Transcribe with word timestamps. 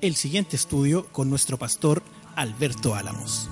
el 0.00 0.14
siguiente 0.14 0.56
estudio 0.56 1.06
con 1.12 1.28
nuestro 1.28 1.58
pastor 1.58 2.02
Alberto 2.34 2.94
Álamos. 2.94 3.50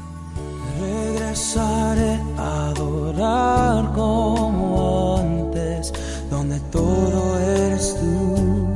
Regresaré 0.80 2.18
a 2.38 2.68
adorar 2.70 3.92
como 3.94 5.18
antes, 5.18 5.92
donde 6.30 6.58
todo 6.72 7.38
eres 7.38 7.94
tú, 8.00 8.66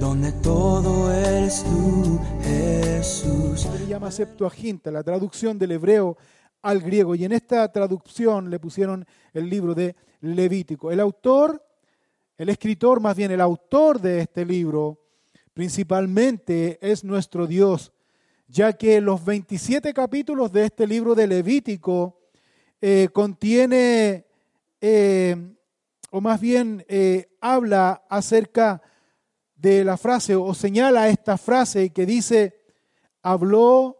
donde 0.00 0.32
todo 0.32 1.12
eres 1.12 1.64
tú, 1.64 2.18
Jesús. 2.42 3.60
Se 3.60 3.86
llama 3.86 4.10
Septuaginta, 4.10 4.90
la 4.90 5.02
traducción 5.02 5.58
del 5.58 5.72
hebreo 5.72 6.16
al 6.62 6.80
griego, 6.80 7.14
y 7.14 7.26
en 7.26 7.32
esta 7.32 7.70
traducción 7.70 8.48
le 8.48 8.58
pusieron 8.58 9.04
el 9.34 9.50
libro 9.50 9.74
de 9.74 9.94
Levítico. 10.22 10.90
El 10.90 11.00
autor, 11.00 11.62
el 12.38 12.48
escritor, 12.48 13.00
más 13.00 13.14
bien 13.14 13.30
el 13.32 13.42
autor 13.42 14.00
de 14.00 14.20
este 14.20 14.46
libro, 14.46 15.05
principalmente 15.56 16.78
es 16.82 17.02
nuestro 17.02 17.46
Dios, 17.46 17.90
ya 18.46 18.74
que 18.74 19.00
los 19.00 19.24
27 19.24 19.94
capítulos 19.94 20.52
de 20.52 20.66
este 20.66 20.86
libro 20.86 21.14
de 21.14 21.26
Levítico 21.26 22.20
eh, 22.82 23.08
contiene, 23.10 24.26
eh, 24.82 25.34
o 26.10 26.20
más 26.20 26.42
bien 26.42 26.84
eh, 26.88 27.30
habla 27.40 28.04
acerca 28.10 28.82
de 29.54 29.82
la 29.82 29.96
frase, 29.96 30.34
o 30.36 30.52
señala 30.52 31.08
esta 31.08 31.38
frase 31.38 31.88
que 31.88 32.04
dice, 32.04 32.60
habló 33.22 33.96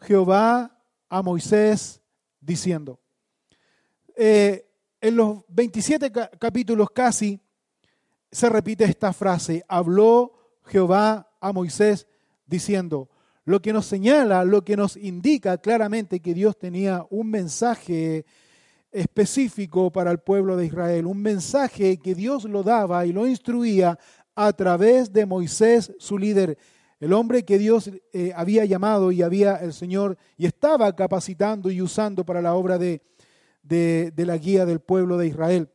Jehová 0.00 0.76
a 1.08 1.22
Moisés 1.22 2.02
diciendo. 2.40 2.98
en 4.16 5.16
los 5.16 5.44
27 5.50 6.10
capítulos 6.36 6.90
casi 6.90 7.40
se 8.32 8.48
repite 8.48 8.82
esta 8.82 9.12
frase, 9.12 9.64
habló 9.68 10.35
Jehová 10.66 11.30
a 11.40 11.52
Moisés 11.52 12.06
diciendo, 12.46 13.08
lo 13.44 13.62
que 13.62 13.72
nos 13.72 13.86
señala, 13.86 14.44
lo 14.44 14.64
que 14.64 14.76
nos 14.76 14.96
indica 14.96 15.58
claramente 15.58 16.20
que 16.20 16.34
Dios 16.34 16.58
tenía 16.58 17.06
un 17.10 17.30
mensaje 17.30 18.24
específico 18.90 19.92
para 19.92 20.10
el 20.10 20.18
pueblo 20.18 20.56
de 20.56 20.66
Israel, 20.66 21.06
un 21.06 21.22
mensaje 21.22 21.98
que 21.98 22.14
Dios 22.14 22.44
lo 22.44 22.62
daba 22.62 23.06
y 23.06 23.12
lo 23.12 23.26
instruía 23.26 23.98
a 24.34 24.52
través 24.52 25.12
de 25.12 25.26
Moisés, 25.26 25.92
su 25.98 26.18
líder, 26.18 26.58
el 26.98 27.12
hombre 27.12 27.44
que 27.44 27.58
Dios 27.58 27.90
eh, 28.12 28.32
había 28.34 28.64
llamado 28.64 29.12
y 29.12 29.22
había 29.22 29.56
el 29.56 29.72
Señor 29.72 30.16
y 30.36 30.46
estaba 30.46 30.94
capacitando 30.96 31.70
y 31.70 31.80
usando 31.80 32.24
para 32.24 32.42
la 32.42 32.54
obra 32.54 32.78
de, 32.78 33.02
de, 33.62 34.12
de 34.14 34.26
la 34.26 34.36
guía 34.38 34.66
del 34.66 34.80
pueblo 34.80 35.18
de 35.18 35.28
Israel. 35.28 35.68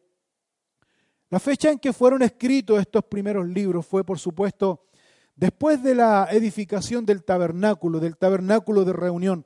La 1.32 1.40
fecha 1.40 1.72
en 1.72 1.80
que 1.80 1.94
fueron 1.94 2.22
escritos 2.24 2.78
estos 2.78 3.06
primeros 3.06 3.48
libros 3.48 3.86
fue, 3.86 4.04
por 4.04 4.20
supuesto, 4.20 4.88
después 5.34 5.82
de 5.82 5.96
la 5.96 6.28
edificación 6.30 7.06
del 7.06 7.24
tabernáculo, 7.24 8.02
del 8.02 8.18
tabernáculo 8.18 8.84
de 8.84 8.92
reunión. 8.92 9.46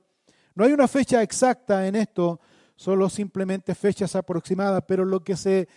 No 0.56 0.66
hay 0.66 0.73
una 0.73 0.88
fecha 0.88 1.22
exacta 1.22 1.86
en 1.88 1.95
esto, 1.95 2.39
solo 2.75 3.08
simplemente 3.08 3.75
fechas 3.75 4.16
aproximadas, 4.16 4.83
pero 4.88 5.06
lo 5.06 5.23
que 5.23 5.38
se 5.38 5.67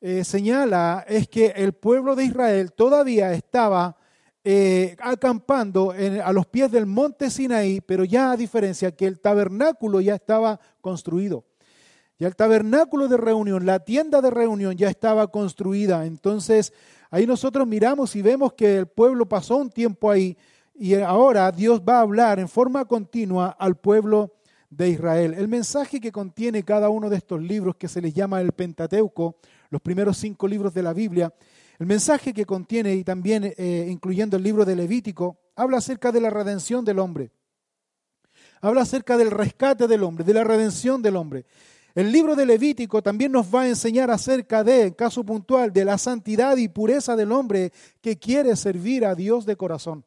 eh, 0.00 0.24
señala 0.24 1.04
es 1.06 1.28
que 1.28 1.46
el 1.54 1.72
pueblo 1.72 2.16
de 2.16 2.24
Israel 2.24 2.72
todavía 2.72 3.32
estaba 3.32 3.96
eh, 4.42 4.96
acampando 4.98 5.94
en, 5.94 6.20
a 6.20 6.32
los 6.32 6.46
pies 6.46 6.72
del 6.72 6.86
monte 6.86 7.30
Sinaí, 7.30 7.80
pero 7.80 8.02
ya 8.02 8.32
a 8.32 8.36
diferencia 8.36 8.90
que 8.90 9.06
el 9.06 9.20
tabernáculo 9.20 10.00
ya 10.00 10.16
estaba 10.16 10.58
construido. 10.80 11.44
El 12.26 12.36
tabernáculo 12.36 13.08
de 13.08 13.16
reunión, 13.16 13.66
la 13.66 13.80
tienda 13.80 14.20
de 14.20 14.30
reunión 14.30 14.76
ya 14.76 14.88
estaba 14.88 15.26
construida. 15.28 16.06
Entonces 16.06 16.72
ahí 17.10 17.26
nosotros 17.26 17.66
miramos 17.66 18.16
y 18.16 18.22
vemos 18.22 18.52
que 18.54 18.76
el 18.78 18.86
pueblo 18.86 19.26
pasó 19.26 19.56
un 19.56 19.70
tiempo 19.70 20.10
ahí 20.10 20.36
y 20.74 20.94
ahora 20.94 21.50
Dios 21.52 21.80
va 21.80 21.98
a 21.98 22.00
hablar 22.00 22.40
en 22.40 22.48
forma 22.48 22.84
continua 22.84 23.56
al 23.58 23.76
pueblo 23.76 24.34
de 24.70 24.88
Israel. 24.88 25.34
El 25.34 25.48
mensaje 25.48 26.00
que 26.00 26.10
contiene 26.10 26.64
cada 26.64 26.88
uno 26.88 27.08
de 27.08 27.16
estos 27.16 27.40
libros 27.40 27.76
que 27.76 27.88
se 27.88 28.00
les 28.00 28.12
llama 28.12 28.40
el 28.40 28.52
Pentateuco, 28.52 29.36
los 29.70 29.80
primeros 29.80 30.16
cinco 30.16 30.48
libros 30.48 30.74
de 30.74 30.82
la 30.82 30.92
Biblia, 30.92 31.32
el 31.78 31.86
mensaje 31.86 32.32
que 32.32 32.44
contiene 32.44 32.94
y 32.94 33.04
también 33.04 33.52
eh, 33.56 33.86
incluyendo 33.88 34.36
el 34.36 34.42
libro 34.42 34.64
de 34.64 34.76
Levítico, 34.76 35.38
habla 35.56 35.78
acerca 35.78 36.10
de 36.12 36.20
la 36.20 36.30
redención 36.30 36.84
del 36.84 36.98
hombre. 36.98 37.30
Habla 38.60 38.82
acerca 38.82 39.16
del 39.16 39.30
rescate 39.30 39.86
del 39.86 40.02
hombre, 40.02 40.24
de 40.24 40.34
la 40.34 40.42
redención 40.42 41.02
del 41.02 41.16
hombre. 41.16 41.44
El 41.94 42.10
libro 42.10 42.34
de 42.34 42.44
Levítico 42.44 43.02
también 43.02 43.30
nos 43.30 43.54
va 43.54 43.62
a 43.62 43.68
enseñar 43.68 44.10
acerca 44.10 44.64
de, 44.64 44.86
en 44.86 44.94
caso 44.94 45.22
puntual, 45.22 45.72
de 45.72 45.84
la 45.84 45.96
santidad 45.96 46.56
y 46.56 46.68
pureza 46.68 47.14
del 47.14 47.30
hombre 47.30 47.72
que 48.00 48.18
quiere 48.18 48.56
servir 48.56 49.06
a 49.06 49.14
Dios 49.14 49.46
de 49.46 49.54
corazón. 49.54 50.04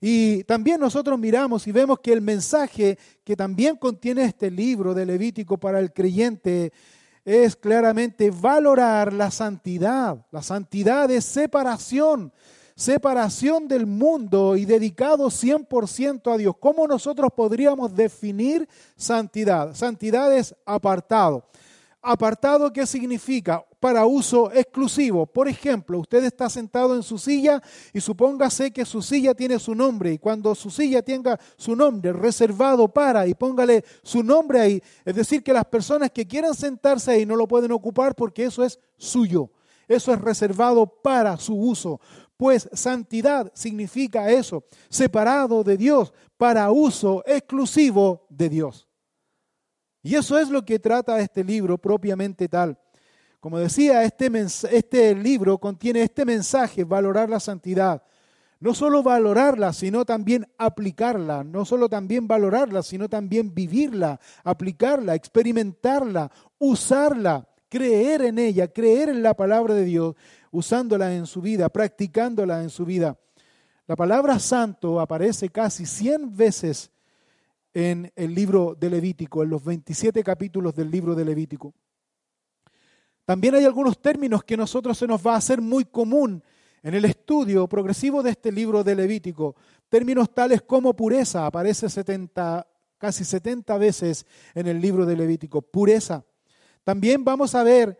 Y 0.00 0.44
también 0.44 0.78
nosotros 0.78 1.18
miramos 1.18 1.66
y 1.66 1.72
vemos 1.72 1.98
que 1.98 2.12
el 2.12 2.20
mensaje 2.20 2.96
que 3.24 3.34
también 3.34 3.76
contiene 3.76 4.24
este 4.24 4.50
libro 4.50 4.94
de 4.94 5.06
Levítico 5.06 5.58
para 5.58 5.80
el 5.80 5.92
creyente 5.92 6.72
es 7.24 7.56
claramente 7.56 8.30
valorar 8.30 9.12
la 9.12 9.30
santidad. 9.32 10.24
La 10.30 10.42
santidad 10.42 11.10
es 11.10 11.24
separación, 11.24 12.32
separación 12.74 13.68
del 13.68 13.86
mundo 13.86 14.56
y 14.56 14.64
dedicado 14.64 15.28
100% 15.28 16.32
a 16.32 16.36
Dios. 16.36 16.54
¿Cómo 16.58 16.86
nosotros 16.86 17.30
podríamos 17.34 17.94
definir 17.94 18.68
santidad? 18.96 19.74
Santidad 19.74 20.36
es 20.36 20.54
apartado. 20.64 21.44
Apartado, 22.06 22.70
¿qué 22.70 22.86
significa? 22.86 23.64
Para 23.80 24.04
uso 24.04 24.52
exclusivo. 24.52 25.24
Por 25.24 25.48
ejemplo, 25.48 25.98
usted 25.98 26.22
está 26.24 26.50
sentado 26.50 26.94
en 26.94 27.02
su 27.02 27.16
silla 27.16 27.62
y 27.94 28.00
supóngase 28.00 28.70
que 28.70 28.84
su 28.84 29.00
silla 29.00 29.34
tiene 29.34 29.58
su 29.58 29.74
nombre 29.74 30.12
y 30.12 30.18
cuando 30.18 30.54
su 30.54 30.70
silla 30.70 31.00
tenga 31.00 31.40
su 31.56 31.74
nombre 31.74 32.12
reservado 32.12 32.88
para 32.88 33.26
y 33.26 33.32
póngale 33.32 33.84
su 34.02 34.22
nombre 34.22 34.60
ahí, 34.60 34.82
es 35.02 35.14
decir, 35.14 35.42
que 35.42 35.54
las 35.54 35.64
personas 35.64 36.10
que 36.10 36.26
quieran 36.26 36.54
sentarse 36.54 37.10
ahí 37.10 37.24
no 37.24 37.36
lo 37.36 37.48
pueden 37.48 37.72
ocupar 37.72 38.14
porque 38.14 38.44
eso 38.44 38.62
es 38.62 38.78
suyo. 38.98 39.48
Eso 39.88 40.12
es 40.12 40.20
reservado 40.20 40.86
para 40.86 41.36
su 41.36 41.54
uso. 41.54 42.00
Pues 42.36 42.68
santidad 42.72 43.52
significa 43.54 44.30
eso, 44.30 44.64
separado 44.88 45.62
de 45.62 45.76
Dios 45.76 46.12
para 46.36 46.70
uso 46.70 47.22
exclusivo 47.26 48.26
de 48.28 48.48
Dios. 48.48 48.88
Y 50.02 50.16
eso 50.16 50.38
es 50.38 50.50
lo 50.50 50.64
que 50.64 50.78
trata 50.78 51.20
este 51.20 51.44
libro 51.44 51.78
propiamente 51.78 52.48
tal. 52.48 52.78
Como 53.40 53.58
decía, 53.58 54.02
este, 54.04 54.30
este 54.70 55.14
libro 55.14 55.58
contiene 55.58 56.02
este 56.02 56.24
mensaje, 56.24 56.84
valorar 56.84 57.30
la 57.30 57.40
santidad. 57.40 58.02
No 58.58 58.74
solo 58.74 59.02
valorarla, 59.02 59.72
sino 59.72 60.04
también 60.04 60.46
aplicarla. 60.58 61.44
No 61.44 61.64
solo 61.64 61.88
también 61.88 62.26
valorarla, 62.26 62.82
sino 62.82 63.08
también 63.08 63.54
vivirla, 63.54 64.18
aplicarla, 64.42 65.14
experimentarla, 65.14 66.30
usarla, 66.58 67.46
creer 67.68 68.22
en 68.22 68.38
ella, 68.38 68.68
creer 68.68 69.10
en 69.10 69.22
la 69.22 69.34
palabra 69.34 69.74
de 69.74 69.84
Dios 69.84 70.14
usándola 70.54 71.12
en 71.12 71.26
su 71.26 71.42
vida, 71.42 71.68
practicándola 71.68 72.62
en 72.62 72.70
su 72.70 72.84
vida. 72.84 73.18
La 73.88 73.96
palabra 73.96 74.38
santo 74.38 75.00
aparece 75.00 75.48
casi 75.48 75.84
100 75.84 76.36
veces 76.36 76.92
en 77.72 78.12
el 78.14 78.34
libro 78.34 78.76
de 78.78 78.88
Levítico, 78.88 79.42
en 79.42 79.50
los 79.50 79.64
27 79.64 80.22
capítulos 80.22 80.74
del 80.76 80.92
libro 80.92 81.16
de 81.16 81.24
Levítico. 81.24 81.74
También 83.24 83.56
hay 83.56 83.64
algunos 83.64 84.00
términos 84.00 84.44
que 84.44 84.54
a 84.54 84.58
nosotros 84.58 84.96
se 84.96 85.08
nos 85.08 85.26
va 85.26 85.34
a 85.34 85.38
hacer 85.38 85.60
muy 85.60 85.84
común 85.86 86.40
en 86.84 86.94
el 86.94 87.04
estudio 87.04 87.66
progresivo 87.66 88.22
de 88.22 88.30
este 88.30 88.52
libro 88.52 88.84
de 88.84 88.94
Levítico. 88.94 89.56
Términos 89.88 90.32
tales 90.32 90.62
como 90.62 90.94
pureza, 90.94 91.46
aparece 91.46 91.88
70, 91.88 92.64
casi 92.96 93.24
70 93.24 93.76
veces 93.76 94.24
en 94.54 94.68
el 94.68 94.80
libro 94.80 95.04
de 95.04 95.16
Levítico. 95.16 95.62
Pureza. 95.62 96.24
También 96.84 97.24
vamos 97.24 97.56
a 97.56 97.64
ver 97.64 97.98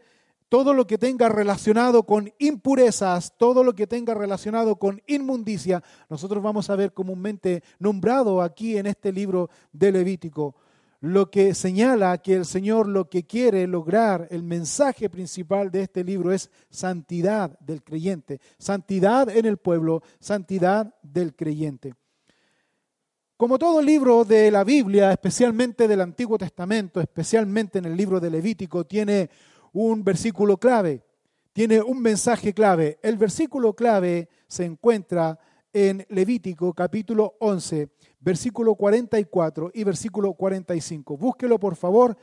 todo 0.55 0.73
lo 0.73 0.87
que 0.87 0.99
tenga 0.99 1.29
relacionado 1.29 2.05
con 2.05 2.33
impurezas, 2.39 3.37
todo 3.37 3.65
lo 3.65 3.75
que 3.75 3.89
tenga 3.89 4.15
relacionado 4.15 4.77
con 4.77 5.03
inmundicia, 5.09 5.83
nosotros 6.09 6.45
vamos 6.45 6.71
a 6.71 6.77
ver 6.77 6.93
comúnmente 6.93 7.65
nombrado 7.81 8.41
aquí 8.41 8.79
en 8.79 8.87
este 8.87 9.11
libro 9.11 9.51
de 9.73 9.91
Levítico, 9.91 10.55
lo 11.01 11.29
que 11.29 11.55
señala 11.55 12.19
que 12.19 12.35
el 12.35 12.45
Señor 12.45 12.87
lo 12.87 13.11
que 13.11 13.25
quiere 13.25 13.67
lograr, 13.67 14.29
el 14.31 14.45
mensaje 14.45 15.11
principal 15.11 15.73
de 15.73 15.83
este 15.83 16.05
libro 16.05 16.31
es 16.31 16.53
santidad 16.71 17.59
del 17.59 17.83
creyente, 17.83 18.41
santidad 18.57 19.29
en 19.31 19.47
el 19.47 19.57
pueblo, 19.57 20.05
santidad 20.21 20.95
del 21.03 21.35
creyente. 21.35 21.95
Como 23.37 23.59
todo 23.59 23.83
libro 23.83 24.25
de 24.25 24.53
la 24.53 24.63
Biblia, 24.63 25.11
especialmente 25.11 25.89
del 25.89 26.01
Antiguo 26.01 26.39
Testamento, 26.39 27.01
especialmente 27.01 27.81
en 27.81 27.87
el 27.87 27.97
libro 27.97 28.21
de 28.21 28.31
Levítico, 28.31 28.85
tiene 28.85 29.29
un 29.75 30.05
versículo 30.05 30.57
clave, 30.57 31.03
tiene 31.53 31.83
un 31.83 32.01
mensaje 32.01 32.55
clave. 32.55 32.99
El 33.03 33.17
versículo 33.17 33.75
clave 33.75 34.29
se 34.47 34.65
encuentra 34.65 35.39
en 35.73 36.07
Levítico 36.09 36.73
capítulo 36.73 37.35
11, 37.41 37.89
versículo 38.21 38.77
44 38.77 39.73
y 39.75 39.83
versículo 39.83 40.33
45. 40.35 41.17
Búsquelo 41.17 41.59
por 41.59 41.75
favor 41.75 42.17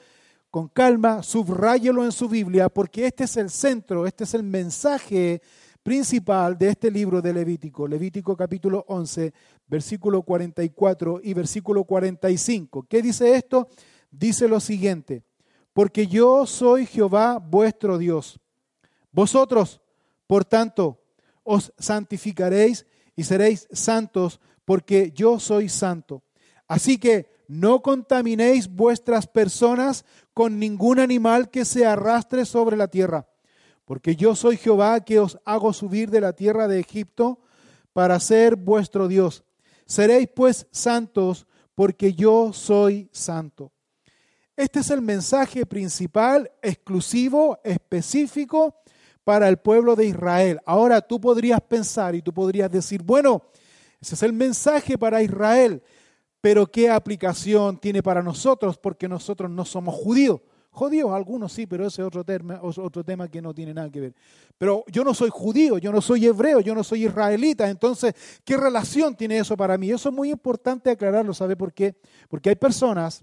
con 0.50 0.70
calma, 0.70 1.24
subráyelo 1.24 2.06
en 2.06 2.14
su 2.14 2.30
Biblia, 2.30 2.70
porque 2.70 3.06
este 3.06 3.26
es 3.26 3.36
el 3.36 3.50
centro, 3.50 4.08
este 4.08 4.24
es 4.24 4.34
el 4.34 4.44
mensaje 4.44 5.42
principal 5.84 6.58
de 6.58 6.70
este 6.70 6.90
libro 6.90 7.22
de 7.22 7.34
Levítico, 7.34 7.86
Levítico 7.86 8.38
capítulo 8.38 8.86
11, 8.88 9.34
versículo 9.68 10.22
44 10.24 11.20
y 11.22 11.34
versículo 11.34 11.84
45. 11.84 12.86
¿Qué 12.88 13.02
dice 13.02 13.36
esto? 13.36 13.68
Dice 14.10 14.48
lo 14.48 14.60
siguiente, 14.60 15.24
porque 15.74 16.08
yo 16.08 16.46
soy 16.46 16.86
Jehová 16.86 17.40
vuestro 17.40 17.98
Dios. 17.98 18.40
Vosotros, 19.12 19.82
por 20.28 20.46
tanto, 20.46 21.02
os 21.44 21.74
santificaréis 21.78 22.86
y 23.16 23.24
seréis 23.24 23.68
santos, 23.72 24.40
porque 24.66 25.12
yo 25.12 25.40
soy 25.40 25.70
santo. 25.70 26.24
Así 26.68 26.98
que 26.98 27.30
no 27.48 27.82
contaminéis 27.82 28.70
vuestras 28.70 29.28
personas 29.28 30.06
con 30.34 30.60
ningún 30.60 31.00
animal 31.00 31.50
que 31.50 31.66
se 31.66 31.86
arrastre 31.86 32.46
sobre 32.46 32.78
la 32.78 32.88
tierra 32.88 33.28
porque 33.92 34.16
yo 34.16 34.38
soy 34.38 34.56
Jehová 34.56 35.02
que 35.04 35.20
os 35.20 35.38
hago 35.44 35.74
subir 35.74 36.10
de 36.10 36.22
la 36.22 36.32
tierra 36.32 36.70
de 36.70 36.80
Egipto 36.80 37.42
para 37.92 38.22
ser 38.22 38.56
vuestro 38.56 39.10
Dios. 39.10 39.44
Seréis 39.86 40.30
pues 40.34 40.66
santos, 40.72 41.46
porque 41.76 42.14
yo 42.14 42.54
soy 42.54 43.10
santo. 43.12 43.74
Este 44.56 44.80
es 44.80 44.90
el 44.90 45.02
mensaje 45.02 45.66
principal, 45.66 46.52
exclusivo, 46.62 47.60
específico 47.64 48.76
para 49.24 49.48
el 49.48 49.58
pueblo 49.58 49.96
de 49.96 50.08
Israel. 50.08 50.60
Ahora 50.66 51.02
tú 51.02 51.22
podrías 51.22 51.62
pensar 51.62 52.16
y 52.16 52.22
tú 52.22 52.34
podrías 52.34 52.70
decir, 52.70 53.02
bueno, 53.02 53.44
ese 54.02 54.16
es 54.16 54.24
el 54.24 54.34
mensaje 54.34 54.98
para 54.98 55.22
Israel, 55.22 55.82
pero 56.42 56.66
¿qué 56.68 56.90
aplicación 56.90 57.78
tiene 57.78 58.02
para 58.04 58.22
nosotros? 58.22 58.78
Porque 58.78 59.08
nosotros 59.08 59.50
no 59.50 59.64
somos 59.64 59.96
judíos. 59.96 60.42
Judíos, 60.74 61.12
algunos 61.12 61.52
sí, 61.52 61.68
pero 61.68 61.86
ese 61.86 62.02
es 62.02 62.08
otro 62.08 62.24
tema, 62.24 62.60
otro 62.62 63.04
tema 63.04 63.28
que 63.28 63.42
no 63.42 63.54
tiene 63.54 63.74
nada 63.74 63.90
que 63.90 64.00
ver. 64.00 64.16
Pero 64.58 64.86
yo 64.88 65.04
no 65.04 65.14
soy 65.14 65.30
judío, 65.30 65.78
yo 65.78 65.92
no 65.92 66.02
soy 66.02 66.26
hebreo, 66.26 66.62
yo 66.62 66.74
no 66.74 66.84
soy 66.84 67.06
israelita, 67.06 67.70
entonces, 67.70 68.16
¿qué 68.46 68.56
relación 68.56 69.16
tiene 69.16 69.38
eso 69.38 69.58
para 69.58 69.78
mí? 69.78 69.92
Eso 69.92 70.08
es 70.08 70.16
muy 70.16 70.32
importante 70.32 70.90
aclararlo, 70.90 71.34
¿sabe 71.34 71.58
por 71.58 71.74
qué? 71.74 71.96
Porque 72.30 72.50
hay 72.50 72.56
personas, 72.56 73.22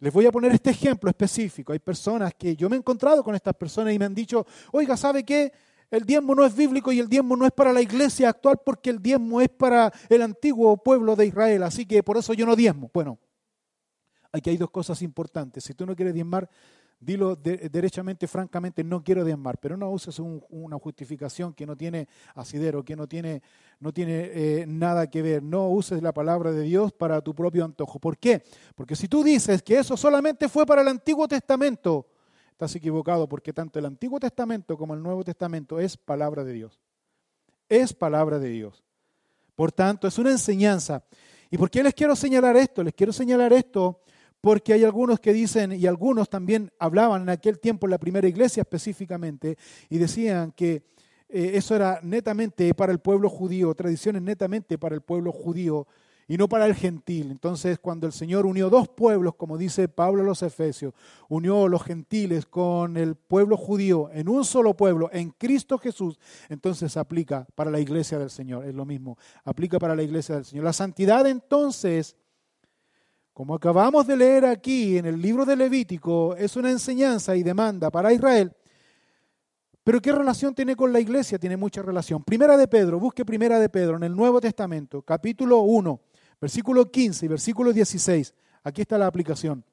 les 0.00 0.12
voy 0.12 0.26
a 0.26 0.32
poner 0.32 0.52
este 0.52 0.70
ejemplo 0.70 1.10
específico, 1.10 1.72
hay 1.72 1.78
personas 1.78 2.34
que 2.34 2.56
yo 2.56 2.68
me 2.68 2.76
he 2.76 2.78
encontrado 2.78 3.22
con 3.22 3.34
estas 3.34 3.54
personas 3.54 3.94
y 3.94 3.98
me 3.98 4.06
han 4.06 4.14
dicho, 4.14 4.46
oiga, 4.72 4.96
¿sabe 4.96 5.24
qué? 5.24 5.52
El 5.90 6.04
diezmo 6.04 6.34
no 6.34 6.44
es 6.44 6.54
bíblico 6.54 6.92
y 6.92 7.00
el 7.00 7.08
diezmo 7.08 7.36
no 7.36 7.44
es 7.46 7.52
para 7.52 7.72
la 7.72 7.82
iglesia 7.82 8.30
actual 8.30 8.60
porque 8.64 8.90
el 8.90 9.02
diezmo 9.02 9.40
es 9.40 9.48
para 9.48 9.92
el 10.08 10.22
antiguo 10.22 10.76
pueblo 10.76 11.16
de 11.16 11.26
Israel, 11.26 11.62
así 11.62 11.86
que 11.86 12.02
por 12.02 12.16
eso 12.16 12.32
yo 12.32 12.46
no 12.46 12.56
diezmo. 12.56 12.90
Bueno, 12.92 13.18
Aquí 14.32 14.50
hay 14.50 14.56
dos 14.56 14.70
cosas 14.70 15.02
importantes. 15.02 15.64
Si 15.64 15.74
tú 15.74 15.84
no 15.86 15.96
quieres 15.96 16.14
diezmar, 16.14 16.48
dilo 17.00 17.34
derechamente, 17.34 18.28
francamente, 18.28 18.84
no 18.84 19.02
quiero 19.02 19.24
diezmar, 19.24 19.58
pero 19.58 19.76
no 19.76 19.90
uses 19.90 20.18
una 20.18 20.78
justificación 20.78 21.54
que 21.54 21.64
no 21.64 21.74
tiene 21.74 22.06
asidero, 22.34 22.84
que 22.84 22.94
no 22.94 23.08
tiene, 23.08 23.42
eh, 23.80 24.64
nada 24.68 25.08
que 25.08 25.22
ver. 25.22 25.42
No 25.42 25.68
uses 25.68 26.02
la 26.02 26.12
palabra 26.12 26.52
de 26.52 26.62
Dios 26.62 26.92
para 26.92 27.22
tu 27.22 27.34
propio 27.34 27.64
antojo. 27.64 27.98
¿Por 27.98 28.18
qué? 28.18 28.42
Porque 28.74 28.94
si 28.94 29.08
tú 29.08 29.24
dices 29.24 29.62
que 29.62 29.78
eso 29.78 29.96
solamente 29.96 30.48
fue 30.48 30.66
para 30.66 30.82
el 30.82 30.88
Antiguo 30.88 31.26
Testamento, 31.26 32.06
estás 32.52 32.76
equivocado, 32.76 33.26
porque 33.26 33.54
tanto 33.54 33.78
el 33.78 33.86
Antiguo 33.86 34.20
Testamento 34.20 34.76
como 34.76 34.92
el 34.92 35.02
Nuevo 35.02 35.24
Testamento 35.24 35.80
es 35.80 35.96
palabra 35.96 36.44
de 36.44 36.52
Dios. 36.52 36.78
Es 37.68 37.94
palabra 37.94 38.38
de 38.38 38.50
Dios. 38.50 38.84
Por 39.54 39.72
tanto, 39.72 40.06
es 40.06 40.18
una 40.18 40.30
enseñanza. 40.30 41.02
¿Y 41.50 41.56
por 41.56 41.70
qué 41.70 41.82
les 41.82 41.94
quiero 41.94 42.14
señalar 42.14 42.56
esto? 42.56 42.84
Les 42.84 42.94
quiero 42.94 43.12
señalar 43.12 43.52
esto 43.52 44.02
porque 44.40 44.72
hay 44.72 44.84
algunos 44.84 45.20
que 45.20 45.32
dicen, 45.32 45.72
y 45.72 45.86
algunos 45.86 46.28
también 46.28 46.70
hablaban 46.78 47.22
en 47.22 47.28
aquel 47.30 47.58
tiempo 47.58 47.86
en 47.86 47.92
la 47.92 47.98
primera 47.98 48.26
iglesia 48.26 48.62
específicamente, 48.62 49.56
y 49.88 49.98
decían 49.98 50.52
que 50.52 50.82
eh, 51.28 51.52
eso 51.54 51.76
era 51.76 52.00
netamente 52.02 52.74
para 52.74 52.92
el 52.92 52.98
pueblo 52.98 53.28
judío, 53.28 53.74
tradiciones 53.74 54.22
netamente 54.22 54.78
para 54.78 54.94
el 54.94 55.00
pueblo 55.00 55.30
judío 55.30 55.86
y 56.26 56.36
no 56.36 56.48
para 56.48 56.66
el 56.66 56.74
gentil. 56.74 57.30
Entonces, 57.30 57.78
cuando 57.78 58.06
el 58.06 58.12
Señor 58.12 58.46
unió 58.46 58.70
dos 58.70 58.88
pueblos, 58.88 59.34
como 59.34 59.58
dice 59.58 59.88
Pablo 59.88 60.22
a 60.22 60.24
los 60.24 60.42
Efesios, 60.42 60.94
unió 61.28 61.66
los 61.68 61.82
gentiles 61.82 62.46
con 62.46 62.96
el 62.96 63.16
pueblo 63.16 63.56
judío 63.56 64.10
en 64.12 64.28
un 64.28 64.44
solo 64.44 64.76
pueblo, 64.76 65.10
en 65.12 65.30
Cristo 65.30 65.76
Jesús, 65.76 66.20
entonces 66.48 66.96
aplica 66.96 67.46
para 67.54 67.70
la 67.70 67.80
iglesia 67.80 68.18
del 68.18 68.30
Señor, 68.30 68.64
es 68.64 68.74
lo 68.74 68.84
mismo, 68.84 69.18
aplica 69.44 69.78
para 69.78 69.96
la 69.96 70.04
iglesia 70.04 70.36
del 70.36 70.44
Señor. 70.44 70.64
La 70.64 70.72
santidad 70.72 71.26
entonces 71.26 72.16
como 73.40 73.54
acabamos 73.54 74.06
de 74.06 74.18
leer 74.18 74.44
aquí 74.44 74.98
en 74.98 75.06
el 75.06 75.18
libro 75.18 75.46
de 75.46 75.56
Levítico, 75.56 76.36
es 76.36 76.56
una 76.56 76.70
enseñanza 76.70 77.34
y 77.34 77.42
demanda 77.42 77.90
para 77.90 78.12
Israel. 78.12 78.52
Pero 79.82 79.98
¿qué 80.02 80.12
relación 80.12 80.54
tiene 80.54 80.76
con 80.76 80.92
la 80.92 81.00
iglesia? 81.00 81.38
Tiene 81.38 81.56
mucha 81.56 81.80
relación. 81.80 82.22
Primera 82.22 82.58
de 82.58 82.68
Pedro, 82.68 83.00
busque 83.00 83.24
Primera 83.24 83.58
de 83.58 83.70
Pedro 83.70 83.96
en 83.96 84.02
el 84.02 84.14
Nuevo 84.14 84.42
Testamento, 84.42 85.00
capítulo 85.00 85.60
1, 85.60 86.00
versículo 86.38 86.90
15 86.90 87.24
y 87.24 87.28
versículo 87.30 87.72
16. 87.72 88.34
Aquí 88.62 88.82
está 88.82 88.98
la 88.98 89.06
aplicación. 89.06 89.64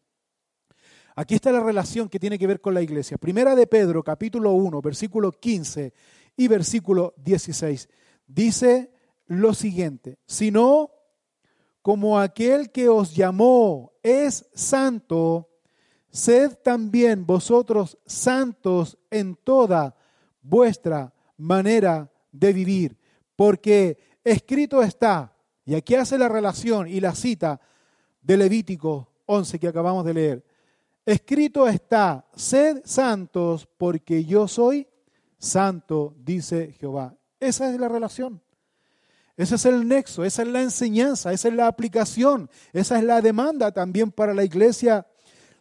Aquí 1.18 1.36
está 1.36 1.52
la 1.52 1.60
relación 1.60 2.08
que 2.08 2.20
tiene 2.20 2.40
que 2.40 2.48
ver 2.48 2.62
con 2.62 2.74
la 2.74 2.82
iglesia. 2.82 3.18
Primera 3.18 3.54
de 3.54 3.68
Pedro, 3.68 4.02
capítulo 4.02 4.54
1, 4.54 4.82
versículo 4.82 5.34
15 5.34 5.94
y 6.38 6.48
versículo 6.48 7.16
16. 7.18 7.90
Dice 8.28 8.94
lo 9.26 9.54
siguiente, 9.54 10.20
si 10.26 10.52
no 10.52 10.92
como 11.88 12.20
aquel 12.20 12.70
que 12.70 12.90
os 12.90 13.16
llamó 13.16 13.94
es 14.04 14.46
santo, 14.54 15.48
sed 16.10 16.58
también 16.62 17.26
vosotros 17.26 17.98
santos 18.06 18.98
en 19.10 19.38
toda 19.38 19.96
vuestra 20.42 21.14
manera 21.38 22.12
de 22.30 22.52
vivir, 22.52 22.98
porque 23.38 24.20
escrito 24.22 24.84
está, 24.84 25.34
y 25.64 25.76
aquí 25.76 25.96
hace 25.96 26.18
la 26.18 26.28
relación 26.28 26.90
y 26.90 27.00
la 27.00 27.16
cita 27.16 27.62
de 28.22 28.36
Levítico 28.36 29.14
11 29.26 29.58
que 29.58 29.70
acabamos 29.70 30.04
de 30.04 30.14
leer, 30.14 30.46
escrito 31.06 31.70
está, 31.70 32.28
sed 32.36 32.82
santos 32.84 33.66
porque 33.78 34.26
yo 34.26 34.50
soy 34.50 34.90
santo, 35.38 36.14
dice 36.18 36.74
Jehová. 36.74 37.16
Esa 37.40 37.72
es 37.74 37.80
la 37.80 37.88
relación. 37.88 38.42
Ese 39.38 39.54
es 39.54 39.66
el 39.66 39.88
nexo, 39.88 40.26
esa 40.26 40.42
es 40.42 40.48
la 40.48 40.64
enseñanza, 40.64 41.32
esa 41.32 41.48
es 41.48 41.54
la 41.54 41.68
aplicación, 41.68 42.50
esa 42.74 42.98
es 42.98 43.04
la 43.04 43.22
demanda 43.22 43.72
también 43.72 44.12
para 44.12 44.34
la 44.34 44.44
iglesia 44.44 45.06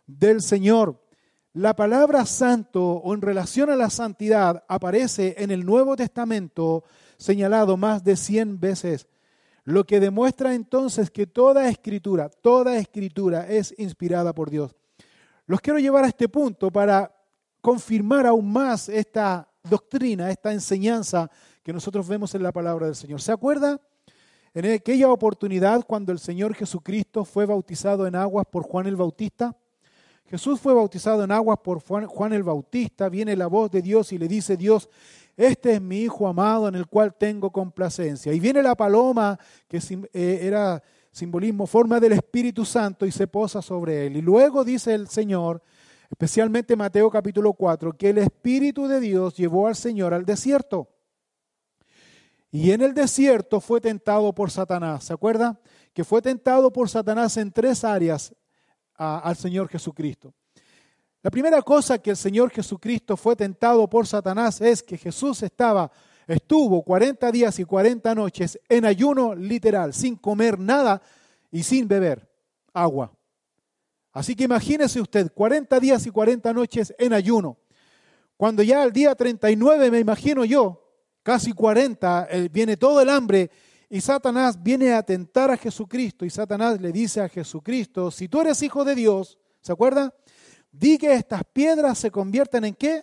del 0.06 0.40
Señor. 0.40 0.98
La 1.52 1.76
palabra 1.76 2.24
santo 2.24 2.82
o 2.82 3.14
en 3.14 3.20
relación 3.20 3.68
a 3.68 3.76
la 3.76 3.90
santidad 3.90 4.64
aparece 4.66 5.34
en 5.38 5.50
el 5.50 5.66
Nuevo 5.66 5.94
Testamento 5.94 6.84
señalado 7.18 7.76
más 7.76 8.02
de 8.02 8.16
100 8.16 8.60
veces, 8.60 9.06
lo 9.64 9.84
que 9.84 10.00
demuestra 10.00 10.54
entonces 10.54 11.10
que 11.10 11.26
toda 11.26 11.68
escritura, 11.68 12.30
toda 12.30 12.78
escritura 12.78 13.46
es 13.46 13.74
inspirada 13.76 14.34
por 14.34 14.48
Dios. 14.48 14.74
Los 15.46 15.60
quiero 15.60 15.78
llevar 15.78 16.04
a 16.04 16.08
este 16.08 16.28
punto 16.30 16.70
para 16.70 17.14
confirmar 17.60 18.26
aún 18.26 18.50
más 18.50 18.88
esta 18.88 19.50
doctrina, 19.62 20.30
esta 20.30 20.52
enseñanza 20.52 21.30
que 21.66 21.72
nosotros 21.72 22.06
vemos 22.06 22.32
en 22.36 22.44
la 22.44 22.52
palabra 22.52 22.86
del 22.86 22.94
Señor. 22.94 23.20
¿Se 23.20 23.32
acuerda? 23.32 23.80
En 24.54 24.70
aquella 24.70 25.10
oportunidad 25.10 25.84
cuando 25.84 26.12
el 26.12 26.20
Señor 26.20 26.54
Jesucristo 26.54 27.24
fue 27.24 27.44
bautizado 27.44 28.06
en 28.06 28.14
aguas 28.14 28.46
por 28.48 28.62
Juan 28.62 28.86
el 28.86 28.94
Bautista. 28.94 29.56
Jesús 30.26 30.60
fue 30.60 30.74
bautizado 30.74 31.24
en 31.24 31.32
aguas 31.32 31.58
por 31.58 31.80
Juan 31.80 32.32
el 32.32 32.44
Bautista. 32.44 33.08
Viene 33.08 33.34
la 33.34 33.48
voz 33.48 33.72
de 33.72 33.82
Dios 33.82 34.12
y 34.12 34.18
le 34.18 34.28
dice 34.28 34.56
Dios, 34.56 34.88
este 35.36 35.72
es 35.72 35.82
mi 35.82 36.02
Hijo 36.02 36.28
amado 36.28 36.68
en 36.68 36.76
el 36.76 36.86
cual 36.86 37.16
tengo 37.18 37.50
complacencia. 37.50 38.32
Y 38.32 38.38
viene 38.38 38.62
la 38.62 38.76
paloma, 38.76 39.36
que 39.66 39.78
eh, 40.12 40.38
era 40.42 40.80
simbolismo, 41.10 41.66
forma 41.66 41.98
del 41.98 42.12
Espíritu 42.12 42.64
Santo 42.64 43.06
y 43.06 43.10
se 43.10 43.26
posa 43.26 43.60
sobre 43.60 44.06
él. 44.06 44.18
Y 44.18 44.22
luego 44.22 44.62
dice 44.62 44.94
el 44.94 45.08
Señor, 45.08 45.60
especialmente 46.08 46.76
Mateo 46.76 47.10
capítulo 47.10 47.54
4, 47.54 47.92
que 47.94 48.10
el 48.10 48.18
Espíritu 48.18 48.86
de 48.86 49.00
Dios 49.00 49.36
llevó 49.36 49.66
al 49.66 49.74
Señor 49.74 50.14
al 50.14 50.24
desierto 50.24 50.90
y 52.56 52.72
en 52.72 52.80
el 52.80 52.94
desierto 52.94 53.60
fue 53.60 53.82
tentado 53.82 54.32
por 54.34 54.50
Satanás. 54.50 55.04
¿Se 55.04 55.12
acuerda? 55.12 55.60
Que 55.92 56.04
fue 56.04 56.22
tentado 56.22 56.72
por 56.72 56.88
Satanás 56.88 57.36
en 57.36 57.52
tres 57.52 57.84
áreas 57.84 58.34
al 58.94 59.36
Señor 59.36 59.68
Jesucristo. 59.68 60.32
La 61.22 61.30
primera 61.30 61.60
cosa 61.60 61.98
que 61.98 62.08
el 62.08 62.16
Señor 62.16 62.50
Jesucristo 62.50 63.14
fue 63.14 63.36
tentado 63.36 63.86
por 63.90 64.06
Satanás 64.06 64.62
es 64.62 64.82
que 64.82 64.96
Jesús 64.96 65.42
estaba, 65.42 65.92
estuvo 66.26 66.82
40 66.82 67.30
días 67.30 67.58
y 67.58 67.64
40 67.66 68.14
noches 68.14 68.58
en 68.70 68.86
ayuno 68.86 69.34
literal, 69.34 69.92
sin 69.92 70.16
comer 70.16 70.58
nada 70.58 71.02
y 71.50 71.62
sin 71.62 71.86
beber 71.86 72.26
agua. 72.72 73.12
Así 74.12 74.34
que 74.34 74.44
imagínese 74.44 74.98
usted 74.98 75.30
40 75.30 75.78
días 75.78 76.06
y 76.06 76.10
40 76.10 76.54
noches 76.54 76.94
en 76.98 77.12
ayuno. 77.12 77.58
Cuando 78.38 78.62
ya 78.62 78.82
el 78.82 78.92
día 78.92 79.14
39, 79.14 79.90
me 79.90 79.98
imagino 79.98 80.42
yo, 80.46 80.85
casi 81.26 81.52
40, 81.52 82.28
viene 82.52 82.76
todo 82.76 83.00
el 83.00 83.10
hambre 83.10 83.50
y 83.90 84.00
Satanás 84.00 84.62
viene 84.62 84.92
a 84.92 85.02
tentar 85.02 85.50
a 85.50 85.56
Jesucristo 85.56 86.24
y 86.24 86.30
Satanás 86.30 86.80
le 86.80 86.92
dice 86.92 87.20
a 87.20 87.28
Jesucristo, 87.28 88.12
si 88.12 88.28
tú 88.28 88.42
eres 88.42 88.62
hijo 88.62 88.84
de 88.84 88.94
Dios, 88.94 89.36
¿se 89.60 89.72
acuerda? 89.72 90.14
Di 90.70 90.96
que 90.96 91.14
estas 91.14 91.42
piedras 91.42 91.98
se 91.98 92.12
conviertan 92.12 92.66
en 92.66 92.74
qué? 92.76 93.02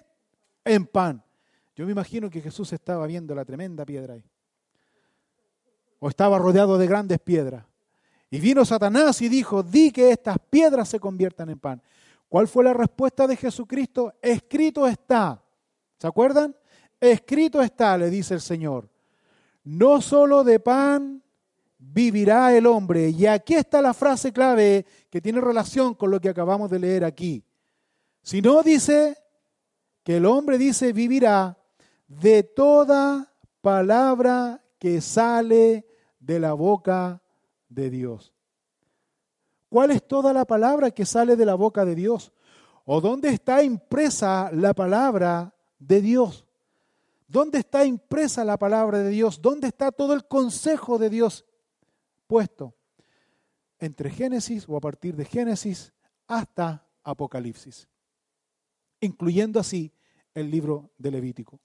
En 0.63 0.85
pan. 0.85 1.21
Yo 1.75 1.85
me 1.85 1.91
imagino 1.91 2.29
que 2.29 2.39
Jesús 2.39 2.71
estaba 2.71 3.05
viendo 3.07 3.35
la 3.35 3.43
tremenda 3.43 3.85
piedra 3.85 4.13
ahí. 4.13 4.23
O 5.99 6.07
estaba 6.07 6.39
rodeado 6.39 6.77
de 6.77 6.87
grandes 6.87 7.19
piedras. 7.19 7.65
Y 8.29 8.39
vino 8.39 8.63
Satanás 8.63 9.21
y 9.21 9.27
dijo, 9.27 9.63
di 9.63 9.91
que 9.91 10.11
estas 10.11 10.37
piedras 10.49 10.87
se 10.87 10.97
conviertan 11.01 11.49
en 11.49 11.59
pan. 11.59 11.83
¿Cuál 12.29 12.47
fue 12.47 12.63
la 12.63 12.71
respuesta 12.71 13.27
de 13.27 13.35
Jesucristo? 13.35 14.13
Escrito 14.21 14.87
está. 14.87 15.43
¿Se 15.97 16.07
acuerdan? 16.07 16.55
Escrito 17.03 17.61
está, 17.61 17.97
le 17.97 18.09
dice 18.09 18.33
el 18.33 18.39
Señor. 18.39 18.89
No 19.65 20.01
solo 20.01 20.45
de 20.45 20.61
pan 20.61 21.21
vivirá 21.77 22.55
el 22.55 22.65
hombre. 22.65 23.09
Y 23.09 23.25
aquí 23.25 23.55
está 23.55 23.81
la 23.81 23.93
frase 23.93 24.31
clave 24.31 24.85
que 25.09 25.19
tiene 25.19 25.41
relación 25.41 25.95
con 25.95 26.11
lo 26.11 26.21
que 26.21 26.29
acabamos 26.29 26.71
de 26.71 26.79
leer 26.79 27.03
aquí. 27.03 27.43
Si 28.21 28.41
no 28.41 28.63
dice 28.63 29.17
que 30.01 30.15
el 30.15 30.25
hombre 30.25 30.57
dice 30.57 30.93
vivirá 30.93 31.57
de 32.07 32.43
toda 32.43 33.33
palabra 33.59 34.63
que 34.79 35.01
sale 35.01 35.85
de 36.21 36.39
la 36.39 36.53
boca 36.53 37.21
de 37.67 37.89
Dios. 37.89 38.33
¿Cuál 39.67 39.91
es 39.91 40.07
toda 40.07 40.31
la 40.31 40.45
palabra 40.45 40.91
que 40.91 41.05
sale 41.05 41.35
de 41.35 41.45
la 41.45 41.55
boca 41.55 41.83
de 41.83 41.95
Dios? 41.95 42.31
¿O 42.85 43.01
dónde 43.01 43.27
está 43.27 43.61
impresa 43.61 44.49
la 44.53 44.73
palabra 44.73 45.53
de 45.79 45.99
Dios? 45.99 46.45
¿Dónde 47.33 47.57
está 47.57 47.83
impresa 47.83 48.45
la 48.45 48.59
palabra 48.59 48.99
de 48.99 49.09
Dios? 49.09 49.41
¿Dónde 49.41 49.65
está 49.65 49.91
todo 49.91 50.13
el 50.13 50.27
consejo 50.27 50.99
de 50.99 51.09
Dios 51.09 51.43
puesto? 52.27 52.75
Entre 53.79 54.11
Génesis 54.11 54.65
o 54.69 54.77
a 54.77 54.79
partir 54.79 55.15
de 55.15 55.25
Génesis 55.25 55.91
hasta 56.27 56.87
Apocalipsis, 57.03 57.87
incluyendo 58.99 59.59
así 59.59 59.91
el 60.35 60.51
libro 60.51 60.91
de 60.99 61.09
Levítico. 61.09 61.59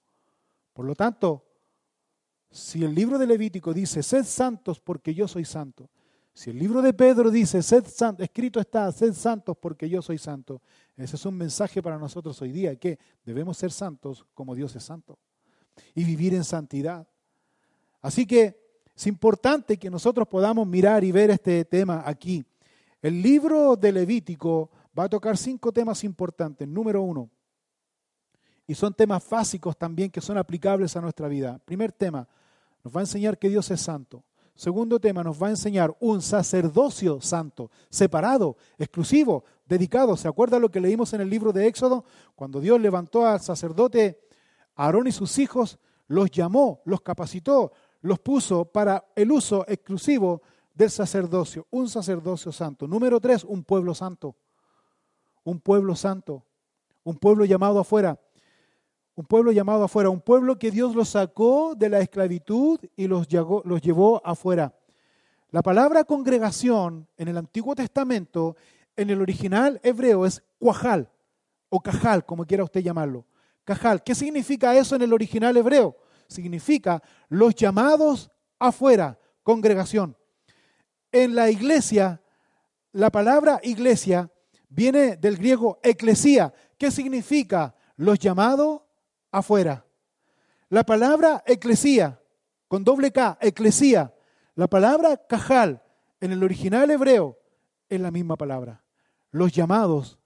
Por 0.73 0.85
lo 0.85 0.95
tanto, 0.95 1.45
si 2.49 2.83
el 2.83 2.95
libro 2.95 3.19
de 3.19 3.27
Levítico 3.27 3.71
dice, 3.71 4.01
sed 4.01 4.23
santos 4.23 4.79
porque 4.79 5.13
yo 5.13 5.27
soy 5.27 5.45
santo, 5.45 5.91
si 6.33 6.49
el 6.49 6.57
libro 6.57 6.81
de 6.81 6.93
Pedro 6.93 7.29
dice, 7.29 7.61
sed 7.61 7.85
santos, 7.85 8.23
escrito 8.23 8.59
está, 8.59 8.91
sed 8.91 9.13
santos 9.13 9.55
porque 9.55 9.87
yo 9.87 10.01
soy 10.01 10.17
santo, 10.17 10.63
ese 10.97 11.15
es 11.15 11.25
un 11.27 11.37
mensaje 11.37 11.79
para 11.83 11.99
nosotros 11.99 12.41
hoy 12.41 12.51
día, 12.51 12.75
que 12.75 12.97
debemos 13.23 13.55
ser 13.55 13.71
santos 13.71 14.25
como 14.33 14.55
Dios 14.55 14.75
es 14.75 14.83
santo 14.83 15.19
y 15.95 16.03
vivir 16.03 16.33
en 16.33 16.43
santidad. 16.43 17.07
Así 18.01 18.25
que 18.25 18.59
es 18.95 19.07
importante 19.07 19.77
que 19.77 19.89
nosotros 19.89 20.27
podamos 20.27 20.67
mirar 20.67 21.03
y 21.03 21.11
ver 21.11 21.31
este 21.31 21.63
tema 21.65 22.03
aquí. 22.05 22.45
El 23.01 23.21
libro 23.21 23.75
de 23.75 23.91
Levítico 23.91 24.69
va 24.97 25.05
a 25.05 25.09
tocar 25.09 25.37
cinco 25.37 25.71
temas 25.71 26.03
importantes. 26.03 26.67
Número 26.67 27.01
uno, 27.01 27.29
y 28.69 28.75
son 28.75 28.93
temas 28.93 29.27
básicos 29.27 29.75
también 29.75 30.11
que 30.11 30.21
son 30.21 30.37
aplicables 30.37 30.95
a 30.95 31.01
nuestra 31.01 31.27
vida. 31.27 31.59
Primer 31.65 31.91
tema, 31.91 32.27
nos 32.83 32.95
va 32.95 32.99
a 32.99 33.03
enseñar 33.03 33.39
que 33.39 33.49
Dios 33.49 33.71
es 33.71 33.81
santo. 33.81 34.23
Segundo 34.53 34.99
tema, 34.99 35.23
nos 35.23 35.41
va 35.41 35.47
a 35.47 35.51
enseñar 35.51 35.95
un 35.99 36.21
sacerdocio 36.21 37.19
santo, 37.19 37.71
separado, 37.89 38.57
exclusivo, 38.77 39.43
dedicado. 39.65 40.15
¿Se 40.17 40.27
acuerda 40.27 40.59
lo 40.59 40.69
que 40.69 40.81
leímos 40.81 41.13
en 41.13 41.21
el 41.21 41.31
libro 41.31 41.51
de 41.51 41.65
Éxodo? 41.65 42.03
Cuando 42.35 42.59
Dios 42.59 42.79
levantó 42.79 43.25
al 43.25 43.39
sacerdote 43.39 44.19
Aarón 44.81 45.07
y 45.07 45.11
sus 45.11 45.37
hijos, 45.39 45.79
los 46.07 46.31
llamó, 46.31 46.81
los 46.85 47.01
capacitó, 47.01 47.71
los 48.01 48.19
puso 48.19 48.65
para 48.65 49.05
el 49.15 49.31
uso 49.31 49.65
exclusivo 49.67 50.41
del 50.73 50.89
sacerdocio, 50.89 51.67
un 51.71 51.89
sacerdocio 51.89 52.51
santo. 52.51 52.87
Número 52.87 53.19
tres, 53.19 53.43
un 53.43 53.63
pueblo 53.63 53.93
santo. 53.93 54.35
Un 55.43 55.59
pueblo 55.59 55.95
santo. 55.95 56.43
Un 57.03 57.17
pueblo 57.17 57.45
llamado 57.45 57.79
afuera 57.79 58.19
un 59.19 59.25
pueblo 59.25 59.51
llamado 59.51 59.83
afuera, 59.83 60.09
un 60.09 60.21
pueblo 60.21 60.57
que 60.57 60.71
Dios 60.71 60.95
los 60.95 61.09
sacó 61.09 61.75
de 61.75 61.89
la 61.89 61.99
esclavitud 61.99 62.79
y 62.95 63.05
los, 63.05 63.27
llevó 63.27 64.25
afuera. 64.25 64.73
La 65.51 65.61
palabra 65.61 66.05
congregación 66.05 67.05
en 67.17 67.27
el 67.27 67.37
Antiguo 67.37 67.75
Testamento, 67.75 68.55
en 68.95 69.09
el 69.09 69.21
original 69.21 69.81
hebreo, 69.83 70.25
es 70.25 70.41
cuajal 70.57 71.11
o 71.67 71.81
cajal, 71.81 72.25
como 72.25 72.45
quiera 72.45 72.63
usted 72.63 72.79
llamarlo. 72.79 73.25
Cajal. 73.69 74.01
¿Qué 74.01 74.15
significa 74.15 74.75
eso 74.75 74.95
en 74.95 75.03
el 75.03 75.13
original 75.13 75.55
hebreo? 75.55 75.95
Significa 76.27 77.03
los 77.27 77.53
llamados 77.53 78.31
afuera, 78.57 79.19
congregación. 79.43 80.17
En 81.11 81.35
la 81.35 81.51
iglesia, 81.51 82.19
la 82.93 83.11
palabra 83.11 83.59
iglesia 83.61 84.31
viene 84.69 85.17
del 85.17 85.37
griego 85.37 85.79
eclesía. 85.83 86.51
¿Qué 86.79 86.89
significa? 86.89 87.75
Los 87.95 88.17
llamados 88.17 88.81
afuera. 89.31 89.85
La 90.69 90.83
palabra 90.83 91.43
eclesía, 91.45 92.19
con 92.67 92.83
doble 92.83 93.11
K, 93.11 93.37
eclesía, 93.39 94.15
la 94.55 94.67
palabra 94.67 95.15
cajal 95.15 95.83
en 96.19 96.31
el 96.31 96.41
original 96.41 96.89
hebreo 96.89 97.37
es 97.87 98.01
la 98.01 98.09
misma 98.09 98.35
palabra. 98.35 98.83
Los 99.29 99.51
llamados 99.51 100.17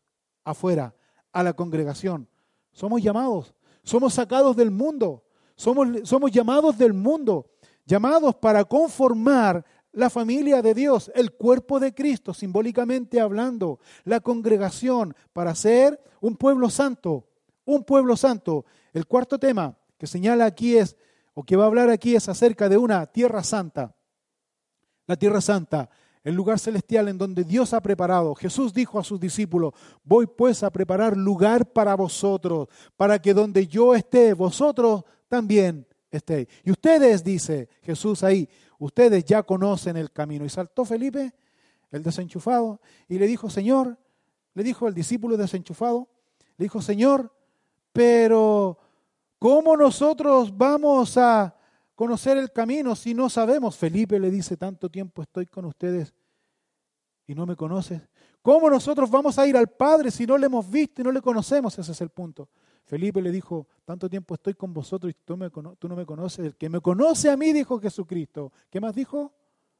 afuera, 0.45 0.95
a 1.33 1.43
la 1.43 1.51
congregación. 1.51 2.29
Somos 2.73 3.01
llamados, 3.01 3.53
somos 3.83 4.13
sacados 4.15 4.55
del 4.55 4.71
mundo, 4.71 5.23
somos, 5.55 5.87
somos 6.03 6.31
llamados 6.31 6.77
del 6.77 6.93
mundo, 6.93 7.51
llamados 7.85 8.35
para 8.35 8.65
conformar 8.65 9.63
la 9.93 10.09
familia 10.09 10.61
de 10.61 10.73
Dios, 10.73 11.11
el 11.15 11.33
cuerpo 11.33 11.79
de 11.79 11.93
Cristo, 11.93 12.33
simbólicamente 12.33 13.21
hablando, 13.21 13.79
la 14.03 14.19
congregación, 14.19 15.15
para 15.31 15.53
ser 15.55 16.01
un 16.19 16.35
pueblo 16.35 16.69
santo, 16.69 17.27
un 17.63 17.83
pueblo 17.83 18.17
santo. 18.17 18.65
El 18.91 19.05
cuarto 19.05 19.39
tema 19.39 19.77
que 19.97 20.07
señala 20.07 20.45
aquí 20.45 20.75
es, 20.75 20.97
o 21.35 21.43
que 21.43 21.55
va 21.55 21.65
a 21.65 21.67
hablar 21.67 21.89
aquí 21.89 22.15
es 22.15 22.27
acerca 22.27 22.69
de 22.69 22.77
una 22.77 23.05
tierra 23.05 23.43
santa. 23.43 23.95
La 25.05 25.15
tierra 25.15 25.41
santa, 25.41 25.89
el 26.23 26.35
lugar 26.35 26.57
celestial 26.57 27.09
en 27.09 27.17
donde 27.17 27.43
Dios 27.43 27.73
ha 27.73 27.81
preparado. 27.81 28.33
Jesús 28.35 28.73
dijo 28.73 28.97
a 28.99 29.03
sus 29.03 29.19
discípulos, 29.19 29.73
voy 30.03 30.25
pues 30.25 30.63
a 30.63 30.71
preparar 30.71 31.17
lugar 31.17 31.71
para 31.71 31.95
vosotros, 31.95 32.69
para 32.95 33.19
que 33.19 33.33
donde 33.33 33.67
yo 33.67 33.93
esté, 33.93 34.33
vosotros 34.33 35.03
también 35.27 35.85
estéis. 36.09 36.47
Y 36.63 36.71
ustedes, 36.71 37.23
dice 37.23 37.67
Jesús 37.81 38.23
ahí, 38.23 38.47
ustedes 38.79 39.25
ya 39.25 39.43
conocen 39.43 39.97
el 39.97 40.11
camino. 40.11 40.45
Y 40.45 40.49
saltó 40.49 40.85
Felipe, 40.85 41.33
el 41.91 42.03
desenchufado, 42.03 42.79
y 43.07 43.19
le 43.19 43.27
dijo, 43.27 43.49
Señor, 43.49 43.97
le 44.53 44.63
dijo 44.63 44.87
el 44.87 44.93
discípulo 44.93 45.35
desenchufado, 45.35 46.07
le 46.57 46.65
dijo, 46.65 46.81
Señor, 46.81 47.33
pero, 47.91 48.77
¿cómo 49.39 49.75
nosotros 49.75 50.55
vamos 50.55 51.17
a 51.17 51.55
conocer 52.03 52.35
el 52.35 52.51
camino 52.51 52.97
si 52.97 53.13
no 53.13 53.29
sabemos? 53.29 53.77
Felipe 53.77 54.19
le 54.19 54.29
dice, 54.29 54.57
tanto 54.57 54.89
tiempo 54.89 55.21
estoy 55.21 55.45
con 55.45 55.63
ustedes 55.63 56.13
y 57.25 57.33
no 57.33 57.45
me 57.45 57.55
conoces. 57.55 58.01
¿Cómo 58.41 58.69
nosotros 58.69 59.09
vamos 59.09 59.39
a 59.39 59.47
ir 59.47 59.55
al 59.55 59.69
Padre 59.69 60.11
si 60.11 60.25
no 60.25 60.37
le 60.37 60.47
hemos 60.47 60.69
visto 60.69 60.99
y 60.99 61.05
no 61.05 61.13
le 61.13 61.21
conocemos? 61.21 61.79
Ese 61.79 61.93
es 61.93 62.01
el 62.01 62.09
punto. 62.09 62.49
Felipe 62.83 63.21
le 63.21 63.31
dijo, 63.31 63.69
tanto 63.85 64.09
tiempo 64.09 64.33
estoy 64.33 64.53
con 64.53 64.73
vosotros 64.73 65.13
y 65.13 65.15
tú, 65.23 65.37
tú, 65.79 65.87
no 65.87 65.95
me 65.95 66.05
conoces. 66.05 66.45
El 66.45 66.55
que 66.57 66.67
me 66.67 66.81
conoce 66.81 67.29
a 67.29 67.37
mí, 67.37 67.53
dijo 67.53 67.79
Jesucristo. 67.79 68.51
¿Qué 68.69 68.81
más 68.81 68.93
dijo? 68.93 69.31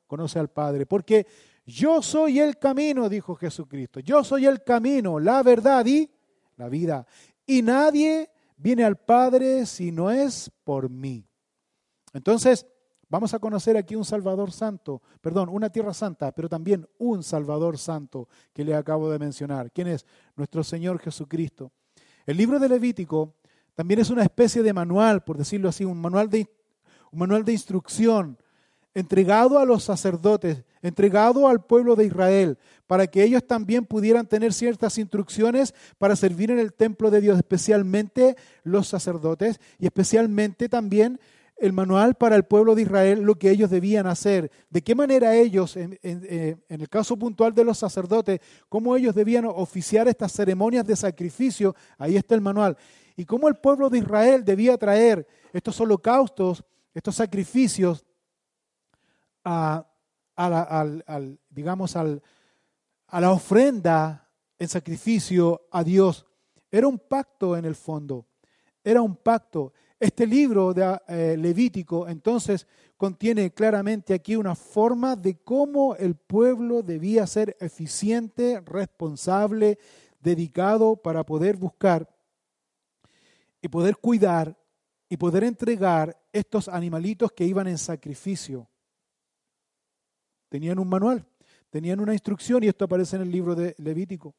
Conoce 0.08 0.40
al 0.40 0.48
Padre. 0.48 0.86
Porque 0.86 1.28
yo 1.66 2.02
soy 2.02 2.40
el 2.40 2.58
camino, 2.58 3.10
dijo 3.10 3.36
Jesucristo. 3.36 4.00
Yo 4.00 4.24
soy 4.24 4.46
el 4.46 4.64
camino, 4.64 5.20
la 5.20 5.44
verdad 5.44 5.86
y 5.86 6.10
la 6.56 6.70
vida. 6.70 7.06
Y 7.46 7.62
nadie 7.62 8.30
viene 8.56 8.86
al 8.86 8.96
Padre 8.96 9.66
si 9.66 9.92
no 9.92 10.10
es 10.10 10.50
por 10.64 10.90
mí. 10.90 11.28
Entonces, 12.14 12.66
vamos 13.10 13.34
a 13.34 13.40
conocer 13.40 13.76
aquí 13.76 13.96
un 13.96 14.06
Salvador 14.06 14.52
Santo, 14.52 15.02
perdón, 15.22 15.50
una 15.50 15.70
tierra 15.70 15.94
santa, 15.94 16.32
pero 16.32 16.48
también 16.48 16.88
un 16.98 17.24
Salvador 17.24 17.78
Santo 17.78 18.28
que 18.54 18.64
le 18.64 18.76
acabo 18.76 19.12
de 19.12 19.20
mencionar. 19.20 19.72
¿Quién 19.72 19.88
es? 19.88 20.06
Nuestro 20.36 20.64
Señor 20.64 21.00
Jesucristo. 21.00 21.72
El 22.26 22.38
libro 22.38 22.60
de 22.60 22.70
Levítico 22.70 23.36
también 23.76 24.00
es 24.00 24.10
una 24.10 24.24
especie 24.24 24.64
de 24.64 24.74
manual, 24.74 25.24
por 25.24 25.38
decirlo 25.38 25.70
así, 25.70 25.84
un 25.84 26.00
manual 26.00 26.30
de, 26.30 26.48
un 27.12 27.20
manual 27.20 27.44
de 27.44 27.54
instrucción 27.54 28.38
entregado 28.94 29.58
a 29.58 29.66
los 29.66 29.84
sacerdotes, 29.84 30.64
entregado 30.82 31.48
al 31.48 31.66
pueblo 31.66 31.96
de 31.96 32.06
Israel, 32.06 32.60
para 32.86 33.08
que 33.08 33.24
ellos 33.24 33.46
también 33.46 33.86
pudieran 33.86 34.28
tener 34.28 34.54
ciertas 34.54 34.98
instrucciones 34.98 35.74
para 35.98 36.16
servir 36.16 36.52
en 36.52 36.60
el 36.60 36.74
templo 36.74 37.10
de 37.10 37.22
Dios, 37.22 37.38
especialmente 37.38 38.36
los 38.64 38.88
sacerdotes 38.88 39.60
y 39.80 39.86
especialmente 39.86 40.70
también 40.70 41.20
el 41.58 41.74
manual 41.74 42.16
para 42.16 42.36
el 42.36 42.44
pueblo 42.44 42.76
de 42.76 42.82
Israel, 42.82 43.22
lo 43.22 43.36
que 43.36 43.50
ellos 43.50 43.70
debían 43.70 44.08
hacer, 44.08 44.52
de 44.70 44.82
qué 44.82 44.96
manera 44.96 45.36
ellos, 45.36 45.78
en, 45.78 45.98
el 46.02 46.90
caso 46.90 47.18
puntual 47.18 47.54
de 47.54 47.64
los 47.64 47.78
sacerdotes, 47.78 48.40
cómo 48.70 48.96
ellos 48.96 49.16
debían 49.16 49.46
oficiar 49.46 50.08
estas 50.08 50.32
ceremonias 50.32 50.86
de 50.86 50.96
sacrificio, 50.96 51.76
ahí 51.98 52.18
está 52.18 52.36
el 52.36 52.42
manual, 52.42 52.78
y 53.16 53.26
cómo 53.26 53.48
el 53.48 53.56
pueblo 53.56 53.90
de 53.90 54.00
Israel 54.00 54.44
debía 54.44 54.78
traer 54.78 55.28
estos 55.54 55.80
holocaustos, 55.80 56.64
estos 56.94 57.16
sacrificios 57.16 58.04
a, 59.44 59.88
al, 60.36 61.40
digamos, 61.50 61.96
al, 61.96 62.22
a 63.08 63.22
la 63.22 63.32
ofrenda 63.32 64.30
en 64.58 64.68
sacrificio 64.68 65.68
a 65.72 65.84
Dios. 65.84 66.26
Era 66.72 66.88
un 66.88 66.98
pacto 66.98 67.56
en 67.56 67.66
el 67.66 67.76
fondo, 67.76 68.26
era 68.84 69.02
un 69.02 69.16
pacto. 69.16 69.74
Este 70.04 70.28
libro 70.28 70.74
de 70.74 71.00
eh, 71.08 71.38
Levítico 71.38 72.10
entonces 72.10 72.68
contiene 72.98 73.54
claramente 73.54 74.14
aquí 74.14 74.36
una 74.36 74.54
forma 74.54 75.16
de 75.16 75.38
cómo 75.38 75.96
el 75.96 76.16
pueblo 76.16 76.82
debía 76.82 77.26
ser 77.26 77.56
eficiente, 77.62 78.60
responsable, 78.66 79.80
dedicado 80.20 80.98
para 80.98 81.26
poder 81.26 81.56
buscar 81.56 82.14
y 83.62 83.70
poder 83.70 83.96
cuidar 83.96 84.60
y 85.08 85.16
poder 85.16 85.46
entregar 85.46 86.22
estos 86.34 86.68
animalitos 86.68 87.32
que 87.32 87.46
iban 87.46 87.70
en 87.70 87.78
sacrificio. 87.78 88.68
Tenían 90.50 90.80
un 90.80 90.90
manual, 90.90 91.26
tenían 91.70 92.02
una 92.02 92.12
instrucción 92.12 92.62
y 92.62 92.68
esto 92.68 92.84
aparece 92.84 93.16
en 93.16 93.22
el 93.22 93.32
libro 93.32 93.56
de 93.56 93.74
Levítico. 93.78 94.36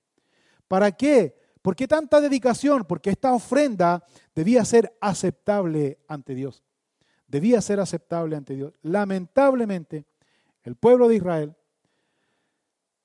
¿Para 0.68 0.92
qué? 0.92 1.34
¿Por 1.64 1.74
qué 1.74 1.88
tanta 1.88 2.20
dedicación? 2.20 2.84
Porque 2.84 3.08
esta 3.08 3.32
ofrenda 3.32 4.04
debía 4.34 4.66
ser 4.66 4.98
aceptable 5.00 5.98
ante 6.08 6.34
Dios. 6.34 6.62
Debía 7.26 7.62
ser 7.62 7.80
aceptable 7.80 8.36
ante 8.36 8.54
Dios. 8.54 8.74
Lamentablemente, 8.82 10.04
el 10.62 10.76
pueblo 10.76 11.08
de 11.08 11.16
Israel 11.16 11.56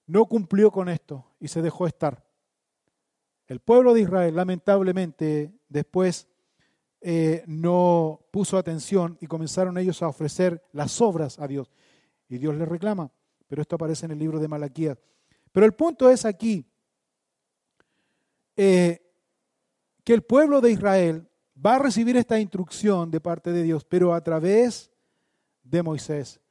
no 0.08 0.26
cumplió 0.26 0.72
con 0.72 0.90
esto 0.90 1.26
y 1.40 1.48
se 1.48 1.62
dejó 1.62 1.88
estar. 1.88 2.22
El 3.48 3.62
pueblo 3.62 3.94
de 3.94 4.02
Israel, 4.02 4.36
lamentablemente, 4.36 5.54
después 5.70 6.28
eh, 7.00 7.46
no 7.48 8.26
puso 8.30 8.58
atención 8.58 9.18
y 9.22 9.28
comenzaron 9.28 9.78
ellos 9.78 10.04
a 10.04 10.10
ofrecer 10.10 10.66
las 10.74 11.00
obras 11.00 11.40
a 11.40 11.48
Dios. 11.48 11.72
Y 12.28 12.40
Dios 12.40 12.56
les 12.56 12.68
reclama, 12.68 13.10
pero 13.48 13.62
esto 13.62 13.78
aparece 13.78 14.06
en 14.06 14.12
el 14.12 14.20
libro 14.20 14.38
de 14.38 14.50
Malaquías. 14.50 14.98
Pero 15.54 15.66
el 15.66 15.72
punto 15.72 16.10
es 16.10 16.26
aquí 16.26 16.69
eh, 18.62 19.00
que 20.04 20.14
el 20.14 20.22
pueblo 20.22 20.60
de 20.60 20.72
Israel 20.72 21.30
va 21.66 21.76
a 21.76 21.80
recibir 21.80 22.18
esta 22.18 22.42
instrucción 22.42 23.10
de 23.10 23.22
parte 23.22 23.54
de 23.54 23.64
Dios, 23.64 23.86
pero 23.86 24.14
a 24.14 24.22
través 24.22 24.92
de 25.64 25.82
Moisés. 25.82 26.42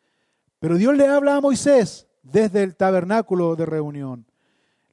Pero 0.59 0.77
Dios 0.77 0.97
le 0.97 1.07
habla 1.07 1.37
a 1.37 1.43
Moisés 1.43 2.09
desde 2.23 2.63
el 2.63 2.77
tabernáculo 2.77 3.57
de 3.57 3.67
reunión. 3.67 4.25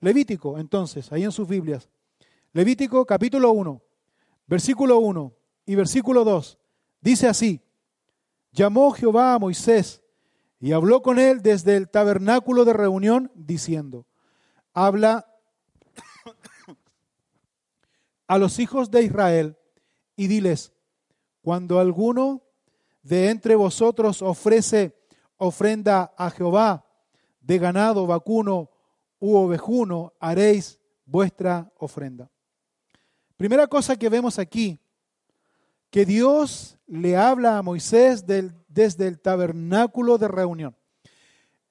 Levítico, 0.02 0.60
entonces, 0.60 1.10
ahí 1.14 1.24
en 1.24 1.32
sus 1.32 1.48
Biblias. 1.48 1.90
Levítico 2.52 3.06
capítulo 3.06 3.52
1, 3.52 3.82
versículo 4.46 5.00
1 5.00 5.34
y 5.68 5.76
versículo 5.76 6.26
2. 6.26 6.60
Dice 7.00 7.30
así, 7.30 7.62
llamó 8.52 8.92
Jehová 8.92 9.36
a 9.36 9.40
Moisés 9.40 10.04
y 10.60 10.74
habló 10.74 11.02
con 11.02 11.18
él 11.18 11.42
desde 11.42 11.78
el 11.78 11.88
tabernáculo 11.90 12.66
de 12.66 12.74
reunión, 12.74 13.32
diciendo, 13.36 14.06
habla 14.74 15.32
a 18.28 18.38
los 18.38 18.60
hijos 18.60 18.92
de 18.92 19.04
Israel 19.04 19.58
y 20.16 20.28
diles, 20.28 20.74
cuando 21.42 21.80
alguno 21.80 22.42
de 23.04 23.30
entre 23.30 23.56
vosotros 23.56 24.22
ofrece 24.22 24.96
ofrenda 25.38 26.14
a 26.18 26.30
Jehová 26.30 26.86
de 27.42 27.60
ganado, 27.60 28.08
vacuno 28.08 28.70
u 29.20 29.36
ovejuno, 29.36 30.14
haréis 30.20 30.80
vuestra 31.06 31.72
ofrenda. 31.78 32.32
Primera 33.38 33.68
cosa 33.68 33.96
que 33.96 34.10
vemos 34.10 34.40
aquí, 34.40 34.80
que 35.90 36.06
Dios 36.06 36.78
le 36.88 37.16
habla 37.16 37.58
a 37.58 37.62
Moisés 37.62 38.26
desde 38.26 39.08
el 39.08 39.20
tabernáculo 39.20 40.18
de 40.18 40.28
reunión. 40.28 40.76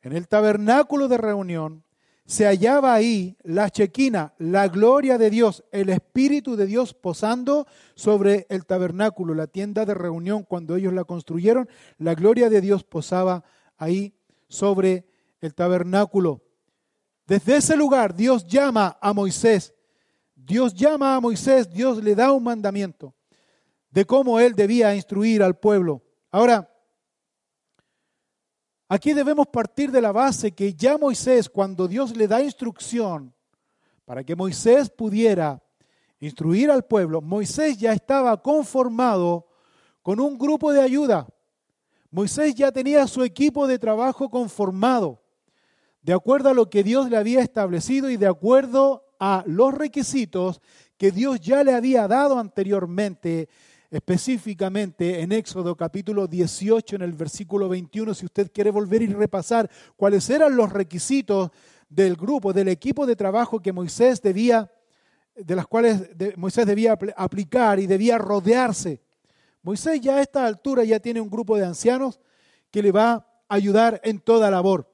En 0.02 0.12
el 0.12 0.28
tabernáculo 0.28 1.08
de 1.08 1.18
reunión 1.18 1.83
se 2.26 2.46
hallaba 2.46 2.94
ahí 2.94 3.36
la 3.42 3.68
chequina, 3.68 4.32
la 4.38 4.68
gloria 4.68 5.18
de 5.18 5.28
Dios, 5.28 5.62
el 5.72 5.90
Espíritu 5.90 6.56
de 6.56 6.66
Dios 6.66 6.94
posando 6.94 7.66
sobre 7.94 8.46
el 8.48 8.64
tabernáculo, 8.64 9.34
la 9.34 9.46
tienda 9.46 9.84
de 9.84 9.94
reunión. 9.94 10.42
Cuando 10.42 10.76
ellos 10.76 10.94
la 10.94 11.04
construyeron, 11.04 11.68
la 11.98 12.14
gloria 12.14 12.48
de 12.48 12.62
Dios 12.62 12.82
posaba 12.82 13.44
ahí 13.76 14.14
sobre 14.48 15.06
el 15.40 15.54
tabernáculo. 15.54 16.42
Desde 17.26 17.56
ese 17.56 17.76
lugar 17.76 18.14
Dios 18.14 18.46
llama 18.46 18.98
a 19.00 19.12
Moisés. 19.12 19.74
Dios 20.34 20.74
llama 20.74 21.16
a 21.16 21.20
Moisés, 21.20 21.70
Dios 21.70 22.02
le 22.02 22.14
da 22.14 22.32
un 22.32 22.44
mandamiento 22.44 23.14
de 23.90 24.04
cómo 24.04 24.40
él 24.40 24.54
debía 24.54 24.94
instruir 24.94 25.42
al 25.42 25.56
pueblo. 25.56 26.02
Ahora, 26.30 26.73
aquí 28.88 29.12
debemos 29.12 29.46
partir 29.48 29.90
de 29.90 30.00
la 30.00 30.12
base 30.12 30.52
que 30.52 30.74
ya 30.74 30.98
Moisés, 30.98 31.48
cuando 31.48 31.88
Dios 31.88 32.16
le 32.16 32.26
da 32.26 32.42
instrucción 32.42 33.34
para 34.04 34.22
que 34.22 34.36
Moisés 34.36 34.90
pudiera 34.90 35.62
instruir 36.20 36.70
al 36.70 36.84
pueblo, 36.84 37.20
Moisés 37.20 37.78
ya 37.78 37.92
estaba 37.92 38.40
conformado 38.40 39.46
con 40.02 40.20
un 40.20 40.38
grupo 40.38 40.72
de 40.72 40.82
ayuda. 40.82 41.26
Moisés 42.10 42.54
ya 42.54 42.70
tenía 42.70 43.06
su 43.06 43.24
equipo 43.24 43.66
de 43.66 43.78
trabajo 43.78 44.28
conformado, 44.28 45.22
de 46.02 46.12
acuerdo 46.12 46.50
a 46.50 46.54
lo 46.54 46.70
que 46.70 46.82
Dios 46.82 47.10
le 47.10 47.16
había 47.16 47.40
establecido 47.40 48.10
y 48.10 48.16
de 48.16 48.26
acuerdo 48.26 49.04
a 49.18 49.42
los 49.46 49.74
requisitos 49.74 50.60
que 50.96 51.10
Dios 51.10 51.40
ya 51.40 51.64
le 51.64 51.74
había 51.74 52.06
dado 52.06 52.38
anteriormente 52.38 53.48
específicamente 53.94 55.20
en 55.20 55.30
Éxodo 55.30 55.76
capítulo 55.76 56.26
18, 56.26 56.96
en 56.96 57.02
el 57.02 57.12
versículo 57.12 57.68
21, 57.68 58.12
si 58.14 58.26
usted 58.26 58.50
quiere 58.52 58.70
volver 58.70 59.02
y 59.02 59.06
repasar 59.06 59.70
cuáles 59.96 60.28
eran 60.30 60.56
los 60.56 60.72
requisitos 60.72 61.50
del 61.88 62.16
grupo, 62.16 62.52
del 62.52 62.68
equipo 62.68 63.06
de 63.06 63.14
trabajo 63.14 63.60
que 63.60 63.72
Moisés 63.72 64.20
debía, 64.20 64.68
de 65.36 65.54
las 65.54 65.68
cuales 65.68 66.10
Moisés 66.36 66.66
debía 66.66 66.98
aplicar 67.16 67.78
y 67.78 67.86
debía 67.86 68.18
rodearse. 68.18 69.00
Moisés 69.62 70.00
ya 70.00 70.16
a 70.16 70.22
esta 70.22 70.44
altura 70.44 70.82
ya 70.82 70.98
tiene 70.98 71.20
un 71.20 71.30
grupo 71.30 71.56
de 71.56 71.64
ancianos 71.64 72.20
que 72.72 72.82
le 72.82 72.90
va 72.90 73.12
a 73.12 73.26
ayudar 73.48 74.00
en 74.02 74.18
toda 74.18 74.50
labor. 74.50 74.90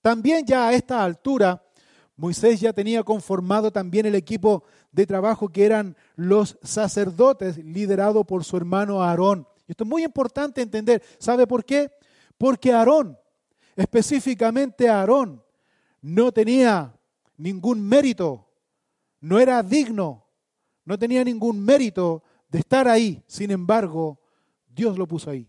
También 0.00 0.46
ya 0.46 0.68
a 0.68 0.72
esta 0.72 1.04
altura 1.04 1.62
Moisés 2.18 2.60
ya 2.60 2.72
tenía 2.72 3.04
conformado 3.04 3.70
también 3.70 4.04
el 4.04 4.16
equipo 4.16 4.64
de 4.98 5.06
trabajo 5.06 5.48
que 5.48 5.64
eran 5.64 5.96
los 6.16 6.58
sacerdotes, 6.60 7.56
liderado 7.58 8.24
por 8.24 8.42
su 8.42 8.56
hermano 8.56 9.00
Aarón. 9.00 9.46
Esto 9.68 9.84
es 9.84 9.88
muy 9.88 10.02
importante 10.02 10.60
entender. 10.60 11.00
¿Sabe 11.20 11.46
por 11.46 11.64
qué? 11.64 11.92
Porque 12.36 12.72
Aarón, 12.72 13.16
específicamente 13.76 14.88
Aarón, 14.88 15.40
no 16.02 16.32
tenía 16.32 16.98
ningún 17.36 17.80
mérito, 17.80 18.48
no 19.20 19.38
era 19.38 19.62
digno, 19.62 20.26
no 20.84 20.98
tenía 20.98 21.22
ningún 21.22 21.64
mérito 21.64 22.24
de 22.48 22.58
estar 22.58 22.88
ahí. 22.88 23.22
Sin 23.28 23.52
embargo, 23.52 24.18
Dios 24.66 24.98
lo 24.98 25.06
puso 25.06 25.30
ahí. 25.30 25.48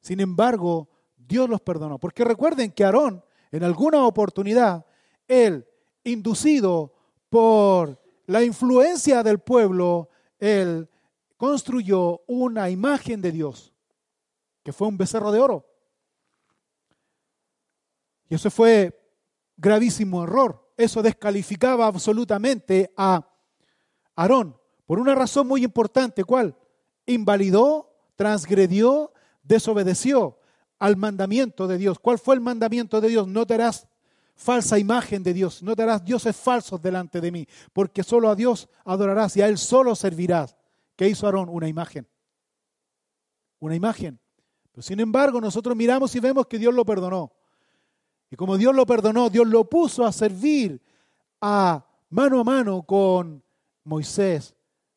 Sin 0.00 0.20
embargo, 0.20 0.90
Dios 1.16 1.48
los 1.48 1.62
perdonó. 1.62 1.98
Porque 1.98 2.22
recuerden 2.22 2.70
que 2.70 2.84
Aarón, 2.84 3.24
en 3.50 3.64
alguna 3.64 4.04
oportunidad, 4.04 4.84
él 5.26 5.66
inducido 6.04 6.92
por 7.30 8.03
la 8.26 8.42
influencia 8.42 9.22
del 9.22 9.38
pueblo, 9.38 10.08
él 10.38 10.88
construyó 11.36 12.22
una 12.26 12.70
imagen 12.70 13.20
de 13.20 13.32
Dios, 13.32 13.72
que 14.62 14.72
fue 14.72 14.88
un 14.88 14.96
becerro 14.96 15.30
de 15.32 15.40
oro. 15.40 15.66
Y 18.28 18.34
eso 18.34 18.50
fue 18.50 18.98
gravísimo 19.56 20.24
error. 20.24 20.72
Eso 20.76 21.02
descalificaba 21.02 21.86
absolutamente 21.86 22.92
a 22.96 23.28
Aarón 24.16 24.56
por 24.86 24.98
una 24.98 25.14
razón 25.14 25.46
muy 25.46 25.64
importante. 25.64 26.24
¿Cuál? 26.24 26.56
Invalidó, 27.06 27.92
transgredió, 28.16 29.12
desobedeció 29.42 30.38
al 30.78 30.96
mandamiento 30.96 31.66
de 31.66 31.78
Dios. 31.78 31.98
¿Cuál 31.98 32.18
fue 32.18 32.34
el 32.34 32.40
mandamiento 32.40 33.00
de 33.00 33.08
Dios? 33.08 33.28
No 33.28 33.46
te 33.46 33.54
harás 33.54 33.86
falsa 34.34 34.78
imagen 34.78 35.22
de 35.22 35.32
Dios. 35.32 35.62
No 35.62 35.74
te 35.74 35.82
harás 35.82 36.04
dioses 36.04 36.36
falsos 36.36 36.80
delante 36.80 37.20
de 37.20 37.30
mí, 37.30 37.46
porque 37.72 38.02
solo 38.02 38.28
a 38.28 38.34
Dios 38.34 38.68
adorarás 38.84 39.36
y 39.36 39.42
a 39.42 39.48
Él 39.48 39.58
solo 39.58 39.94
servirás. 39.94 40.56
¿Qué 40.96 41.08
hizo 41.08 41.26
Aarón? 41.26 41.48
Una 41.48 41.68
imagen. 41.68 42.06
Una 43.60 43.74
imagen. 43.74 44.18
Pero 44.72 44.82
sin 44.82 45.00
embargo, 45.00 45.40
nosotros 45.40 45.76
miramos 45.76 46.14
y 46.14 46.20
vemos 46.20 46.46
que 46.46 46.58
Dios 46.58 46.74
lo 46.74 46.84
perdonó. 46.84 47.32
Y 48.30 48.36
como 48.36 48.56
Dios 48.56 48.74
lo 48.74 48.86
perdonó, 48.86 49.30
Dios 49.30 49.46
lo 49.46 49.68
puso 49.68 50.04
a 50.04 50.12
servir 50.12 50.82
a 51.40 51.86
mano 52.10 52.40
a 52.40 52.44
mano 52.44 52.82
con 52.82 53.42
Moisés 53.84 54.54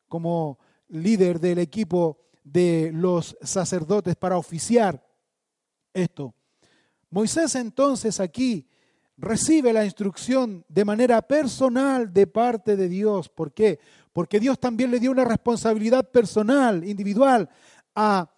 como 0.08 0.58
líder 0.88 1.38
del 1.38 1.58
equipo 1.58 2.18
de 2.42 2.90
los 2.94 3.36
sacerdotes 3.42 4.16
para 4.16 4.38
oficiar 4.38 5.04
esto. 5.92 6.34
Moisés 7.10 7.54
entonces 7.54 8.20
aquí 8.20 8.68
recibe 9.18 9.72
la 9.72 9.84
instrucción 9.84 10.64
de 10.68 10.84
manera 10.84 11.20
personal 11.22 12.12
de 12.12 12.26
parte 12.26 12.76
de 12.76 12.88
Dios. 12.88 13.28
¿Por 13.28 13.52
qué? 13.52 13.80
Porque 14.12 14.40
Dios 14.40 14.58
también 14.58 14.90
le 14.90 15.00
dio 15.00 15.10
una 15.10 15.24
responsabilidad 15.24 16.08
personal, 16.10 16.84
individual, 16.84 17.50
a 17.94 18.30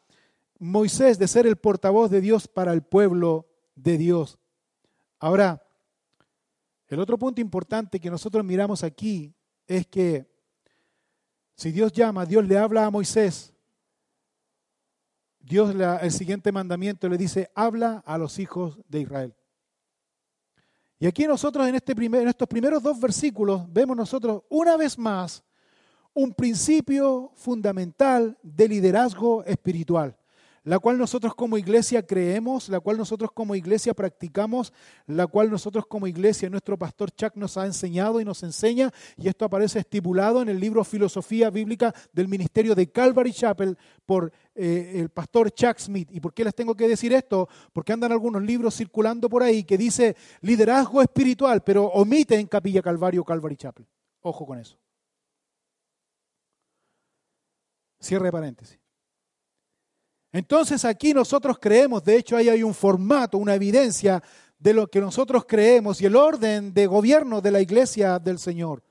Moisés 0.58 1.18
de 1.18 1.28
ser 1.28 1.46
el 1.46 1.56
portavoz 1.56 2.10
de 2.10 2.20
Dios 2.20 2.48
para 2.48 2.72
el 2.72 2.82
pueblo 2.82 3.46
de 3.74 3.98
Dios. 3.98 4.38
Ahora, 5.18 5.62
el 6.88 6.98
otro 6.98 7.18
punto 7.18 7.40
importante 7.40 8.00
que 8.00 8.10
nosotros 8.10 8.44
miramos 8.44 8.82
aquí 8.82 9.34
es 9.66 9.86
que 9.86 10.26
si 11.54 11.70
Dios 11.72 11.92
llama, 11.92 12.24
Dios 12.24 12.46
le 12.46 12.58
habla 12.58 12.86
a 12.86 12.90
Moisés, 12.90 13.52
Dios 15.40 15.74
el 15.74 16.10
siguiente 16.10 16.52
mandamiento 16.52 17.08
le 17.08 17.18
dice, 17.18 17.50
habla 17.54 18.02
a 18.06 18.16
los 18.18 18.38
hijos 18.38 18.78
de 18.88 19.00
Israel. 19.00 19.34
Y 21.02 21.06
aquí 21.06 21.26
nosotros 21.26 21.66
en, 21.66 21.74
este 21.74 21.92
en 21.92 22.28
estos 22.28 22.46
primeros 22.46 22.82
dos 22.82 23.00
versículos 23.00 23.62
vemos 23.72 23.96
nosotros 23.96 24.42
una 24.50 24.76
vez 24.76 24.98
más 24.98 25.42
un 26.12 26.34
principio 26.34 27.32
fundamental 27.34 28.36
de 28.42 28.68
liderazgo 28.68 29.42
espiritual 29.44 30.14
la 30.62 30.78
cual 30.78 30.98
nosotros 30.98 31.34
como 31.34 31.56
iglesia 31.56 32.06
creemos, 32.06 32.68
la 32.68 32.80
cual 32.80 32.98
nosotros 32.98 33.30
como 33.32 33.54
iglesia 33.54 33.94
practicamos, 33.94 34.72
la 35.06 35.26
cual 35.26 35.50
nosotros 35.50 35.86
como 35.86 36.06
iglesia, 36.06 36.50
nuestro 36.50 36.78
pastor 36.78 37.10
Chuck 37.10 37.34
nos 37.36 37.56
ha 37.56 37.64
enseñado 37.64 38.20
y 38.20 38.24
nos 38.24 38.42
enseña, 38.42 38.90
y 39.16 39.28
esto 39.28 39.44
aparece 39.44 39.78
estipulado 39.78 40.42
en 40.42 40.48
el 40.48 40.60
libro 40.60 40.84
Filosofía 40.84 41.50
Bíblica 41.50 41.94
del 42.12 42.28
Ministerio 42.28 42.74
de 42.74 42.90
Calvary 42.90 43.32
Chapel 43.32 43.78
por 44.04 44.32
eh, 44.54 44.92
el 44.96 45.08
pastor 45.08 45.50
Chuck 45.50 45.78
Smith. 45.78 46.08
¿Y 46.12 46.20
por 46.20 46.34
qué 46.34 46.44
les 46.44 46.54
tengo 46.54 46.74
que 46.74 46.88
decir 46.88 47.12
esto? 47.12 47.48
Porque 47.72 47.92
andan 47.92 48.12
algunos 48.12 48.42
libros 48.42 48.76
circulando 48.76 49.28
por 49.28 49.42
ahí 49.42 49.64
que 49.64 49.78
dice 49.78 50.16
liderazgo 50.42 51.00
espiritual, 51.00 51.62
pero 51.62 51.86
omite 51.86 52.38
en 52.38 52.46
Capilla 52.46 52.82
Calvario 52.82 53.24
Calvary 53.24 53.56
Chapel. 53.56 53.86
Ojo 54.20 54.44
con 54.44 54.58
eso. 54.58 54.76
Cierre 57.98 58.30
paréntesis. 58.30 58.78
Entonces 60.32 60.84
aquí 60.84 61.12
nosotros 61.12 61.58
creemos, 61.60 62.04
de 62.04 62.16
hecho 62.16 62.36
ahí 62.36 62.48
hay 62.48 62.62
un 62.62 62.74
formato, 62.74 63.38
una 63.38 63.54
evidencia 63.54 64.22
de 64.58 64.74
lo 64.74 64.86
que 64.88 65.00
nosotros 65.00 65.44
creemos 65.48 66.00
y 66.00 66.06
el 66.06 66.14
orden 66.14 66.72
de 66.72 66.86
gobierno 66.86 67.40
de 67.40 67.50
la 67.50 67.60
iglesia 67.60 68.18
del 68.18 68.38
Señor. 68.38 68.82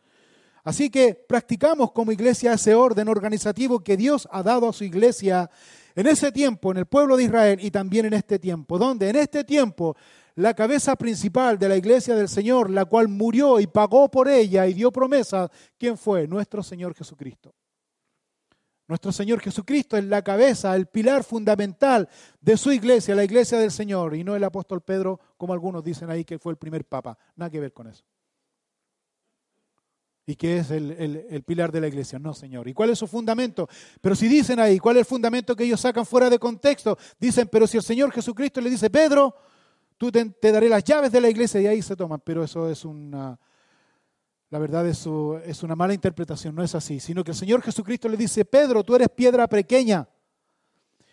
Así 0.64 0.90
que 0.90 1.16
practicamos 1.16 1.92
como 1.92 2.12
iglesia 2.12 2.54
ese 2.54 2.76
orden 2.76 3.08
organizativo 3.08 3.80
que 3.80 3.96
Dios 3.96 4.28
ha 4.32 4.44
dado 4.44 4.68
a 4.68 4.74
su 4.74 4.84
iglesia 4.84 5.50
en 5.96 6.08
ese 6.08 6.32
tiempo, 6.32 6.72
en 6.72 6.78
el 6.78 6.86
pueblo 6.86 7.16
de 7.16 7.24
Israel 7.24 7.60
y 7.62 7.72
también 7.72 8.06
en 8.06 8.14
este 8.14 8.40
tiempo, 8.40 8.78
donde 8.78 9.10
en 9.10 9.16
este 9.16 9.44
tiempo 9.44 9.96
la 10.36 10.54
cabeza 10.54 10.96
principal 10.96 11.58
de 11.58 11.70
la 11.70 11.78
iglesia 11.78 12.16
del 12.16 12.30
Señor, 12.30 12.70
la 12.70 12.86
cual 12.86 13.08
murió 13.08 13.60
y 13.60 13.68
pagó 13.68 14.10
por 14.10 14.28
ella 14.28 14.68
y 14.68 14.74
dio 14.74 14.92
promesa, 14.92 15.50
¿quién 15.78 15.98
fue? 15.98 16.28
Nuestro 16.28 16.64
Señor 16.64 16.96
Jesucristo. 16.96 17.54
Nuestro 18.90 19.12
Señor 19.12 19.40
Jesucristo 19.40 19.98
es 19.98 20.04
la 20.06 20.24
cabeza, 20.24 20.76
el 20.76 20.88
pilar 20.88 21.24
fundamental 21.24 22.10
de 22.42 22.58
su 22.58 22.72
iglesia, 22.72 23.14
la 23.14 23.24
iglesia 23.24 23.60
del 23.60 23.70
Señor, 23.70 24.16
y 24.16 24.24
no 24.24 24.36
el 24.36 24.44
apóstol 24.44 24.82
Pedro, 24.82 25.20
como 25.38 25.54
algunos 25.54 25.84
dicen 25.84 26.10
ahí 26.10 26.26
que 26.26 26.40
fue 26.40 26.54
el 26.54 26.58
primer 26.58 26.84
papa. 26.86 27.16
Nada 27.36 27.52
que 27.52 27.60
ver 27.60 27.72
con 27.72 27.86
eso. 27.86 28.04
¿Y 30.26 30.36
qué 30.36 30.58
es 30.58 30.72
el, 30.72 30.90
el, 31.30 31.44
pilar 31.44 31.72
de 31.72 31.82
la 31.82 31.88
iglesia? 31.88 32.18
No, 32.18 32.34
Señor. 32.34 32.68
¿Y 32.68 32.74
cuál 32.74 32.90
es 32.90 32.98
su 32.98 33.06
fundamento? 33.06 33.70
Pero 34.02 34.16
si 34.16 34.28
dicen 34.28 34.60
ahí, 34.60 34.80
¿cuál 34.80 34.98
es 34.98 35.02
el 35.02 35.06
fundamento 35.06 35.56
que 35.56 35.66
ellos 35.66 35.82
sacan 35.82 36.04
fuera 36.04 36.28
de 36.28 36.40
contexto? 36.40 36.98
Dicen, 37.20 37.48
pero 37.48 37.68
si 37.68 37.78
el 37.78 37.84
Señor 37.84 38.12
Jesucristo 38.12 38.60
le 38.60 38.72
dice, 38.72 38.90
Pedro, 38.90 39.36
tú 40.00 40.12
te, 40.12 40.26
te 40.26 40.52
daré 40.52 40.68
las 40.68 40.84
llaves 40.84 41.12
de 41.12 41.22
la 41.22 41.30
iglesia 41.30 41.62
y 41.62 41.68
ahí 41.68 41.84
se 41.84 41.96
toman. 41.96 42.22
Pero 42.26 42.44
eso 42.44 42.68
es 42.68 42.84
una, 42.86 43.40
la 44.50 44.58
verdad 44.60 44.88
es, 44.88 45.08
es 45.46 45.64
una 45.64 45.76
mala 45.76 45.94
interpretación, 45.94 46.56
no 46.56 46.64
es 46.64 46.74
así, 46.74 47.00
sino 47.00 47.24
que 47.24 47.32
el 47.32 47.38
Señor 47.38 47.62
Jesucristo 47.62 48.10
le 48.10 48.18
dice, 48.18 48.46
Pedro, 48.46 48.84
tú 48.84 48.96
eres 48.96 49.10
piedra 49.10 49.48
pequeña. 49.48 50.08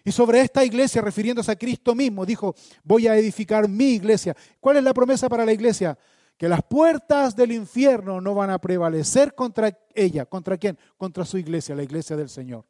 Y 0.05 0.13
sobre 0.13 0.41
esta 0.41 0.65
iglesia, 0.65 1.03
refiriéndose 1.03 1.51
a 1.51 1.57
Cristo 1.57 1.95
mismo, 1.95 2.25
dijo, 2.25 2.55
voy 2.85 3.09
a 3.09 3.17
edificar 3.17 3.69
mi 3.69 3.95
iglesia. 3.95 4.37
¿Cuál 4.61 4.77
es 4.77 4.85
la 4.85 4.95
promesa 4.95 5.29
para 5.29 5.45
la 5.45 5.53
iglesia? 5.53 5.99
Que 6.39 6.49
las 6.49 6.63
puertas 6.63 7.35
del 7.35 7.51
infierno 7.51 8.21
no 8.21 8.33
van 8.33 8.51
a 8.51 8.59
prevalecer 8.59 9.35
contra 9.35 9.77
ella. 9.95 10.25
¿Contra 10.25 10.57
quién? 10.57 10.79
Contra 10.97 11.25
su 11.25 11.39
iglesia, 11.39 11.75
la 11.75 11.83
iglesia 11.83 12.17
del 12.17 12.29
Señor. 12.29 12.65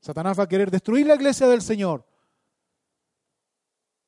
Satanás 0.00 0.38
va 0.38 0.42
a 0.42 0.48
querer 0.48 0.70
destruir 0.70 1.06
la 1.06 1.14
iglesia 1.14 1.46
del 1.46 1.62
Señor. 1.62 2.04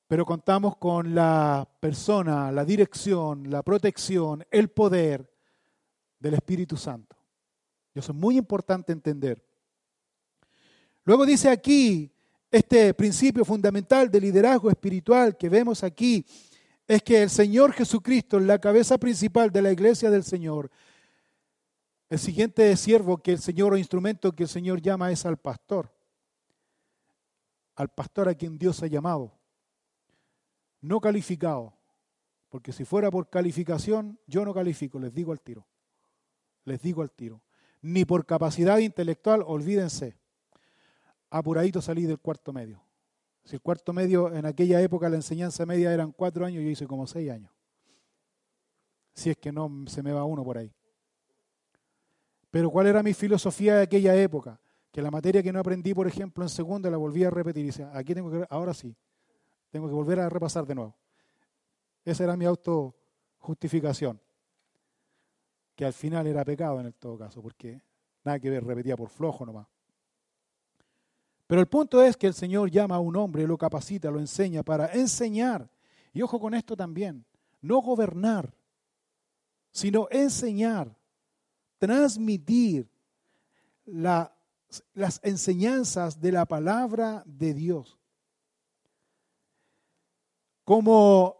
Pero 0.09 0.27
contamos 0.27 0.77
con 0.79 1.15
la 1.15 1.69
persona, 1.79 2.51
la 2.51 2.65
dirección, 2.65 3.49
la 3.49 3.63
protección, 3.63 4.45
el 4.51 4.69
poder 4.69 5.30
del 6.21 6.35
Espíritu 6.35 6.77
Santo. 6.77 7.17
Y 7.95 7.99
eso 7.99 8.13
es 8.13 8.19
muy 8.19 8.37
importante 8.37 8.93
entender. 8.93 9.43
Luego 11.05 11.27
dice 11.27 11.49
aquí, 11.49 12.13
este 12.51 12.95
principio 12.95 13.45
fundamental 13.45 14.11
de 14.11 14.21
liderazgo 14.21 14.71
espiritual 14.71 15.37
que 15.37 15.49
vemos 15.49 15.83
aquí, 15.83 16.25
es 16.87 17.03
que 17.03 17.23
el 17.23 17.31
Señor 17.31 17.73
Jesucristo, 17.73 18.39
la 18.39 18.59
cabeza 18.59 18.99
principal 18.99 19.51
de 19.51 19.63
la 19.63 19.73
iglesia 19.73 20.11
del 20.11 20.25
Señor, 20.25 20.71
el 22.09 22.19
siguiente 22.19 22.77
siervo 22.77 23.19
que 23.19 23.33
el 23.33 23.39
Señor 23.39 23.73
o 23.73 23.79
instrumento 23.79 24.33
que 24.33 24.43
el 24.43 24.49
Señor 24.49 24.83
llama 24.83 25.13
es 25.13 25.25
al 25.25 25.37
pastor, 25.37 25.93
al 27.77 27.89
pastor 27.89 28.29
a 28.29 28.35
quien 28.35 28.59
Dios 28.59 28.83
ha 28.83 28.89
llamado, 28.89 29.33
no 30.81 31.01
calificado, 31.01 31.73
porque 32.49 32.73
si 32.73 32.85
fuera 32.85 33.11
por 33.11 33.31
calificación, 33.31 34.19
yo 34.27 34.45
no 34.45 34.53
califico, 34.53 34.99
les 34.99 35.15
digo 35.15 35.31
al 35.31 35.41
tiro 35.41 35.65
les 36.65 36.81
digo 36.83 37.03
al 37.03 37.11
tiro. 37.11 37.43
Ni 37.83 38.05
por 38.05 38.27
capacidad 38.27 38.79
intelectual, 38.79 39.43
olvídense. 39.47 40.17
Apuradito 41.31 41.81
salí 41.81 42.05
del 42.05 42.19
cuarto 42.19 42.53
medio. 42.53 42.83
Si 43.45 43.57
el 43.57 43.63
cuarto 43.63 43.93
medio, 43.93 44.33
en 44.35 44.45
aquella 44.45 44.81
época 44.81 45.09
la 45.09 45.17
enseñanza 45.17 45.65
media 45.65 45.93
eran 45.93 46.13
cuatro 46.13 46.45
años, 46.45 46.63
yo 46.63 46.69
hice 46.69 46.87
como 46.87 47.07
seis 47.07 47.31
años. 47.31 47.51
Si 49.15 49.31
es 49.31 49.37
que 49.37 49.51
no 49.51 49.85
se 49.87 50.03
me 50.03 50.13
va 50.13 50.25
uno 50.25 50.45
por 50.45 50.59
ahí. 50.59 50.73
Pero 52.51 52.71
¿cuál 52.71 52.87
era 52.87 53.03
mi 53.03 53.15
filosofía 53.15 53.77
de 53.77 53.83
aquella 53.83 54.15
época? 54.15 54.61
Que 54.93 55.01
la 55.01 55.11
materia 55.11 55.43
que 55.43 55.53
no 55.53 55.61
aprendí, 55.61 55.95
por 55.95 56.07
ejemplo, 56.07 56.45
en 56.45 56.49
segunda 56.49 56.91
la 56.91 56.97
volví 56.97 57.25
a 57.25 57.31
repetir. 57.31 57.63
Y 57.63 57.67
dice, 57.67 57.87
aquí 57.93 58.15
tengo 58.15 58.31
que, 58.31 58.45
ahora 58.51 58.75
sí, 58.75 58.95
tengo 59.71 59.87
que 59.87 59.95
volver 59.95 60.21
a 60.21 60.29
repasar 60.29 60.67
de 60.67 60.75
nuevo. 60.75 60.97
Esa 62.05 62.25
era 62.25 62.37
mi 62.37 62.45
autojustificación 62.45 64.21
que 65.81 65.87
al 65.87 65.95
final 65.95 66.27
era 66.27 66.45
pecado 66.45 66.79
en 66.79 66.85
el 66.85 66.93
todo 66.93 67.17
caso, 67.17 67.41
porque 67.41 67.81
nada 68.23 68.39
que 68.39 68.51
ver, 68.51 68.63
repetía 68.63 68.99
por 68.99 69.09
flojo 69.09 69.47
nomás. 69.47 69.67
Pero 71.47 71.63
el 71.63 71.69
punto 71.69 72.03
es 72.03 72.19
que 72.19 72.27
el 72.27 72.35
Señor 72.35 72.71
llama 72.71 72.97
a 72.97 72.99
un 72.99 73.17
hombre, 73.17 73.47
lo 73.47 73.57
capacita, 73.57 74.11
lo 74.11 74.21
enseña 74.21 74.63
para 74.63 74.93
enseñar. 74.93 75.71
Y 76.13 76.21
ojo 76.21 76.39
con 76.39 76.53
esto 76.53 76.77
también, 76.77 77.25
no 77.63 77.81
gobernar, 77.81 78.53
sino 79.71 80.07
enseñar, 80.11 80.95
transmitir 81.79 82.87
las 83.87 85.19
enseñanzas 85.23 86.21
de 86.21 86.33
la 86.33 86.45
palabra 86.45 87.23
de 87.25 87.55
Dios. 87.55 87.97
Como 90.63 91.40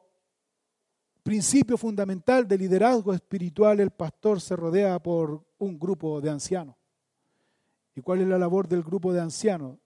principio 1.21 1.77
fundamental 1.77 2.47
de 2.47 2.59
liderazgo 2.59 3.13
espiritual, 3.13 3.81
el 3.81 3.91
pastor 3.91 4.41
se 4.41 4.57
rodea 4.57 4.99
por 4.99 5.45
un 5.59 5.79
grupo 5.79 6.21
de 6.21 6.31
ancianos. 6.31 6.77
¿Y 7.95 8.01
cuál 8.01 8.21
es 8.21 8.29
la 8.29 8.39
labor 8.39 8.69
del 8.69 8.83
grupo 8.83 9.13
de 9.13 9.21
ancianos? 9.21 9.79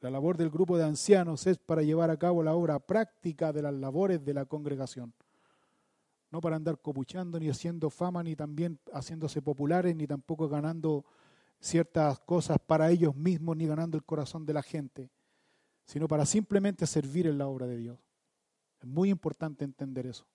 La 0.00 0.10
labor 0.10 0.36
del 0.36 0.50
grupo 0.50 0.78
de 0.78 0.84
ancianos 0.84 1.46
es 1.46 1.58
para 1.58 1.82
llevar 1.82 2.10
a 2.10 2.16
cabo 2.16 2.42
la 2.42 2.54
obra 2.54 2.78
práctica 2.78 3.52
de 3.52 3.62
las 3.62 3.74
labores 3.74 4.24
de 4.24 4.32
la 4.32 4.46
congregación. 4.46 5.12
No 6.30 6.40
para 6.40 6.56
andar 6.56 6.78
copuchando, 6.80 7.38
ni 7.38 7.50
haciendo 7.50 7.90
fama, 7.90 8.22
ni 8.22 8.36
también 8.36 8.78
haciéndose 8.92 9.42
populares, 9.42 9.94
ni 9.96 10.06
tampoco 10.06 10.48
ganando 10.48 11.04
ciertas 11.58 12.20
cosas 12.20 12.56
para 12.64 12.90
ellos 12.90 13.14
mismos, 13.14 13.56
ni 13.56 13.66
ganando 13.66 13.98
el 13.98 14.04
corazón 14.04 14.46
de 14.46 14.54
la 14.54 14.62
gente, 14.62 15.10
sino 15.84 16.08
para 16.08 16.24
simplemente 16.24 16.86
servir 16.86 17.26
en 17.26 17.36
la 17.36 17.48
obra 17.48 17.66
de 17.66 17.76
Dios. 17.76 17.98
Es 18.80 18.86
muy 18.86 19.10
importante 19.10 19.64
entender 19.64 20.06
eso. 20.06 20.26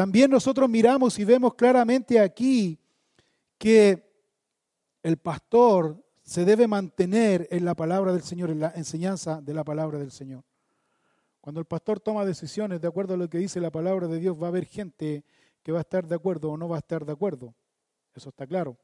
También 0.00 0.30
nosotros 0.30 0.66
miramos 0.66 1.18
y 1.18 1.26
vemos 1.26 1.52
claramente 1.56 2.18
aquí 2.18 2.80
que 3.58 4.10
el 5.02 5.18
pastor 5.18 6.02
se 6.22 6.46
debe 6.46 6.66
mantener 6.66 7.46
en 7.50 7.66
la 7.66 7.74
palabra 7.74 8.10
del 8.10 8.22
Señor, 8.22 8.48
en 8.48 8.60
la 8.60 8.72
enseñanza 8.74 9.42
de 9.42 9.52
la 9.52 9.62
palabra 9.62 9.98
del 9.98 10.10
Señor. 10.10 10.42
Cuando 11.42 11.60
el 11.60 11.66
pastor 11.66 12.00
toma 12.00 12.24
decisiones 12.24 12.80
de 12.80 12.88
acuerdo 12.88 13.12
a 13.12 13.18
lo 13.18 13.28
que 13.28 13.36
dice 13.36 13.60
la 13.60 13.70
palabra 13.70 14.06
de 14.06 14.18
Dios, 14.18 14.40
va 14.40 14.46
a 14.46 14.48
haber 14.48 14.64
gente 14.64 15.22
que 15.62 15.70
va 15.70 15.80
a 15.80 15.82
estar 15.82 16.06
de 16.06 16.14
acuerdo 16.14 16.50
o 16.50 16.56
no 16.56 16.66
va 16.66 16.76
a 16.76 16.78
estar 16.78 17.04
de 17.04 17.12
acuerdo. 17.12 17.54
Eso 18.14 18.30
está 18.30 18.46
claro. 18.46 18.78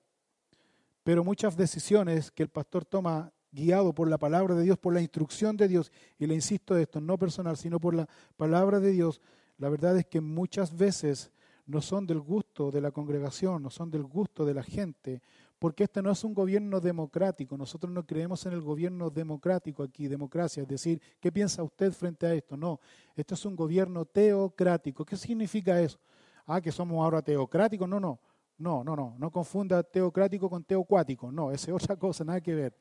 pero 1.02 1.24
muchas 1.24 1.56
decisiones 1.56 2.30
que 2.30 2.42
el 2.42 2.50
pastor 2.50 2.84
toma 2.84 3.32
guiado 3.52 3.94
por 3.94 4.06
la 4.10 4.18
palabra 4.18 4.54
de 4.54 4.64
Dios, 4.64 4.76
por 4.76 4.92
la 4.92 5.00
instrucción 5.00 5.56
de 5.56 5.66
Dios, 5.66 5.90
y 6.18 6.26
le 6.26 6.34
insisto 6.34 6.76
esto, 6.76 7.00
no 7.00 7.16
personal, 7.16 7.56
sino 7.56 7.80
por 7.80 7.94
la 7.94 8.06
palabra 8.36 8.80
de 8.80 8.90
Dios, 8.90 9.22
la 9.58 9.68
verdad 9.68 9.96
es 9.96 10.06
que 10.06 10.20
muchas 10.20 10.76
veces 10.76 11.32
no 11.66 11.80
son 11.80 12.06
del 12.06 12.20
gusto 12.20 12.70
de 12.70 12.80
la 12.80 12.90
congregación, 12.90 13.62
no 13.62 13.70
son 13.70 13.90
del 13.90 14.04
gusto 14.04 14.44
de 14.44 14.54
la 14.54 14.62
gente, 14.62 15.20
porque 15.58 15.84
este 15.84 16.02
no 16.02 16.10
es 16.10 16.22
un 16.22 16.34
gobierno 16.34 16.80
democrático. 16.80 17.56
Nosotros 17.56 17.90
no 17.92 18.06
creemos 18.06 18.44
en 18.46 18.52
el 18.52 18.60
gobierno 18.60 19.10
democrático 19.10 19.82
aquí, 19.82 20.06
democracia, 20.06 20.62
es 20.62 20.68
decir, 20.68 21.00
¿qué 21.20 21.32
piensa 21.32 21.62
usted 21.62 21.92
frente 21.92 22.26
a 22.26 22.34
esto? 22.34 22.56
No, 22.56 22.80
esto 23.14 23.34
es 23.34 23.44
un 23.44 23.56
gobierno 23.56 24.04
teocrático. 24.04 25.04
¿Qué 25.04 25.16
significa 25.16 25.80
eso? 25.80 25.98
Ah, 26.46 26.60
que 26.60 26.70
somos 26.70 27.02
ahora 27.02 27.22
teocráticos. 27.22 27.88
No, 27.88 27.98
no, 27.98 28.20
no, 28.58 28.84
no, 28.84 28.94
no, 28.94 29.16
no 29.18 29.30
confunda 29.30 29.82
teocrático 29.82 30.48
con 30.48 30.62
teocuático. 30.62 31.32
No, 31.32 31.50
esa 31.50 31.70
es 31.70 31.82
otra 31.82 31.96
cosa, 31.96 32.24
nada 32.24 32.40
que 32.40 32.54
ver. 32.54 32.76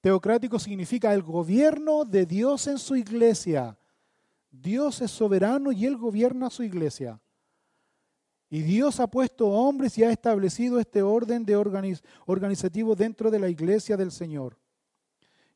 Teocrático 0.00 0.58
significa 0.58 1.12
el 1.12 1.22
gobierno 1.22 2.04
de 2.04 2.24
Dios 2.24 2.68
en 2.68 2.78
su 2.78 2.94
iglesia. 2.94 3.76
Dios 4.50 5.00
es 5.02 5.10
soberano 5.10 5.72
y 5.72 5.86
Él 5.86 5.96
gobierna 5.96 6.50
su 6.50 6.62
iglesia. 6.62 7.20
Y 8.50 8.62
Dios 8.62 8.98
ha 8.98 9.06
puesto 9.06 9.46
hombres 9.48 9.98
y 9.98 10.04
ha 10.04 10.10
establecido 10.10 10.78
este 10.78 11.02
orden 11.02 11.44
de 11.44 11.54
organizativo 11.56 12.94
dentro 12.94 13.30
de 13.30 13.38
la 13.38 13.48
iglesia 13.48 13.96
del 13.96 14.10
Señor. 14.10 14.56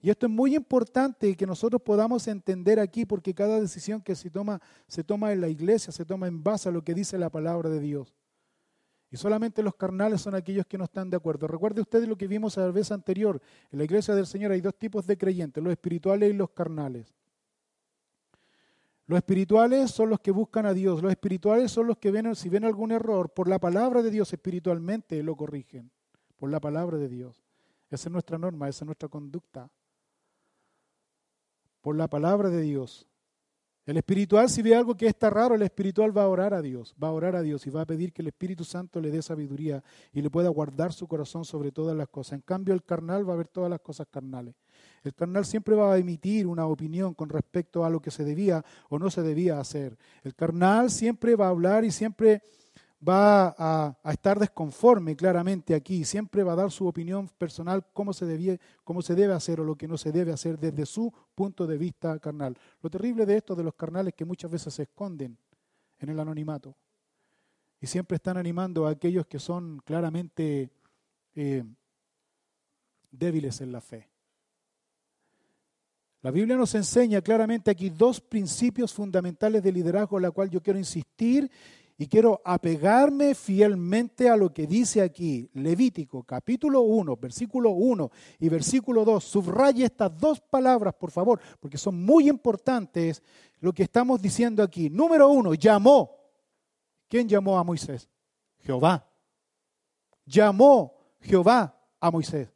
Y 0.02 0.10
esto 0.10 0.26
es 0.26 0.32
muy 0.32 0.54
importante 0.56 1.34
que 1.36 1.46
nosotros 1.46 1.80
podamos 1.80 2.26
entender 2.26 2.80
aquí 2.80 3.06
porque 3.06 3.32
cada 3.32 3.60
decisión 3.60 4.02
que 4.02 4.16
se 4.16 4.30
toma 4.30 4.60
se 4.88 5.04
toma 5.04 5.32
en 5.32 5.40
la 5.40 5.48
iglesia, 5.48 5.92
se 5.92 6.04
toma 6.04 6.26
en 6.26 6.42
base 6.42 6.68
a 6.68 6.72
lo 6.72 6.82
que 6.82 6.92
dice 6.92 7.16
la 7.16 7.30
palabra 7.30 7.70
de 7.70 7.80
Dios. 7.80 8.12
Y 9.10 9.16
solamente 9.16 9.62
los 9.62 9.76
carnales 9.76 10.20
son 10.22 10.34
aquellos 10.34 10.66
que 10.66 10.76
no 10.76 10.84
están 10.84 11.08
de 11.08 11.16
acuerdo. 11.16 11.46
Recuerde 11.46 11.82
usted 11.82 12.04
lo 12.06 12.16
que 12.16 12.26
vimos 12.26 12.58
a 12.58 12.62
la 12.62 12.72
vez 12.72 12.90
anterior. 12.90 13.40
En 13.70 13.78
la 13.78 13.84
iglesia 13.84 14.14
del 14.14 14.26
Señor 14.26 14.52
hay 14.52 14.60
dos 14.60 14.74
tipos 14.76 15.06
de 15.06 15.16
creyentes, 15.16 15.62
los 15.62 15.70
espirituales 15.70 16.30
y 16.30 16.36
los 16.36 16.50
carnales. 16.50 17.14
Los 19.06 19.18
espirituales 19.18 19.90
son 19.90 20.10
los 20.10 20.20
que 20.20 20.30
buscan 20.30 20.66
a 20.66 20.74
Dios. 20.74 21.02
Los 21.02 21.10
espirituales 21.10 21.70
son 21.70 21.86
los 21.86 21.98
que 21.98 22.10
ven, 22.10 22.34
si 22.34 22.48
ven 22.48 22.64
algún 22.64 22.92
error, 22.92 23.30
por 23.30 23.48
la 23.48 23.58
palabra 23.58 24.02
de 24.02 24.10
Dios 24.10 24.32
espiritualmente 24.32 25.22
lo 25.22 25.36
corrigen. 25.36 25.90
Por 26.36 26.50
la 26.50 26.60
palabra 26.60 26.98
de 26.98 27.08
Dios. 27.08 27.42
Esa 27.90 28.08
es 28.08 28.12
nuestra 28.12 28.38
norma, 28.38 28.68
esa 28.68 28.84
es 28.84 28.86
nuestra 28.86 29.08
conducta. 29.08 29.70
Por 31.80 31.96
la 31.96 32.08
palabra 32.08 32.48
de 32.48 32.62
Dios. 32.62 33.06
El 33.84 33.96
espiritual, 33.96 34.48
si 34.48 34.62
ve 34.62 34.76
algo 34.76 34.96
que 34.96 35.08
está 35.08 35.28
raro, 35.28 35.56
el 35.56 35.62
espiritual 35.62 36.16
va 36.16 36.22
a 36.22 36.28
orar 36.28 36.54
a 36.54 36.62
Dios, 36.62 36.94
va 37.02 37.08
a 37.08 37.12
orar 37.12 37.34
a 37.34 37.42
Dios 37.42 37.66
y 37.66 37.70
va 37.70 37.80
a 37.80 37.86
pedir 37.86 38.12
que 38.12 38.22
el 38.22 38.28
Espíritu 38.28 38.64
Santo 38.64 39.00
le 39.00 39.10
dé 39.10 39.20
sabiduría 39.22 39.82
y 40.12 40.22
le 40.22 40.30
pueda 40.30 40.48
guardar 40.50 40.92
su 40.92 41.08
corazón 41.08 41.44
sobre 41.44 41.72
todas 41.72 41.96
las 41.96 42.08
cosas. 42.08 42.34
En 42.34 42.42
cambio, 42.42 42.74
el 42.74 42.84
carnal 42.84 43.28
va 43.28 43.34
a 43.34 43.38
ver 43.38 43.48
todas 43.48 43.68
las 43.68 43.80
cosas 43.80 44.06
carnales. 44.08 44.54
El 45.04 45.14
carnal 45.14 45.44
siempre 45.44 45.74
va 45.74 45.92
a 45.92 45.98
emitir 45.98 46.46
una 46.46 46.66
opinión 46.66 47.14
con 47.14 47.28
respecto 47.28 47.84
a 47.84 47.90
lo 47.90 48.00
que 48.00 48.10
se 48.10 48.24
debía 48.24 48.64
o 48.88 48.98
no 48.98 49.10
se 49.10 49.22
debía 49.22 49.58
hacer. 49.58 49.98
El 50.22 50.34
carnal 50.34 50.90
siempre 50.90 51.34
va 51.34 51.46
a 51.46 51.50
hablar 51.50 51.84
y 51.84 51.90
siempre 51.90 52.42
va 53.06 53.54
a, 53.58 53.96
estar 54.12 54.38
desconforme 54.38 55.16
claramente 55.16 55.74
aquí, 55.74 56.04
siempre 56.04 56.44
va 56.44 56.52
a 56.52 56.56
dar 56.56 56.70
su 56.70 56.86
opinión 56.86 57.28
personal 57.28 57.84
cómo 57.92 58.12
se, 58.12 58.26
debía, 58.26 58.56
cómo 58.84 59.02
se 59.02 59.14
debe 59.14 59.34
hacer 59.34 59.60
o 59.60 59.64
lo 59.64 59.74
que 59.74 59.88
no 59.88 59.98
se 59.98 60.12
debe 60.12 60.32
hacer 60.32 60.58
desde 60.58 60.86
su 60.86 61.12
punto 61.34 61.66
de 61.66 61.78
vista 61.78 62.18
carnal. 62.20 62.56
Lo 62.80 62.90
terrible 62.90 63.26
de 63.26 63.38
esto 63.38 63.56
de 63.56 63.64
los 63.64 63.74
carnales 63.74 64.12
es 64.12 64.14
que 64.14 64.24
muchas 64.24 64.50
veces 64.50 64.72
se 64.74 64.84
esconden 64.84 65.36
en 65.98 66.08
el 66.08 66.20
anonimato 66.20 66.76
y 67.80 67.86
siempre 67.86 68.16
están 68.16 68.36
animando 68.36 68.86
a 68.86 68.90
aquellos 68.90 69.26
que 69.26 69.40
son 69.40 69.80
claramente 69.84 70.70
eh, 71.34 71.64
débiles 73.10 73.60
en 73.60 73.72
la 73.72 73.80
fe. 73.80 74.11
La 76.22 76.30
Biblia 76.30 76.56
nos 76.56 76.72
enseña 76.76 77.20
claramente 77.20 77.68
aquí 77.68 77.90
dos 77.90 78.20
principios 78.20 78.94
fundamentales 78.94 79.60
de 79.60 79.72
liderazgo, 79.72 80.20
la 80.20 80.30
cual 80.30 80.48
yo 80.48 80.62
quiero 80.62 80.78
insistir 80.78 81.50
y 81.98 82.06
quiero 82.06 82.40
apegarme 82.44 83.34
fielmente 83.34 84.30
a 84.30 84.36
lo 84.36 84.52
que 84.52 84.68
dice 84.68 85.02
aquí, 85.02 85.50
Levítico 85.54 86.22
capítulo 86.22 86.82
1, 86.82 87.16
versículo 87.16 87.70
1 87.70 88.10
y 88.38 88.48
versículo 88.48 89.04
2. 89.04 89.22
Subraye 89.22 89.84
estas 89.84 90.16
dos 90.16 90.40
palabras, 90.40 90.94
por 90.94 91.10
favor, 91.10 91.40
porque 91.58 91.76
son 91.76 92.00
muy 92.00 92.28
importantes 92.28 93.20
lo 93.58 93.72
que 93.72 93.82
estamos 93.82 94.22
diciendo 94.22 94.62
aquí. 94.62 94.90
Número 94.90 95.28
uno, 95.28 95.54
llamó. 95.54 96.16
¿Quién 97.08 97.28
llamó 97.28 97.58
a 97.58 97.64
Moisés? 97.64 98.08
Jehová. 98.60 99.08
Llamó 100.24 100.94
Jehová 101.20 101.76
a 101.98 102.10
Moisés. 102.12 102.48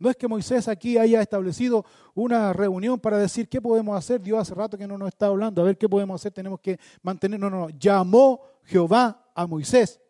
No 0.00 0.08
es 0.08 0.16
que 0.16 0.26
Moisés 0.26 0.66
aquí 0.66 0.96
haya 0.96 1.20
establecido 1.20 1.84
una 2.14 2.54
reunión 2.54 2.98
para 2.98 3.18
decir 3.18 3.50
qué 3.50 3.60
podemos 3.60 3.96
hacer. 3.96 4.22
Dios 4.22 4.40
hace 4.40 4.54
rato 4.54 4.78
que 4.78 4.86
no 4.86 4.96
nos 4.96 5.08
está 5.08 5.26
hablando. 5.26 5.60
A 5.60 5.66
ver 5.66 5.76
qué 5.76 5.90
podemos 5.90 6.18
hacer. 6.18 6.32
Tenemos 6.32 6.58
que 6.58 6.80
mantener. 7.02 7.38
No, 7.38 7.50
no, 7.50 7.60
no. 7.60 7.68
Llamó 7.68 8.40
Jehová 8.64 9.30
a 9.34 9.46
Moisés 9.46 10.00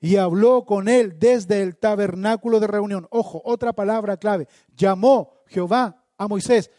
y 0.00 0.16
habló 0.16 0.64
con 0.64 0.88
él 0.88 1.18
desde 1.18 1.60
el 1.60 1.76
tabernáculo 1.76 2.58
de 2.58 2.68
reunión. 2.68 3.06
Ojo, 3.10 3.42
otra 3.44 3.74
palabra 3.74 4.16
clave. 4.16 4.48
Llamó 4.74 5.42
Jehová 5.46 6.02
a 6.16 6.26
Moisés. 6.26 6.70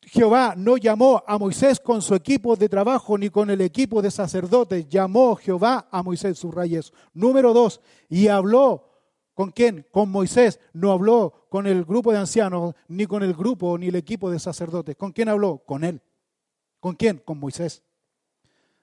Jehová 0.00 0.54
no 0.56 0.78
llamó 0.78 1.22
a 1.26 1.36
Moisés 1.36 1.78
con 1.78 2.00
su 2.00 2.14
equipo 2.14 2.56
de 2.56 2.70
trabajo 2.70 3.18
ni 3.18 3.28
con 3.28 3.50
el 3.50 3.60
equipo 3.60 4.00
de 4.00 4.10
sacerdotes. 4.10 4.88
Llamó 4.88 5.36
Jehová 5.36 5.88
a 5.90 6.02
Moisés, 6.02 6.38
subrayes. 6.38 6.90
Número 7.12 7.52
dos, 7.52 7.82
y 8.08 8.28
habló 8.28 8.87
¿Con 9.38 9.52
quién? 9.52 9.86
Con 9.92 10.10
Moisés. 10.10 10.58
No 10.72 10.90
habló 10.90 11.46
con 11.48 11.68
el 11.68 11.84
grupo 11.84 12.10
de 12.10 12.18
ancianos, 12.18 12.74
ni 12.88 13.06
con 13.06 13.22
el 13.22 13.34
grupo, 13.34 13.78
ni 13.78 13.86
el 13.86 13.94
equipo 13.94 14.32
de 14.32 14.40
sacerdotes. 14.40 14.96
¿Con 14.96 15.12
quién 15.12 15.28
habló? 15.28 15.58
Con 15.58 15.84
él. 15.84 16.02
¿Con 16.80 16.96
quién? 16.96 17.18
Con 17.18 17.38
Moisés. 17.38 17.84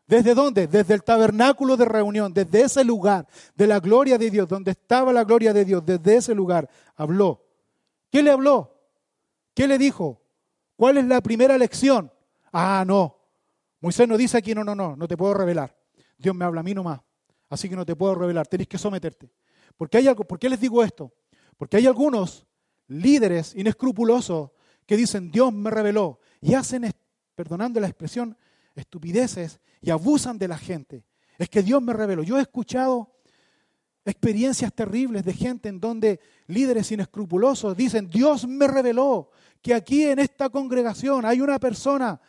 ¿Desde 0.07 0.33
dónde? 0.33 0.67
Desde 0.67 0.93
el 0.93 1.03
tabernáculo 1.03 1.75
de 1.75 1.83
reunión, 1.83 2.33
desde 2.33 2.61
ese 2.61 2.85
lugar 2.85 3.27
de 3.53 3.67
la 3.67 3.81
gloria 3.81 4.17
de 4.17 4.31
Dios, 4.31 4.47
donde 4.47 4.71
estaba 4.71 5.11
la 5.11 5.25
gloria 5.25 5.51
de 5.51 5.65
Dios, 5.65 5.85
desde 5.85 6.15
ese 6.15 6.33
lugar 6.33 6.69
habló. 6.95 7.43
¿Qué 8.09 8.23
le 8.23 8.31
habló? 8.31 8.71
¿Qué 9.53 9.67
le 9.67 9.77
dijo? 9.77 10.21
¿Cuál 10.77 10.99
es 10.99 11.05
la 11.05 11.19
primera 11.19 11.57
lección? 11.57 12.09
Ah, 12.53 12.85
no. 12.87 13.17
Moisés 13.81 14.07
no 14.07 14.15
dice 14.15 14.37
aquí, 14.37 14.55
no, 14.55 14.63
no, 14.63 14.73
no, 14.73 14.95
no 14.95 15.05
te 15.05 15.17
puedo 15.17 15.33
revelar. 15.33 15.75
Dios 16.17 16.33
me 16.33 16.45
habla 16.45 16.61
a 16.61 16.63
mí 16.63 16.73
nomás. 16.73 17.01
Así 17.49 17.67
que 17.67 17.75
no 17.75 17.85
te 17.85 17.97
puedo 17.97 18.15
revelar, 18.15 18.47
tenés 18.47 18.69
que 18.69 18.77
someterte. 18.77 19.29
¿Por 19.77 19.89
qué, 19.89 19.97
hay 19.97 20.07
algo, 20.07 20.23
¿Por 20.23 20.39
qué 20.39 20.49
les 20.49 20.59
digo 20.59 20.83
esto? 20.83 21.13
Porque 21.57 21.77
hay 21.77 21.87
algunos 21.87 22.45
líderes 22.87 23.55
inescrupulosos 23.55 24.51
que 24.85 24.97
dicen, 24.97 25.31
Dios 25.31 25.51
me 25.51 25.69
reveló, 25.69 26.19
y 26.41 26.53
hacen, 26.53 26.91
perdonando 27.33 27.79
la 27.79 27.87
expresión, 27.87 28.37
estupideces 28.75 29.59
y 29.81 29.89
abusan 29.89 30.37
de 30.37 30.47
la 30.47 30.57
gente. 30.57 31.03
Es 31.37 31.49
que 31.49 31.63
Dios 31.63 31.81
me 31.81 31.93
reveló. 31.93 32.23
Yo 32.23 32.37
he 32.37 32.41
escuchado 32.41 33.11
experiencias 34.05 34.71
terribles 34.73 35.25
de 35.25 35.33
gente 35.33 35.69
en 35.69 35.79
donde 35.79 36.19
líderes 36.47 36.91
inescrupulosos 36.91 37.75
dicen, 37.75 38.09
Dios 38.09 38.47
me 38.47 38.67
reveló 38.67 39.31
que 39.61 39.73
aquí 39.73 40.03
en 40.03 40.19
esta 40.19 40.49
congregación 40.49 41.25
hay 41.25 41.41
una 41.41 41.59
persona 41.59 42.21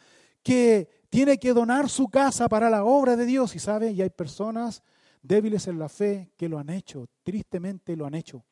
que 0.42 0.88
tiene 1.10 1.38
que 1.38 1.52
donar 1.52 1.90
su 1.90 2.08
casa 2.08 2.48
para 2.48 2.70
la 2.70 2.84
obra 2.84 3.16
de 3.16 3.26
Dios. 3.26 3.54
Y 3.54 3.58
sabe, 3.58 3.90
y 3.90 4.00
hay 4.00 4.10
personas 4.10 4.82
débiles 5.26 5.66
en 5.66 5.78
la 5.78 5.88
fe 5.88 6.32
que 6.36 6.48
lo 6.48 6.58
han 6.58 6.70
hecho, 6.70 7.06
tristemente 7.22 7.96
lo 7.96 8.06
han 8.06 8.14
hecho. 8.14 8.44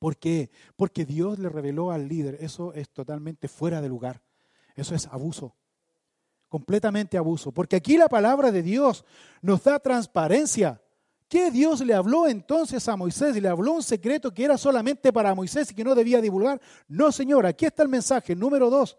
¿Por 0.00 0.16
qué? 0.16 0.50
Porque 0.76 1.04
Dios 1.04 1.38
le 1.38 1.50
reveló 1.50 1.90
al 1.90 2.08
líder. 2.08 2.38
Eso 2.40 2.72
es 2.72 2.88
totalmente 2.88 3.48
fuera 3.48 3.82
de 3.82 3.88
lugar. 3.88 4.22
Eso 4.74 4.94
es 4.94 5.06
abuso. 5.06 5.54
Completamente 6.48 7.18
abuso. 7.18 7.52
Porque 7.52 7.76
aquí 7.76 7.98
la 7.98 8.08
palabra 8.08 8.50
de 8.50 8.62
Dios 8.62 9.04
nos 9.42 9.62
da 9.62 9.78
transparencia. 9.78 10.80
¿Qué 11.28 11.50
Dios 11.50 11.80
le 11.82 11.92
habló 11.92 12.26
entonces 12.26 12.88
a 12.88 12.96
Moisés? 12.96 13.40
¿Le 13.40 13.46
habló 13.46 13.72
un 13.74 13.82
secreto 13.82 14.32
que 14.32 14.44
era 14.44 14.56
solamente 14.56 15.12
para 15.12 15.34
Moisés 15.34 15.70
y 15.70 15.74
que 15.74 15.84
no 15.84 15.94
debía 15.94 16.22
divulgar? 16.22 16.60
No, 16.88 17.12
Señor. 17.12 17.44
Aquí 17.44 17.66
está 17.66 17.82
el 17.82 17.90
mensaje. 17.90 18.34
Número 18.34 18.70
dos. 18.70 18.96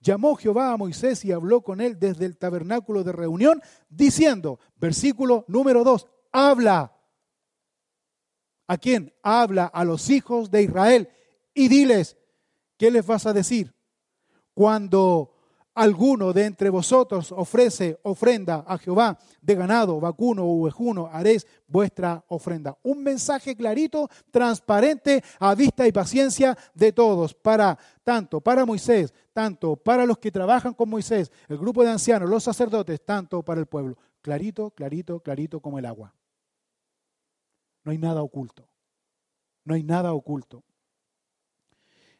Llamó 0.00 0.36
Jehová 0.36 0.72
a 0.72 0.76
Moisés 0.76 1.24
y 1.24 1.32
habló 1.32 1.62
con 1.62 1.80
él 1.80 1.98
desde 1.98 2.24
el 2.24 2.36
tabernáculo 2.36 3.04
de 3.04 3.12
reunión, 3.12 3.60
diciendo, 3.88 4.60
versículo 4.76 5.44
número 5.48 5.84
2, 5.84 6.06
habla. 6.32 6.94
¿A 8.66 8.76
quién? 8.78 9.14
Habla 9.22 9.66
a 9.66 9.84
los 9.84 10.10
hijos 10.10 10.50
de 10.50 10.62
Israel 10.62 11.08
y 11.54 11.68
diles, 11.68 12.16
¿qué 12.76 12.90
les 12.90 13.06
vas 13.06 13.26
a 13.26 13.32
decir? 13.32 13.74
Cuando 14.54 15.37
alguno 15.78 16.32
de 16.32 16.44
entre 16.44 16.70
vosotros 16.70 17.30
ofrece 17.30 18.00
ofrenda 18.02 18.64
a 18.66 18.78
Jehová 18.78 19.16
de 19.40 19.54
ganado, 19.54 20.00
vacuno 20.00 20.44
o 20.44 20.62
ovejuno, 20.62 21.08
haréis 21.12 21.46
vuestra 21.68 22.24
ofrenda. 22.26 22.76
Un 22.82 23.04
mensaje 23.04 23.54
clarito, 23.54 24.10
transparente, 24.32 25.22
a 25.38 25.54
vista 25.54 25.86
y 25.86 25.92
paciencia 25.92 26.58
de 26.74 26.92
todos, 26.92 27.32
para 27.32 27.78
tanto 28.02 28.40
para 28.40 28.66
Moisés, 28.66 29.14
tanto 29.32 29.76
para 29.76 30.04
los 30.04 30.18
que 30.18 30.32
trabajan 30.32 30.74
con 30.74 30.88
Moisés, 30.88 31.30
el 31.48 31.58
grupo 31.58 31.84
de 31.84 31.90
ancianos, 31.90 32.28
los 32.28 32.42
sacerdotes, 32.42 33.04
tanto 33.04 33.44
para 33.44 33.60
el 33.60 33.66
pueblo. 33.66 33.96
Clarito, 34.20 34.70
clarito, 34.72 35.20
clarito 35.20 35.60
como 35.60 35.78
el 35.78 35.86
agua. 35.86 36.12
No 37.84 37.92
hay 37.92 37.98
nada 37.98 38.20
oculto. 38.22 38.68
No 39.64 39.74
hay 39.74 39.84
nada 39.84 40.12
oculto. 40.12 40.64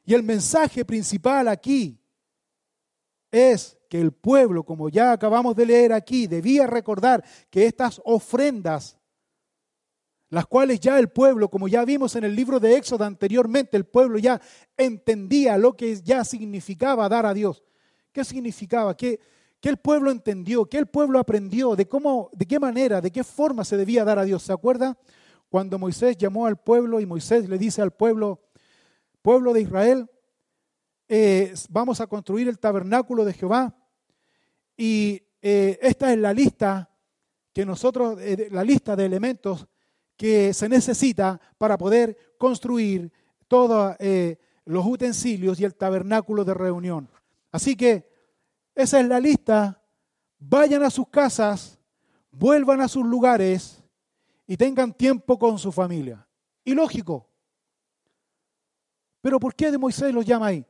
Y 0.05 0.15
el 0.15 0.23
mensaje 0.23 0.85
principal 0.85 1.49
aquí 1.49 2.01
es 3.31 3.79
que 3.89 4.01
el 4.01 4.13
pueblo, 4.13 4.65
como 4.65 4.89
ya 4.89 5.13
acabamos 5.13 5.57
de 5.57 5.67
leer 5.67 5.93
aquí, 5.93 6.27
debía 6.27 6.67
recordar 6.67 7.25
que 7.51 7.67
estas 7.67 8.01
ofrendas, 8.05 8.99
las 10.31 10.47
cuales 10.47 10.81
ya 10.81 10.99
el 10.99 11.09
pueblo, 11.09 11.49
como 11.49 11.69
ya 11.69 11.85
vimos 11.85 12.15
en 12.17 12.25
el 12.25 12.37
libro 12.37 12.61
de 12.61 12.77
Éxodo 12.77 13.05
anteriormente, 13.05 13.77
el 13.77 13.85
pueblo 13.85 14.19
ya 14.19 14.41
entendía 14.77 15.57
lo 15.57 15.75
que 15.75 16.01
ya 16.03 16.25
significaba 16.25 17.09
dar 17.09 17.25
a 17.25 17.33
Dios. 17.33 17.65
¿Qué 18.13 18.25
significaba? 18.25 18.97
¿Qué, 18.97 19.21
el 19.63 19.79
pueblo 19.79 20.11
entendió? 20.11 20.67
¿Qué 20.67 20.79
el 20.79 20.87
pueblo 20.87 21.19
aprendió? 21.19 21.77
¿De 21.77 21.89
cómo, 21.89 22.31
de 22.33 22.47
qué 22.47 22.59
manera, 22.59 23.01
de 23.01 23.11
qué 23.11 23.25
forma 23.25 23.65
se 23.65 23.77
debía 23.77 24.05
dar 24.05 24.19
a 24.19 24.25
Dios? 24.25 24.43
¿Se 24.43 24.53
acuerda? 24.53 24.99
Cuando 25.49 25.79
Moisés 25.79 26.17
llamó 26.19 26.47
al 26.47 26.59
pueblo 26.59 27.01
y 27.01 27.07
Moisés 27.07 27.49
le 27.49 27.57
dice 27.57 27.81
al 27.81 27.93
pueblo, 27.93 28.43
pueblo 29.23 29.55
de 29.55 29.63
Israel, 29.63 30.11
eh, 31.09 31.55
vamos 31.71 32.01
a 32.01 32.07
construir 32.07 32.49
el 32.49 32.59
tabernáculo 32.59 33.25
de 33.25 33.33
Jehová. 33.33 33.75
Y 34.77 35.23
eh, 35.41 35.79
esta 35.81 36.13
es 36.13 36.19
la 36.19 36.35
lista 36.35 36.91
que 37.53 37.65
nosotros, 37.65 38.19
eh, 38.21 38.49
la 38.51 38.63
lista 38.63 38.95
de 38.95 39.07
elementos 39.07 39.67
que 40.17 40.53
se 40.53 40.69
necesita 40.69 41.41
para 41.57 41.79
poder 41.79 42.35
construir 42.39 43.11
todos 43.47 43.97
los 44.65 44.85
utensilios 44.85 45.59
y 45.59 45.65
el 45.65 45.75
tabernáculo 45.75 46.45
de 46.45 46.55
reunión. 46.55 47.09
Así 47.51 47.77
que 47.77 48.11
esa 48.75 49.01
es 49.01 49.07
la 49.07 49.21
lista. 49.21 49.81
Vayan 50.39 50.83
a 50.83 50.91
sus 50.91 51.09
casas, 51.09 51.79
vuelvan 52.31 52.81
a 52.81 52.89
sus 52.89 53.07
lugares 53.07 53.83
y 54.47 54.57
tengan 54.57 54.93
tiempo 54.93 55.39
con 55.39 55.59
su 55.59 55.73
familia. 55.73 56.27
Y 56.65 56.75
lógico. 56.75 57.27
Pero 59.21 59.41
¿por 59.41 59.55
qué 59.55 59.71
de 59.71 59.79
Moisés 59.79 60.13
los 60.13 60.27
llama 60.27 60.47
ahí? 60.47 60.67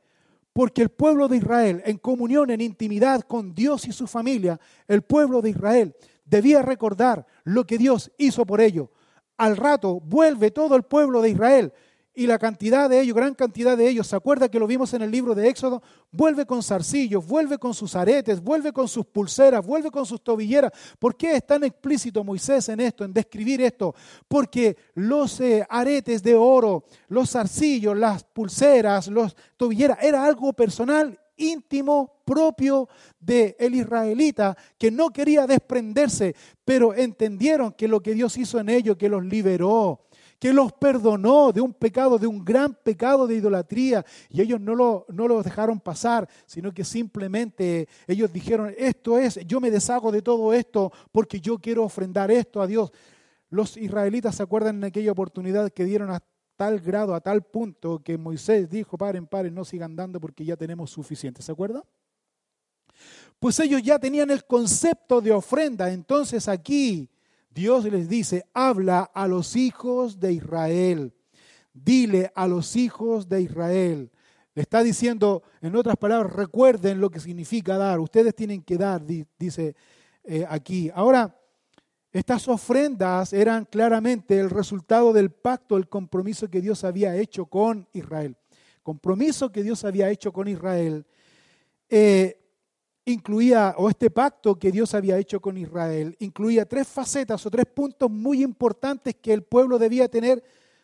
Porque 0.53 0.81
el 0.81 0.89
pueblo 0.89 1.27
de 1.27 1.37
Israel, 1.37 1.81
en 1.85 1.97
comunión, 1.97 2.49
en 2.49 2.61
intimidad 2.61 3.21
con 3.21 3.53
Dios 3.53 3.87
y 3.87 3.91
su 3.91 4.07
familia, 4.07 4.59
el 4.87 5.01
pueblo 5.03 5.41
de 5.41 5.51
Israel 5.51 5.95
debía 6.25 6.61
recordar 6.61 7.25
lo 7.43 7.65
que 7.65 7.77
Dios 7.77 8.11
hizo 8.17 8.45
por 8.45 8.61
ellos. 8.61 8.89
Al 9.37 9.57
rato 9.57 9.99
vuelve 9.99 10.51
todo 10.51 10.75
el 10.75 10.83
pueblo 10.83 11.21
de 11.21 11.29
Israel 11.29 11.73
y 12.19 12.27
la 12.27 12.37
cantidad 12.37 12.89
de 12.89 12.99
ellos, 12.99 13.15
gran 13.15 13.33
cantidad 13.33 13.77
de 13.77 13.87
ellos, 13.87 14.07
¿se 14.07 14.13
acuerda 14.13 14.49
que 14.49 14.59
lo 14.59 14.67
vimos 14.67 14.93
en 14.93 15.01
el 15.01 15.09
libro 15.09 15.33
de 15.33 15.47
Éxodo? 15.47 15.81
Vuelve 16.11 16.45
con 16.45 16.61
zarcillos, 16.61 17.25
vuelve 17.25 17.57
con 17.57 17.73
sus 17.73 17.95
aretes, 17.95 18.43
vuelve 18.43 18.73
con 18.73 18.89
sus 18.89 19.05
pulseras, 19.05 19.65
vuelve 19.65 19.89
con 19.89 20.05
sus 20.05 20.21
tobilleras. 20.21 20.73
¿Por 20.99 21.15
qué 21.15 21.37
es 21.37 21.47
tan 21.47 21.63
explícito 21.63 22.21
Moisés 22.25 22.67
en 22.67 22.81
esto, 22.81 23.05
en 23.05 23.13
describir 23.13 23.61
esto? 23.61 23.95
Porque 24.27 24.75
los 24.95 25.39
eh, 25.39 25.65
aretes 25.69 26.21
de 26.21 26.35
oro, 26.35 26.83
los 27.07 27.31
zarcillos, 27.31 27.95
las 27.97 28.25
pulseras, 28.25 29.07
los 29.07 29.33
tobilleras, 29.55 29.99
era 30.01 30.25
algo 30.25 30.51
personal 30.51 31.17
íntimo 31.37 32.19
propio 32.25 32.89
del 33.17 33.55
el 33.57 33.75
israelita 33.75 34.57
que 34.77 34.91
no 34.91 35.09
quería 35.09 35.47
desprenderse, 35.47 36.35
pero 36.65 36.93
entendieron 36.93 37.71
que 37.71 37.87
lo 37.87 38.01
que 38.01 38.13
Dios 38.13 38.37
hizo 38.37 38.59
en 38.59 38.67
ellos, 38.67 38.97
que 38.97 39.07
los 39.07 39.23
liberó, 39.23 40.01
que 40.39 40.53
los 40.53 40.71
perdonó 40.71 41.51
de 41.51 41.59
un 41.59 41.73
pecado, 41.73 42.17
de 42.17 42.25
un 42.25 42.43
gran 42.43 42.73
pecado 42.73 43.27
de 43.27 43.35
idolatría. 43.35 44.05
Y 44.29 44.41
ellos 44.41 44.59
no 44.61 44.73
lo, 44.73 45.05
no 45.09 45.43
dejaron 45.43 45.79
pasar, 45.79 46.27
sino 46.45 46.73
que 46.73 46.85
simplemente 46.85 47.87
ellos 48.07 48.31
dijeron, 48.31 48.73
esto 48.77 49.17
es, 49.17 49.39
yo 49.45 49.59
me 49.59 49.69
deshago 49.69 50.11
de 50.11 50.21
todo 50.21 50.53
esto 50.53 50.91
porque 51.11 51.41
yo 51.41 51.59
quiero 51.59 51.83
ofrendar 51.83 52.31
esto 52.31 52.61
a 52.61 52.67
Dios. 52.67 52.91
Los 53.49 53.75
israelitas 53.75 54.35
se 54.35 54.43
acuerdan 54.43 54.77
en 54.77 54.85
aquella 54.85 55.11
oportunidad 55.11 55.71
que 55.71 55.83
dieron 55.83 56.09
a 56.09 56.21
tal 56.55 56.79
grado, 56.79 57.13
a 57.13 57.21
tal 57.21 57.43
punto, 57.43 57.99
que 57.99 58.17
Moisés 58.17 58.69
dijo, 58.69 58.97
paren, 58.97 59.27
paren, 59.27 59.53
no 59.53 59.65
sigan 59.65 59.95
dando 59.95 60.21
porque 60.21 60.45
ya 60.45 60.55
tenemos 60.55 60.91
suficiente. 60.91 61.41
¿Se 61.41 61.51
acuerdan? 61.51 61.83
Pues 63.39 63.59
ellos 63.59 63.81
ya 63.81 63.99
tenían 63.99 64.29
el 64.29 64.45
concepto 64.45 65.19
de 65.19 65.31
ofrenda. 65.31 65.91
Entonces 65.91 66.47
aquí 66.47 67.09
Dios 67.59 67.83
les 67.83 68.07
dice, 68.07 68.45
habla 68.53 69.01
a 69.13 69.27
los 69.27 69.57
hijos 69.57 70.17
de 70.17 70.31
Israel. 70.31 71.13
Dile 71.73 72.31
a 72.33 72.47
los 72.47 72.77
hijos 72.77 73.27
de 73.27 73.41
Israel. 73.41 74.09
Le 74.55 74.61
está 74.61 74.81
diciendo, 74.81 75.43
en 75.59 75.75
otras 75.75 75.97
palabras, 75.97 76.31
recuerden 76.31 77.01
lo 77.01 77.09
que 77.09 77.19
significa 77.19 77.77
dar. 77.77 77.99
Ustedes 77.99 78.33
tienen 78.33 78.61
que 78.61 78.77
dar, 78.77 79.05
dice 79.05 79.75
eh, 80.23 80.45
aquí. 80.49 80.89
Ahora, 80.95 81.37
estas 82.13 82.47
ofrendas 82.47 83.33
eran 83.33 83.65
claramente 83.65 84.39
el 84.39 84.49
resultado 84.49 85.11
del 85.11 85.29
pacto, 85.29 85.75
el 85.75 85.89
compromiso 85.89 86.49
que 86.49 86.61
Dios 86.61 86.85
había 86.85 87.17
hecho 87.17 87.45
con 87.47 87.89
Israel. 87.91 88.37
Compromiso 88.83 89.51
que 89.51 89.63
Dios 89.63 89.83
había 89.83 90.09
hecho 90.09 90.31
con 90.31 90.47
Israel. 90.47 91.05
Eh, 91.89 92.38
incluía, 93.11 93.75
o 93.77 93.89
este 93.89 94.09
pacto 94.09 94.57
que 94.57 94.71
Dios 94.71 94.93
había 94.93 95.17
hecho 95.17 95.39
con 95.39 95.57
Israel, 95.57 96.15
incluía 96.19 96.65
tres 96.65 96.87
facetas 96.87 97.45
o 97.45 97.51
tres 97.51 97.65
puntos 97.65 98.09
muy 98.09 98.43
importantes 98.43 99.15
que 99.15 99.33
el 99.33 99.43
pueblo 99.43 99.77
debía 99.77 100.07
tener 100.07 100.43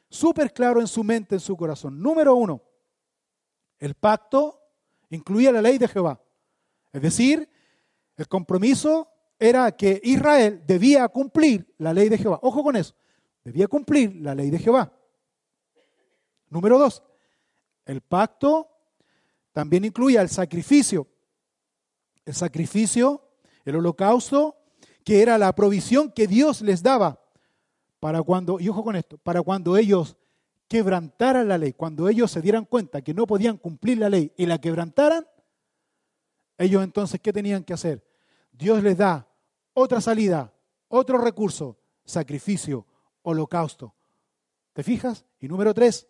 súper 0.09 0.53
claro 0.53 0.79
en 0.79 0.87
su 0.87 1.03
mente, 1.03 1.35
en 1.35 1.41
su 1.41 1.55
corazón. 1.55 2.01
Número 2.01 2.35
uno, 2.35 2.61
el 3.79 3.95
pacto 3.95 4.61
incluía 5.09 5.51
la 5.51 5.61
ley 5.61 5.77
de 5.77 5.87
Jehová. 5.87 6.21
Es 6.91 7.01
decir, 7.01 7.49
el 8.17 8.27
compromiso 8.27 9.09
era 9.37 9.71
que 9.71 9.99
Israel 10.03 10.63
debía 10.65 11.07
cumplir 11.09 11.73
la 11.77 11.93
ley 11.93 12.09
de 12.09 12.17
Jehová. 12.17 12.39
Ojo 12.41 12.63
con 12.63 12.75
eso, 12.75 12.95
debía 13.43 13.67
cumplir 13.67 14.15
la 14.21 14.33
ley 14.33 14.49
de 14.49 14.59
Jehová. 14.59 14.91
Número 16.49 16.79
dos, 16.79 17.03
el 17.85 18.01
pacto 18.01 18.69
también 19.51 19.85
incluía 19.85 20.21
el 20.21 20.29
sacrificio 20.29 21.07
el 22.25 22.33
sacrificio, 22.33 23.21
el 23.63 23.75
holocausto, 23.75 24.55
que 25.03 25.21
era 25.21 25.37
la 25.37 25.53
provisión 25.53 26.11
que 26.11 26.27
Dios 26.27 26.61
les 26.61 26.81
daba 26.81 27.21
para 27.99 28.21
cuando, 28.23 28.59
y 28.59 28.69
ojo 28.69 28.83
con 28.83 28.95
esto, 28.95 29.17
para 29.17 29.41
cuando 29.41 29.77
ellos 29.77 30.17
quebrantaran 30.67 31.47
la 31.47 31.57
ley, 31.57 31.73
cuando 31.73 32.09
ellos 32.09 32.31
se 32.31 32.41
dieran 32.41 32.65
cuenta 32.65 33.01
que 33.01 33.13
no 33.13 33.27
podían 33.27 33.57
cumplir 33.57 33.99
la 33.99 34.09
ley 34.09 34.33
y 34.35 34.45
la 34.45 34.59
quebrantaran, 34.59 35.27
ellos 36.57 36.83
entonces, 36.83 37.19
¿qué 37.21 37.31
tenían 37.33 37.63
que 37.63 37.73
hacer? 37.73 38.05
Dios 38.51 38.81
les 38.81 38.97
da 38.97 39.27
otra 39.73 40.01
salida, 40.01 40.53
otro 40.87 41.17
recurso, 41.17 41.77
sacrificio, 42.03 42.85
holocausto. 43.21 43.93
¿Te 44.73 44.83
fijas? 44.83 45.25
Y 45.39 45.47
número 45.47 45.73
tres, 45.73 46.07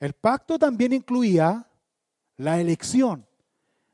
el 0.00 0.14
pacto 0.14 0.58
también 0.58 0.92
incluía 0.92 1.68
la 2.36 2.60
elección. 2.60 3.26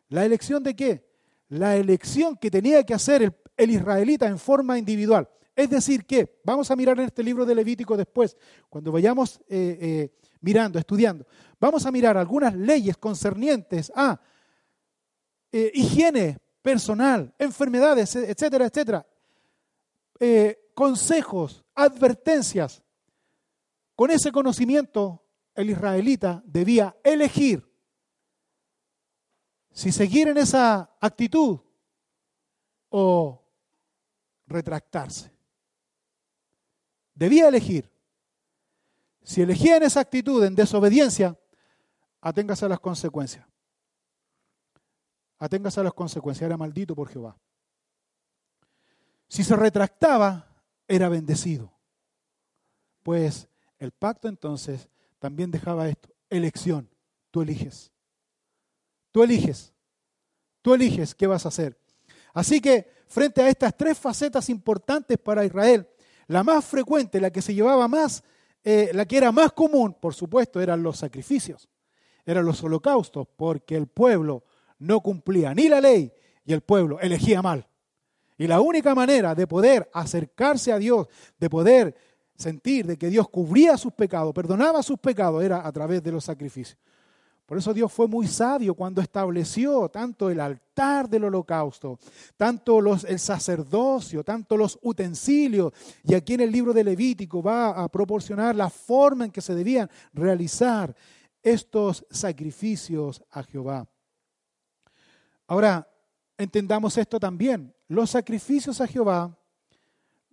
¿La 0.09 0.25
elección 0.25 0.63
de 0.63 0.75
qué? 0.75 1.07
La 1.49 1.77
elección 1.77 2.37
que 2.37 2.51
tenía 2.51 2.83
que 2.85 2.95
hacer 2.95 3.35
el, 3.57 3.71
israelita 3.71 4.27
en 4.27 4.39
forma 4.39 4.79
individual. 4.79 5.29
Es 5.55 5.69
decir, 5.71 6.07
que 6.07 6.41
vamos 6.45 6.71
a 6.71 6.77
mirar 6.77 6.99
en 6.99 7.07
este 7.07 7.23
libro 7.23 7.45
de 7.45 7.55
Levítico 7.55 7.97
después, 7.97 8.37
cuando 8.69 8.93
vayamos 8.93 9.41
eh, 9.49 9.79
eh, 9.81 10.13
mirando, 10.41 10.79
estudiando, 10.79 11.27
vamos 11.59 11.85
a 11.85 11.91
mirar 11.91 12.17
algunas 12.17 12.55
leyes 12.55 12.97
concernientes 12.97 13.91
a 13.95 14.21
eh, 15.51 15.73
higiene 15.75 16.39
personal, 16.63 17.35
enfermedades, 17.39 18.15
etcétera, 18.15 18.67
etcétera, 18.67 19.07
consejos, 20.75 21.65
advertencias. 21.75 22.83
Con 23.97 24.11
ese 24.11 24.31
conocimiento, 24.31 25.25
el 25.55 25.71
israelita 25.71 26.43
debía 26.47 26.97
elegir 27.03 27.68
si 29.73 29.93
seguir 29.93 30.29
en 30.29 30.39
esa 30.39 30.97
actitud 31.01 31.61
o 32.91 33.43
retractarse. 34.47 35.31
Debía 37.15 37.49
elegir. 37.49 37.91
Si 39.23 39.43
elegía 39.43 39.77
en 39.77 39.83
esa 39.83 40.01
actitud, 40.01 40.43
en 40.45 40.55
desobediencia, 40.55 41.39
aténgase 42.21 42.65
a 42.65 42.69
las 42.69 42.81
consecuencias. 42.81 43.47
Aténgase 45.39 45.81
a 45.81 45.85
las 45.85 45.93
consecuencias. 45.93 46.47
Era 46.47 46.57
maldito 46.57 46.95
por 46.95 47.09
Jehová. 47.09 47.37
Si 49.29 49.45
se 49.45 49.55
retractaba, 49.55 50.49
era 50.87 51.09
bendecido. 51.09 51.71
Pues 53.03 53.49
el 53.79 53.93
pacto 53.93 54.29
entonces 54.29 54.89
también 55.19 55.51
dejaba 55.51 55.89
esto. 55.89 56.09
Elección. 56.31 56.89
Tú 57.31 57.43
eliges. 57.43 57.93
Tú 59.19 59.25
eliges. 59.25 59.73
Tú 60.63 60.75
eliges 60.75 61.13
qué 61.13 61.27
vas 61.27 61.45
a 61.45 61.49
hacer. 61.49 61.77
Así 62.33 62.61
que 62.61 62.89
frente 63.09 63.43
a 63.43 63.49
estas 63.49 63.77
tres 63.77 63.99
facetas 63.99 64.49
importantes 64.49 65.19
para 65.19 65.45
Israel, 65.45 65.89
la 66.29 66.45
más 66.45 66.65
frecuente, 66.65 67.21
la 67.21 67.33
que 67.33 67.43
se 67.43 67.53
llevaba 67.53 67.89
más, 67.89 68.23
eh, 68.63 68.93
la 68.95 69.07
que 69.07 69.17
era 69.17 69.33
más 69.33 69.51
común, 69.51 69.97
por 70.01 70.15
supuesto, 70.15 70.61
eran 70.61 70.85
los 70.85 70.99
sacrificios, 70.99 71.69
eran 72.25 72.45
los 72.45 72.63
holocaustos, 72.63 73.27
porque 73.37 73.75
el 73.75 73.89
pueblo 73.89 74.45
no 74.79 75.01
cumplía 75.01 75.53
ni 75.53 75.69
la 75.69 75.81
ley 75.81 76.13
y 76.45 76.53
el 76.53 76.61
pueblo 76.61 77.01
elegía 77.01 77.43
mal. 77.43 77.67
Y 78.37 78.47
la 78.47 78.61
única 78.61 78.95
manera 78.95 79.35
de 79.35 79.49
poder 79.49 79.91
acercarse 79.93 80.73
a 80.73 80.79
Dios, 80.79 81.09
de 81.41 81.51
poder 81.51 81.97
sentir 82.37 82.87
de 82.87 82.97
que 82.97 83.09
Dios 83.09 83.29
cubría 83.29 83.77
sus 83.77 83.93
pecados, 83.95 84.33
perdonaba 84.33 84.81
sus 84.81 85.01
pecados, 85.01 85.43
era 85.43 85.67
a 85.67 85.73
través 85.73 86.05
de 86.05 86.13
los 86.13 86.23
sacrificios. 86.23 86.79
Por 87.49 87.57
eso 87.57 87.73
Dios 87.73 87.91
fue 87.91 88.07
muy 88.07 88.27
sabio 88.27 88.75
cuando 88.75 89.01
estableció 89.01 89.89
tanto 89.89 90.29
el 90.29 90.39
altar 90.39 91.09
del 91.09 91.25
holocausto, 91.25 91.99
tanto 92.37 92.79
los, 92.79 93.05
el 93.05 93.19
sacerdocio, 93.19 94.23
tanto 94.23 94.55
los 94.55 94.79
utensilios. 94.83 95.73
Y 96.05 96.13
aquí 96.13 96.35
en 96.35 96.43
el 96.43 96.53
libro 96.53 96.75
de 96.75 96.85
Levítico 96.85 97.43
va 97.43 97.71
a 97.71 97.89
proporcionar 97.89 98.55
la 98.55 98.69
forma 98.69 99.25
en 99.25 99.31
que 99.31 99.41
se 99.41 99.55
debían 99.55 99.89
realizar 100.13 100.95
estos 101.43 102.05
sacrificios 102.11 103.25
a 103.31 103.43
Jehová. 103.43 103.89
Ahora, 105.47 105.89
entendamos 106.37 106.99
esto 106.99 107.19
también. 107.19 107.75
Los 107.89 108.11
sacrificios 108.11 108.79
a 108.83 108.87
Jehová 108.87 109.35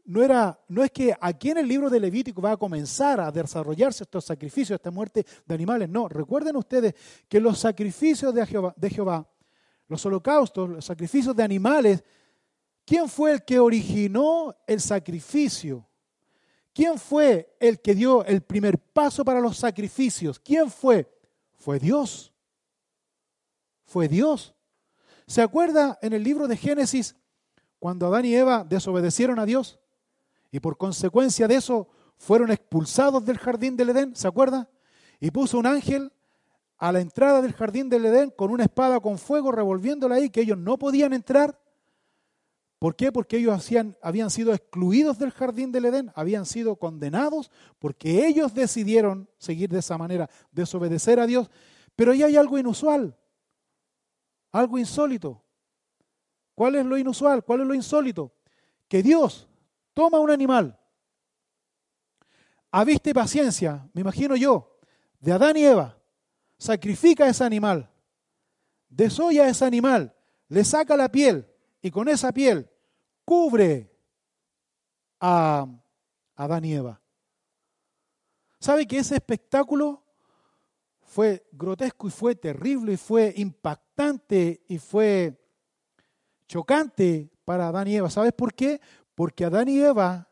no, 0.06 0.24
era, 0.24 0.60
no 0.68 0.84
es 0.84 0.92
que 0.92 1.16
aquí 1.20 1.50
en 1.50 1.58
el 1.58 1.68
libro 1.68 1.90
de 1.90 2.00
Levítico 2.00 2.42
va 2.42 2.52
a 2.52 2.58
comenzar 2.58 3.20
a 3.20 3.32
desarrollarse 3.32 4.04
estos 4.04 4.26
sacrificios, 4.26 4.78
esta 4.78 4.92
muerte 4.92 5.26
de 5.46 5.56
animales. 5.56 5.90
No, 5.90 6.08
recuerden 6.08 6.56
ustedes 6.56 6.94
que 7.28 7.40
los 7.40 7.58
sacrificios 7.60 8.34
de 8.34 8.46
Jehová, 8.46 8.74
de 8.78 8.90
Jehová, 8.90 9.28
los 9.88 10.06
holocaustos, 10.06 10.70
los 10.70 10.86
sacrificios 10.86 11.36
de 11.36 11.44
animales, 11.44 12.04
¿quién 12.86 13.10
fue 13.10 13.32
el 13.32 13.44
que 13.44 13.60
originó 13.60 14.56
el 14.68 14.80
sacrificio? 14.80 15.88
¿Quién 16.72 17.00
fue 17.00 17.56
el 17.60 17.80
que 17.80 17.96
dio 17.96 18.24
el 18.26 18.42
primer 18.42 18.78
paso 18.78 19.26
para 19.26 19.40
los 19.40 19.58
sacrificios? 19.58 20.40
¿Quién 20.40 20.70
fue? 20.70 21.10
Fue 21.58 21.80
Dios. 21.80 22.32
Fue 23.86 24.08
Dios. 24.08 24.54
¿Se 25.26 25.42
acuerda 25.42 25.98
en 26.02 26.14
el 26.14 26.24
libro 26.24 26.48
de 26.48 26.58
Génesis 26.58 27.16
cuando 27.80 28.06
Adán 28.06 28.26
y 28.26 28.36
Eva 28.36 28.64
desobedecieron 28.64 29.40
a 29.40 29.46
Dios? 29.46 29.80
Y 30.52 30.60
por 30.60 30.78
consecuencia 30.78 31.48
de 31.48 31.56
eso 31.56 31.88
fueron 32.18 32.52
expulsados 32.52 33.26
del 33.26 33.38
jardín 33.38 33.76
del 33.76 33.90
Edén, 33.90 34.16
¿se 34.16 34.28
acuerda? 34.28 34.70
Y 35.20 35.32
puso 35.32 35.58
un 35.58 35.66
ángel 35.66 36.12
a 36.78 36.92
la 36.92 37.00
entrada 37.00 37.42
del 37.42 37.54
jardín 37.54 37.90
del 37.90 38.06
Edén 38.06 38.32
con 38.32 38.52
una 38.52 38.64
espada 38.64 39.00
con 39.00 39.18
fuego 39.18 39.52
revolviéndola 39.52 40.16
ahí, 40.16 40.30
que 40.30 40.42
ellos 40.42 40.58
no 40.58 40.78
podían 40.78 41.14
entrar. 41.14 41.60
¿Por 42.80 42.96
qué? 42.96 43.12
Porque 43.12 43.38
ellos 43.38 43.70
habían 44.02 44.30
sido 44.30 44.54
excluidos 44.54 45.18
del 45.18 45.32
jardín 45.32 45.72
del 45.72 45.86
Edén, 45.86 46.12
habían 46.14 46.46
sido 46.46 46.76
condenados 46.76 47.50
porque 47.80 48.28
ellos 48.28 48.54
decidieron 48.54 49.30
seguir 49.38 49.70
de 49.70 49.80
esa 49.80 49.98
manera, 49.98 50.30
desobedecer 50.52 51.20
a 51.20 51.26
Dios. 51.26 51.50
Pero 51.96 52.12
ahí 52.12 52.24
hay 52.24 52.36
algo 52.36 52.58
inusual, 52.58 53.18
algo 54.52 54.78
insólito. 54.78 55.42
¿Cuál 56.54 56.76
es 56.76 56.86
lo 56.86 56.98
inusual? 56.98 57.44
¿Cuál 57.44 57.62
es 57.62 57.68
lo 57.68 57.74
insólito? 57.74 58.34
Que 58.88 59.02
Dios 59.02 59.48
toma 59.96 60.20
un 60.20 60.30
animal, 60.30 60.78
aviste 62.70 63.14
paciencia, 63.14 63.90
me 63.94 64.02
imagino 64.02 64.36
yo, 64.36 64.78
de 65.20 65.32
Adán 65.32 65.58
y 65.58 65.64
Eva, 65.64 65.98
sacrifica 66.58 67.28
ese 67.28 67.44
animal, 67.44 67.90
desolla 68.90 69.48
ese 69.48 69.66
animal, 69.66 70.14
le 70.50 70.64
saca 70.64 70.98
la 70.98 71.10
piel 71.10 71.50
y 71.82 71.90
con 71.90 72.10
esa 72.10 72.32
piel 72.34 72.70
cubre 73.24 73.90
a 75.22 75.66
Adán 76.36 76.66
y 76.66 76.74
Eva. 76.74 77.02
¿Sabe 78.60 78.86
que 78.86 78.98
ese 78.98 79.16
espectáculo 79.16 80.04
fue 81.02 81.48
grotesco 81.54 82.08
y 82.08 82.12
fue 82.12 82.36
terrible 82.36 82.94
y 82.94 82.98
fue 82.98 83.34
impactante 83.38 84.64
y 84.68 84.78
fue 84.78 85.40
chocante 86.48 87.32
para 87.46 87.70
Adán 87.70 87.88
y 87.88 87.96
Eva? 87.96 88.10
¿Sabes 88.10 88.34
por 88.34 88.54
qué? 88.54 88.82
Porque 89.16 89.46
Adán 89.46 89.70
y 89.70 89.80
Eva, 89.80 90.30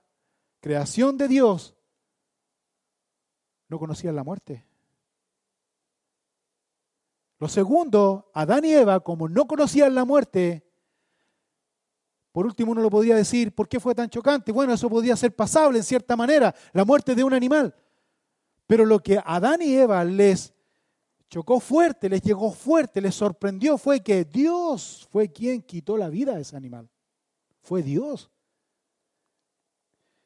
creación 0.59 1.17
de 1.17 1.27
Dios, 1.29 1.75
no 3.69 3.79
conocían 3.79 4.15
la 4.15 4.23
muerte. 4.23 4.65
Lo 7.39 7.47
segundo, 7.47 8.29
Adán 8.33 8.65
y 8.65 8.73
Eva, 8.73 8.99
como 8.99 9.27
no 9.27 9.47
conocían 9.47 9.95
la 9.95 10.05
muerte, 10.05 10.69
por 12.31 12.45
último 12.45 12.71
uno 12.71 12.81
lo 12.81 12.89
podría 12.89 13.15
decir, 13.15 13.53
¿por 13.53 13.69
qué 13.69 13.79
fue 13.79 13.95
tan 13.95 14.09
chocante? 14.09 14.51
Bueno, 14.51 14.73
eso 14.73 14.89
podía 14.89 15.15
ser 15.15 15.35
pasable 15.35 15.77
en 15.77 15.83
cierta 15.83 16.15
manera, 16.15 16.53
la 16.73 16.83
muerte 16.83 17.15
de 17.15 17.23
un 17.23 17.33
animal. 17.33 17.75
Pero 18.65 18.85
lo 18.85 18.99
que 18.99 19.19
Adán 19.23 19.61
y 19.61 19.75
Eva 19.75 20.03
les 20.03 20.53
chocó 21.29 21.59
fuerte, 21.59 22.09
les 22.09 22.21
llegó 22.21 22.51
fuerte, 22.51 23.01
les 23.01 23.15
sorprendió 23.15 23.77
fue 23.77 24.01
que 24.01 24.25
Dios 24.25 25.07
fue 25.11 25.31
quien 25.31 25.61
quitó 25.61 25.95
la 25.95 26.09
vida 26.09 26.35
de 26.35 26.41
ese 26.41 26.55
animal. 26.55 26.89
Fue 27.61 27.83
Dios 27.83 28.32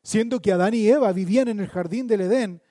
siendo 0.07 0.41
que 0.41 0.53
Adán 0.53 0.73
y 0.73 0.87
Eva 0.87 1.11
vivían 1.11 1.49
en 1.49 1.59
el 1.59 1.67
jardín 1.67 2.07
del 2.07 2.21
Edén 2.21 2.61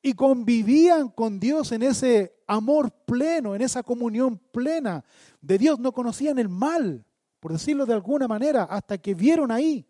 y 0.00 0.14
convivían 0.14 1.10
con 1.10 1.38
Dios 1.38 1.70
en 1.72 1.82
ese 1.82 2.42
amor 2.46 2.90
pleno, 3.04 3.54
en 3.54 3.60
esa 3.60 3.82
comunión 3.82 4.38
plena 4.38 5.04
de 5.42 5.58
Dios, 5.58 5.78
no 5.78 5.92
conocían 5.92 6.38
el 6.38 6.48
mal, 6.48 7.04
por 7.38 7.52
decirlo 7.52 7.84
de 7.84 7.92
alguna 7.92 8.26
manera, 8.26 8.62
hasta 8.62 8.96
que 8.96 9.14
vieron 9.14 9.50
ahí. 9.50 9.86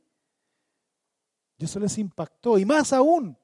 Y 1.59 1.65
eso 1.65 1.79
les 1.79 1.97
impactó. 1.97 2.59
Y 2.59 2.65
más 2.65 2.93
aún, 2.93 3.39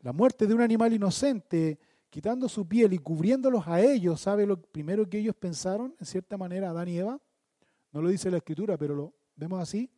la 0.00 0.12
muerte 0.12 0.46
de 0.46 0.54
un 0.54 0.60
animal 0.60 0.92
inocente, 0.92 1.80
quitando 2.10 2.48
su 2.48 2.68
piel 2.68 2.92
y 2.92 2.98
cubriéndolos 2.98 3.66
a 3.66 3.80
ellos, 3.80 4.20
¿sabe 4.20 4.46
lo 4.46 4.62
primero 4.62 5.10
que 5.10 5.18
ellos 5.18 5.34
pensaron, 5.34 5.96
en 5.98 6.06
cierta 6.06 6.38
manera, 6.38 6.70
Adán 6.70 6.86
y 6.86 6.98
Eva? 6.98 7.20
No 7.90 8.00
lo 8.00 8.08
dice 8.08 8.30
la 8.30 8.36
escritura, 8.36 8.78
pero 8.78 8.94
lo 8.94 9.12
vemos 9.34 9.60
así 9.60 9.90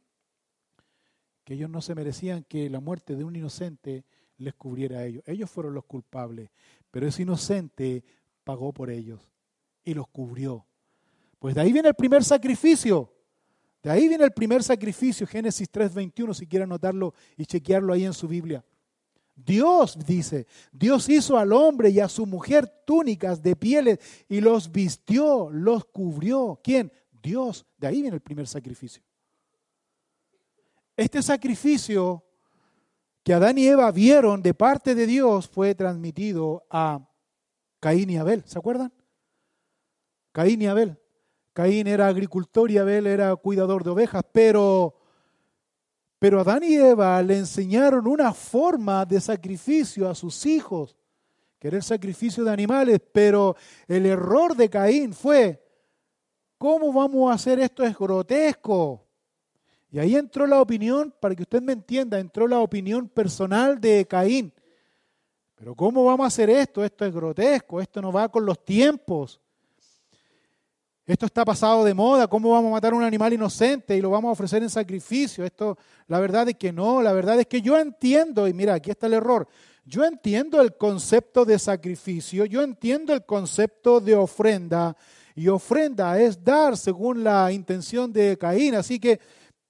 que 1.45 1.55
ellos 1.55 1.71
no 1.71 1.81
se 1.83 1.95
merecían 1.95 2.45
que 2.45 2.69
la 2.71 2.81
muerte 2.81 3.15
de 3.17 3.25
un 3.25 3.37
inocente 3.37 4.05
les 4.39 4.55
cubriera 4.55 4.99
a 4.99 5.05
ellos. 5.05 5.23
Ellos 5.27 5.51
fueron 5.51 5.75
los 5.75 5.85
culpables, 5.85 6.51
pero 6.91 7.07
ese 7.07 7.23
inocente 7.23 8.03
pagó 8.43 8.73
por 8.73 8.91
ellos 8.91 9.21
y 9.85 9.95
los 9.95 10.09
cubrió. 10.09 10.67
Pues 11.39 11.55
de 11.55 11.61
ahí 11.61 11.73
viene 11.73 11.89
el 11.89 11.95
primer 11.95 12.25
sacrificio. 12.25 13.13
De 13.83 13.91
ahí 13.91 14.09
viene 14.09 14.25
el 14.25 14.33
primer 14.33 14.63
sacrificio, 14.63 15.27
Génesis 15.27 15.71
3:21, 15.71 16.33
si 16.33 16.47
quiere 16.47 16.65
anotarlo 16.65 17.13
y 17.37 17.45
chequearlo 17.45 17.93
ahí 17.93 18.05
en 18.05 18.15
su 18.15 18.27
Biblia. 18.27 18.65
Dios 19.37 19.99
dice, 20.07 20.47
Dios 20.73 21.09
hizo 21.09 21.37
al 21.37 21.53
hombre 21.53 21.91
y 21.91 22.01
a 22.01 22.09
su 22.09 22.25
mujer 22.25 22.67
túnicas 22.87 23.43
de 23.43 23.57
pieles 23.57 23.99
y 24.29 24.41
los 24.41 24.71
vistió, 24.71 25.51
los 25.51 25.85
cubrió. 25.85 26.61
¿Quién? 26.63 26.91
Dios. 27.23 27.67
De 27.77 27.89
ahí 27.89 28.01
viene 28.01 28.15
el 28.15 28.23
primer 28.23 28.47
sacrificio. 28.47 29.03
Este 30.97 31.23
sacrificio 31.23 32.25
que 33.25 33.35
Adán 33.35 33.59
y 33.59 33.67
Eva 33.67 33.91
vieron 33.91 34.43
de 34.43 34.55
parte 34.55 34.95
de 34.95 35.07
Dios 35.07 35.49
fue 35.49 35.75
transmitido 35.75 36.67
a 36.71 37.01
Caín 37.81 38.11
y 38.11 38.17
Abel. 38.17 38.45
¿Se 38.47 38.59
acuerdan? 38.59 38.93
Caín 40.31 40.63
y 40.63 40.67
Abel. 40.67 41.01
Caín 41.53 41.87
era 41.87 42.07
agricultor 42.07 42.71
y 42.71 42.79
Abel 42.79 43.07
era 43.07 43.35
cuidador 43.37 43.83
de 43.83 43.91
ovejas, 43.91 44.23
pero, 44.33 44.95
pero 46.19 46.41
Adán 46.41 46.63
y 46.63 46.75
Eva 46.75 47.23
le 47.23 47.39
enseñaron 47.39 48.07
una 48.07 48.33
forma 48.33 49.05
de 49.05 49.21
sacrificio 49.21 50.09
a 50.09 50.15
sus 50.15 50.47
hijos, 50.47 50.97
que 51.59 51.69
era 51.69 51.77
el 51.77 51.83
sacrificio 51.83 52.45
de 52.45 52.53
animales, 52.53 53.01
pero 53.13 53.57
el 53.89 54.07
error 54.07 54.57
de 54.57 54.69
Caín 54.69 55.13
fue, 55.13 55.65
¿cómo 56.59 56.93
vamos 56.93 57.31
a 57.31 57.35
hacer 57.35 57.59
esto? 57.59 57.85
Es 57.85 57.97
grotesco. 57.97 59.04
Y 59.95 60.01
ahí 60.01 60.17
entró 60.17 60.45
la 60.45 60.61
opinión, 60.61 61.15
para 61.21 61.37
que 61.37 61.43
usted 61.43 61.63
me 61.63 61.73
entienda, 61.73 62.19
entró 62.19 62.49
la 62.49 62.59
opinión 62.59 63.09
personal 63.09 63.81
de 63.81 64.05
Caín. 64.05 64.53
Pero 65.55 65.77
¿cómo 65.77 66.05
vamos 66.05 66.25
a 66.25 66.27
hacer 66.27 66.51
esto? 66.51 66.85
Esto 66.85 67.05
es 67.05 67.15
grotesco, 67.15 67.81
esto 67.81 68.03
no 68.03 68.11
va 68.11 68.29
con 68.29 68.45
los 68.45 68.65
tiempos. 68.65 69.41
Esto 71.07 71.27
está 71.27 71.45
pasado 71.45 71.85
de 71.85 71.95
moda, 71.95 72.27
¿cómo 72.27 72.51
vamos 72.51 72.71
a 72.71 72.73
matar 72.73 72.93
a 72.93 72.97
un 72.97 73.05
animal 73.05 73.35
inocente 73.35 73.97
y 73.97 74.01
lo 74.01 74.11
vamos 74.11 74.31
a 74.31 74.33
ofrecer 74.33 74.65
en 74.65 74.69
sacrificio? 74.69 75.45
Esto, 75.45 75.79
la 76.09 76.19
verdad 76.19 76.49
es 76.49 76.57
que 76.57 76.73
no, 76.73 77.01
la 77.01 77.13
verdad 77.13 77.39
es 77.39 77.47
que 77.47 77.63
yo 77.63 77.79
entiendo, 77.79 78.49
y 78.49 78.53
mira, 78.53 78.75
aquí 78.75 78.91
está 78.91 79.07
el 79.07 79.13
error, 79.13 79.47
yo 79.85 80.05
entiendo 80.05 80.61
el 80.61 80.77
concepto 80.77 81.45
de 81.45 81.57
sacrificio, 81.57 82.47
yo 82.47 82.63
entiendo 82.63 83.15
el 83.15 83.25
concepto 83.25 84.01
de 84.01 84.17
ofrenda, 84.17 84.97
y 85.37 85.47
ofrenda 85.47 86.19
es 86.21 86.43
dar 86.43 86.77
según 86.77 87.23
la 87.23 87.53
intención 87.53 88.13
de 88.13 88.37
Caín, 88.37 88.75
así 88.75 88.99
que 88.99 89.21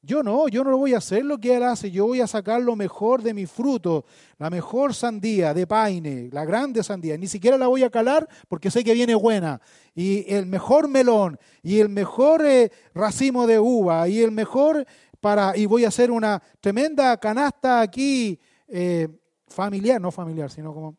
yo 0.05 0.22
no, 0.22 0.48
yo 0.48 0.62
no 0.64 0.76
voy 0.76 0.94
a 0.94 0.98
hacer 0.98 1.24
lo 1.24 1.38
que 1.38 1.57
él 1.57 1.62
hace, 1.62 1.90
yo 1.90 2.07
voy 2.07 2.20
a 2.20 2.26
sacar 2.26 2.61
lo 2.61 2.76
mejor 2.76 3.22
de 3.22 3.34
mi 3.34 3.46
fruto, 3.46 4.05
la 4.38 4.50
mejor 4.50 4.94
sandía 4.94 5.55
de 5.55 5.66
paine, 5.66 6.28
la 6.32 6.44
grande 6.44 6.82
sandía, 6.82 7.16
ni 7.16 7.26
siquiera 7.26 7.57
la 7.57 7.66
voy 7.66 7.82
a 7.82 7.90
calar 7.90 8.28
porque 8.48 8.70
sé 8.70 8.84
que 8.84 8.94
viene 8.94 9.14
buena, 9.14 9.61
y 9.94 10.32
el 10.32 10.46
mejor 10.46 10.88
melón, 10.88 11.38
y 11.62 11.80
el 11.80 11.88
mejor 11.88 12.44
eh, 12.44 12.70
racimo 12.94 13.46
de 13.46 13.59
uva, 13.59 14.09
y 14.09 14.20
el 14.20 14.30
mejor 14.30 14.86
para, 15.20 15.57
y 15.57 15.66
voy 15.66 15.84
a 15.84 15.88
hacer 15.88 16.11
una 16.11 16.42
tremenda 16.61 17.16
canasta 17.16 17.80
aquí, 17.80 18.38
eh, 18.68 19.09
familiar, 19.48 20.00
no 20.00 20.11
familiar, 20.11 20.50
sino 20.50 20.74
como 20.74 20.96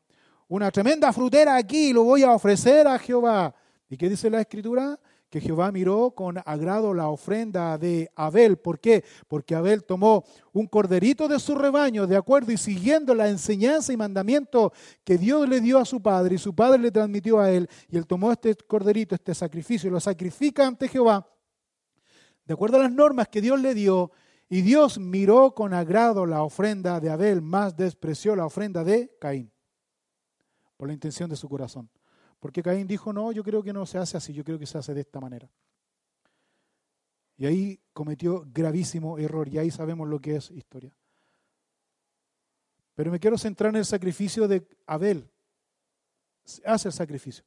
una 0.48 0.72
tremenda 0.72 1.12
frutera 1.12 1.56
aquí, 1.56 1.94
lo 1.94 2.04
voy 2.04 2.24
a 2.24 2.32
ofrecer 2.32 2.88
a 2.88 2.98
Jehová. 2.98 3.54
¿Y 3.90 3.98
qué 3.98 4.10
dice 4.10 4.30
la 4.30 4.42
escritura? 4.42 5.00
Que 5.36 5.42
Jehová 5.42 5.70
miró 5.70 6.12
con 6.12 6.38
agrado 6.46 6.94
la 6.94 7.10
ofrenda 7.10 7.78
de 7.78 8.10
Abel. 8.16 8.56
¿Por 8.56 8.80
qué? 8.80 9.04
Porque 9.28 9.54
Abel 9.54 9.84
tomó 9.84 10.24
un 10.54 10.66
corderito 10.66 11.28
de 11.28 11.42
su 11.42 11.56
rebaño, 11.56 12.08
de 12.08 12.16
acuerdo, 12.16 12.54
y 12.54 12.58
siguiendo 12.58 13.14
la 13.14 13.28
enseñanza 13.28 13.92
y 13.92 13.98
mandamiento 13.98 14.72
que 15.04 15.18
Dios 15.18 15.50
le 15.50 15.60
dio 15.60 15.78
a 15.78 15.84
su 15.84 16.02
padre 16.02 16.36
y 16.36 16.38
su 16.38 16.56
padre 16.56 16.80
le 16.80 16.90
transmitió 16.90 17.42
a 17.42 17.52
él, 17.52 17.68
y 17.90 17.98
él 17.98 18.08
tomó 18.08 18.32
este 18.32 18.56
corderito, 18.56 19.14
este 19.14 19.36
sacrificio, 19.36 19.90
y 19.90 19.92
lo 19.92 20.00
sacrifica 20.00 20.66
ante 20.66 20.88
Jehová, 20.88 21.30
de 22.46 22.54
acuerdo 22.54 22.78
a 22.78 22.84
las 22.84 22.94
normas 22.94 23.28
que 23.28 23.42
Dios 23.42 23.60
le 23.60 23.74
dio, 23.74 24.12
y 24.48 24.62
Dios 24.62 24.98
miró 25.00 25.54
con 25.54 25.74
agrado 25.74 26.26
la 26.26 26.44
ofrenda 26.44 27.02
de 27.02 27.10
Abel, 27.10 27.42
más 27.42 27.76
despreció 27.76 28.38
la 28.38 28.46
ofrenda 28.46 28.86
de 28.86 29.14
Caín, 29.20 29.52
por 30.78 30.88
la 30.88 30.94
intención 30.94 31.30
de 31.30 31.36
su 31.36 31.50
corazón. 31.50 31.90
Porque 32.46 32.62
Caín 32.62 32.86
dijo, 32.86 33.12
no, 33.12 33.32
yo 33.32 33.44
creo 33.44 33.64
que 33.64 33.74
no 33.74 33.88
se 33.88 33.98
hace 33.98 34.18
así, 34.18 34.32
yo 34.32 34.44
creo 34.44 34.60
que 34.60 34.68
se 34.68 34.78
hace 34.78 34.94
de 34.94 35.02
esta 35.02 35.20
manera. 35.20 35.50
Y 37.38 37.48
ahí 37.48 37.80
cometió 37.92 38.46
gravísimo 38.54 39.18
error, 39.18 39.48
y 39.48 39.58
ahí 39.58 39.72
sabemos 39.72 40.08
lo 40.08 40.22
que 40.22 40.36
es 40.36 40.52
historia. 40.52 40.96
Pero 42.94 43.10
me 43.10 43.20
quiero 43.20 43.36
centrar 43.40 43.72
en 43.72 43.78
el 43.78 43.86
sacrificio 43.86 44.48
de 44.48 44.64
Abel. 44.86 45.28
Hace 46.64 46.90
el 46.90 46.94
sacrificio. 46.94 47.44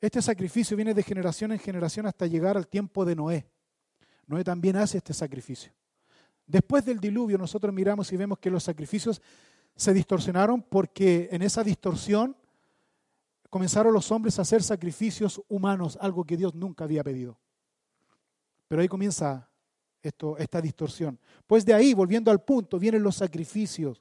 Este 0.00 0.22
sacrificio 0.22 0.74
viene 0.74 0.94
de 0.94 1.02
generación 1.02 1.52
en 1.52 1.58
generación 1.58 2.06
hasta 2.06 2.26
llegar 2.26 2.56
al 2.56 2.66
tiempo 2.66 3.04
de 3.04 3.16
Noé. 3.16 3.46
Noé 4.26 4.42
también 4.42 4.76
hace 4.76 4.96
este 4.96 5.12
sacrificio. 5.12 5.70
Después 6.46 6.82
del 6.86 6.98
diluvio 6.98 7.36
nosotros 7.36 7.74
miramos 7.74 8.10
y 8.10 8.16
vemos 8.16 8.38
que 8.38 8.48
los 8.48 8.64
sacrificios 8.64 9.20
se 9.76 9.92
distorsionaron 9.92 10.62
porque 10.62 11.28
en 11.30 11.42
esa 11.42 11.62
distorsión 11.62 12.39
comenzaron 13.50 13.92
los 13.92 14.10
hombres 14.12 14.38
a 14.38 14.42
hacer 14.42 14.62
sacrificios 14.62 15.42
humanos, 15.48 15.98
algo 16.00 16.24
que 16.24 16.36
Dios 16.36 16.54
nunca 16.54 16.84
había 16.84 17.04
pedido. 17.04 17.38
Pero 18.68 18.80
ahí 18.80 18.88
comienza 18.88 19.50
esta 20.00 20.60
distorsión. 20.60 21.18
Pues 21.46 21.66
de 21.66 21.74
ahí, 21.74 21.92
volviendo 21.92 22.30
al 22.30 22.42
punto, 22.42 22.78
vienen 22.78 23.02
los 23.02 23.16
sacrificios. 23.16 24.00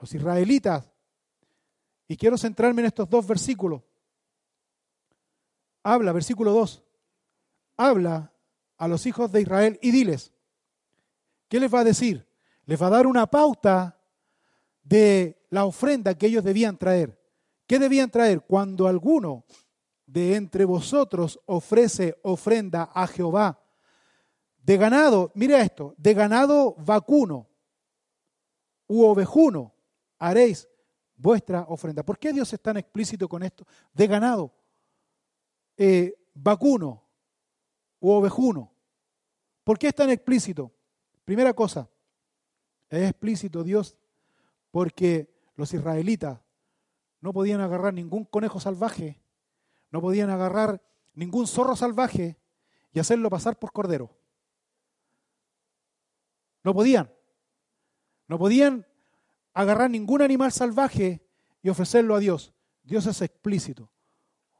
Los 0.00 0.12
israelitas. 0.14 0.90
Y 2.08 2.16
quiero 2.16 2.38
centrarme 2.38 2.82
en 2.82 2.86
estos 2.86 3.08
dos 3.08 3.26
versículos. 3.26 3.82
Habla, 5.82 6.12
versículo 6.12 6.52
2. 6.52 6.82
Habla 7.76 8.32
a 8.78 8.88
los 8.88 9.06
hijos 9.06 9.30
de 9.30 9.42
Israel 9.42 9.78
y 9.82 9.90
diles, 9.90 10.32
¿qué 11.48 11.60
les 11.60 11.72
va 11.72 11.80
a 11.80 11.84
decir? 11.84 12.26
Les 12.64 12.80
va 12.80 12.86
a 12.86 12.90
dar 12.90 13.06
una 13.06 13.26
pauta 13.26 14.00
de 14.82 15.46
la 15.50 15.64
ofrenda 15.64 16.16
que 16.16 16.26
ellos 16.26 16.42
debían 16.42 16.76
traer. 16.76 17.15
¿Qué 17.66 17.78
debían 17.78 18.10
traer? 18.10 18.42
Cuando 18.42 18.86
alguno 18.86 19.44
de 20.06 20.36
entre 20.36 20.64
vosotros 20.64 21.40
ofrece 21.46 22.18
ofrenda 22.22 22.90
a 22.94 23.06
Jehová 23.06 23.60
de 24.66 24.76
ganado, 24.76 25.30
mire 25.34 25.60
esto, 25.60 25.94
de 25.96 26.12
ganado 26.14 26.74
vacuno 26.78 27.48
u 28.88 29.04
ovejuno, 29.04 29.72
haréis 30.18 30.68
vuestra 31.16 31.62
ofrenda. 31.68 32.04
¿Por 32.04 32.18
qué 32.18 32.32
Dios 32.32 32.52
es 32.52 32.60
tan 32.60 32.76
explícito 32.76 33.28
con 33.28 33.42
esto? 33.42 33.64
De 33.92 34.06
ganado, 34.08 34.52
eh, 35.76 36.14
vacuno 36.34 37.02
u 38.00 38.10
ovejuno. 38.10 38.72
¿Por 39.62 39.78
qué 39.78 39.88
es 39.88 39.94
tan 39.94 40.10
explícito? 40.10 40.72
Primera 41.24 41.52
cosa, 41.52 41.88
es 42.88 43.10
explícito 43.10 43.62
Dios 43.62 43.96
porque 44.70 45.32
los 45.56 45.72
israelitas 45.74 46.40
no 47.26 47.32
podían 47.32 47.60
agarrar 47.60 47.92
ningún 47.92 48.24
conejo 48.24 48.60
salvaje, 48.60 49.20
no 49.90 50.00
podían 50.00 50.30
agarrar 50.30 50.80
ningún 51.12 51.48
zorro 51.48 51.74
salvaje 51.74 52.38
y 52.92 53.00
hacerlo 53.00 53.28
pasar 53.30 53.58
por 53.58 53.72
cordero. 53.72 54.16
No 56.62 56.72
podían. 56.72 57.12
No 58.28 58.38
podían 58.38 58.86
agarrar 59.54 59.90
ningún 59.90 60.22
animal 60.22 60.52
salvaje 60.52 61.20
y 61.62 61.68
ofrecerlo 61.68 62.14
a 62.14 62.20
Dios. 62.20 62.54
Dios 62.84 63.06
es 63.06 63.20
explícito. 63.20 63.90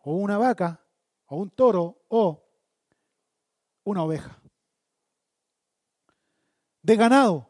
O 0.03 0.17
una 0.17 0.37
vaca, 0.37 0.85
o 1.27 1.37
un 1.37 1.51
toro, 1.51 2.03
o 2.09 2.43
una 3.85 4.03
oveja. 4.03 4.43
De 6.83 6.97
ganado, 6.97 7.49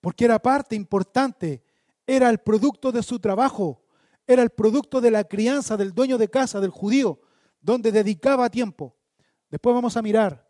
porque 0.00 0.26
era 0.26 0.38
parte 0.38 0.76
importante, 0.76 1.64
era 2.06 2.30
el 2.30 2.38
producto 2.38 2.92
de 2.92 3.02
su 3.02 3.18
trabajo 3.18 3.83
era 4.26 4.42
el 4.42 4.50
producto 4.50 5.00
de 5.00 5.10
la 5.10 5.24
crianza 5.24 5.76
del 5.76 5.92
dueño 5.92 6.18
de 6.18 6.28
casa, 6.28 6.60
del 6.60 6.70
judío, 6.70 7.20
donde 7.60 7.92
dedicaba 7.92 8.48
tiempo. 8.50 8.96
Después 9.50 9.74
vamos 9.74 9.96
a 9.96 10.02
mirar 10.02 10.48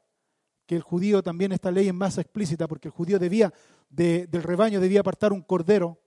que 0.66 0.76
el 0.76 0.82
judío 0.82 1.22
también 1.22 1.52
esta 1.52 1.70
ley 1.70 1.88
es 1.88 1.94
más 1.94 2.16
explícita 2.18 2.66
porque 2.66 2.88
el 2.88 2.92
judío 2.92 3.18
debía 3.18 3.52
del 3.88 4.42
rebaño 4.42 4.80
debía 4.80 5.00
apartar 5.00 5.32
un 5.32 5.42
cordero 5.42 6.00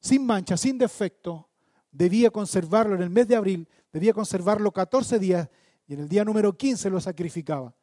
sin 0.00 0.24
mancha, 0.24 0.56
sin 0.56 0.78
defecto, 0.78 1.48
debía 1.90 2.30
conservarlo 2.30 2.94
en 2.94 3.02
el 3.02 3.10
mes 3.10 3.26
de 3.26 3.34
abril, 3.34 3.68
debía 3.92 4.12
conservarlo 4.12 4.70
14 4.70 5.18
días 5.18 5.48
y 5.86 5.94
en 5.94 6.00
el 6.00 6.08
día 6.08 6.24
número 6.24 6.56
15 6.56 6.88
lo 6.90 7.00
sacrificaba. 7.00 7.74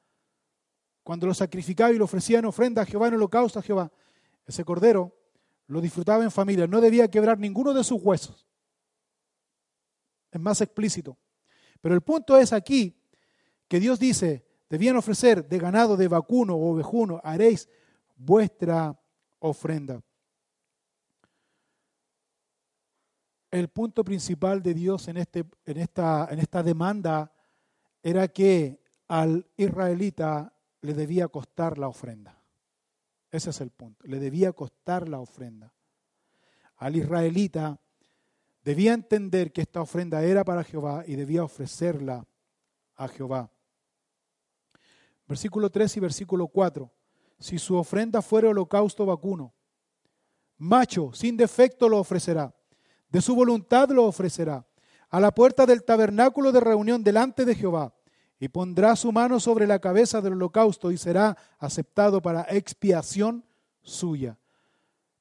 Cuando 1.04 1.28
lo 1.28 1.34
sacrificaba 1.34 1.92
y 1.92 1.98
lo 1.98 2.06
ofrecía 2.06 2.40
en 2.40 2.46
ofrenda 2.46 2.84
a 2.84 2.86
Jehová, 2.86 3.10
en 3.10 3.16
holocausto 3.16 3.60
a 3.60 3.62
Jehová, 3.62 3.92
ese 4.46 4.64
cordero 4.64 5.14
lo 5.68 5.82
disfrutaba 5.82 6.24
en 6.24 6.32
familia, 6.32 6.68
no 6.68 6.80
debía 6.80 7.10
quebrar 7.10 7.38
ninguno 7.38 7.74
de 7.74 7.84
sus 7.84 8.02
huesos 8.02 8.48
es 10.36 10.42
más 10.42 10.62
explícito. 10.62 11.18
Pero 11.82 11.96
el 11.96 12.02
punto 12.02 12.38
es 12.38 12.54
aquí 12.54 12.96
que 13.68 13.80
Dios 13.80 14.00
dice, 14.00 14.46
debían 14.70 14.98
ofrecer 14.98 15.48
de 15.48 15.58
ganado, 15.60 15.98
de 15.98 16.08
vacuno 16.08 16.56
o 16.56 16.74
ovejuno, 16.74 17.22
haréis 17.24 17.70
vuestra 18.16 19.00
ofrenda. 19.40 20.02
El 23.52 23.70
punto 23.70 24.04
principal 24.04 24.62
de 24.62 24.74
Dios 24.74 25.08
en, 25.08 25.18
este, 25.18 25.46
en, 25.66 25.78
esta, 25.78 26.28
en 26.30 26.40
esta 26.40 26.62
demanda 26.62 27.32
era 28.04 28.28
que 28.28 28.84
al 29.08 29.48
israelita 29.56 30.54
le 30.82 30.94
debía 30.94 31.28
costar 31.30 31.78
la 31.78 31.88
ofrenda. 31.88 32.38
Ese 33.32 33.52
es 33.52 33.62
el 33.62 33.70
punto. 33.70 34.06
Le 34.08 34.20
debía 34.20 34.52
costar 34.52 35.08
la 35.08 35.20
ofrenda. 35.20 35.74
Al 36.78 36.96
israelita 36.96 37.80
debía 38.66 38.94
entender 38.94 39.54
que 39.54 39.62
esta 39.62 39.80
ofrenda 39.80 40.24
era 40.24 40.44
para 40.44 40.64
Jehová 40.64 41.04
y 41.08 41.16
debía 41.16 41.44
ofrecerla 41.44 42.26
a 42.96 43.08
Jehová. 43.08 43.52
Versículo 45.28 45.70
3 45.70 45.98
y 45.98 46.00
versículo 46.00 46.48
4. 46.48 46.92
Si 47.40 47.60
su 47.60 47.76
ofrenda 47.76 48.24
fuera 48.24 48.50
holocausto 48.50 49.06
vacuno, 49.06 49.54
macho, 50.58 51.12
sin 51.14 51.38
defecto 51.38 51.88
lo 51.88 52.00
ofrecerá, 52.00 52.56
de 53.10 53.22
su 53.22 53.36
voluntad 53.36 53.90
lo 53.90 54.06
ofrecerá, 54.06 54.66
a 55.10 55.20
la 55.20 55.34
puerta 55.34 55.66
del 55.66 55.84
tabernáculo 55.84 56.52
de 56.52 56.60
reunión 56.60 57.04
delante 57.04 57.46
de 57.46 57.56
Jehová, 57.56 57.94
y 58.40 58.48
pondrá 58.50 58.96
su 58.96 59.12
mano 59.12 59.40
sobre 59.40 59.68
la 59.68 59.80
cabeza 59.80 60.22
del 60.22 60.34
holocausto 60.34 60.92
y 60.92 60.98
será 60.98 61.38
aceptado 61.60 62.22
para 62.22 62.42
expiación 62.50 63.46
suya. 63.82 64.38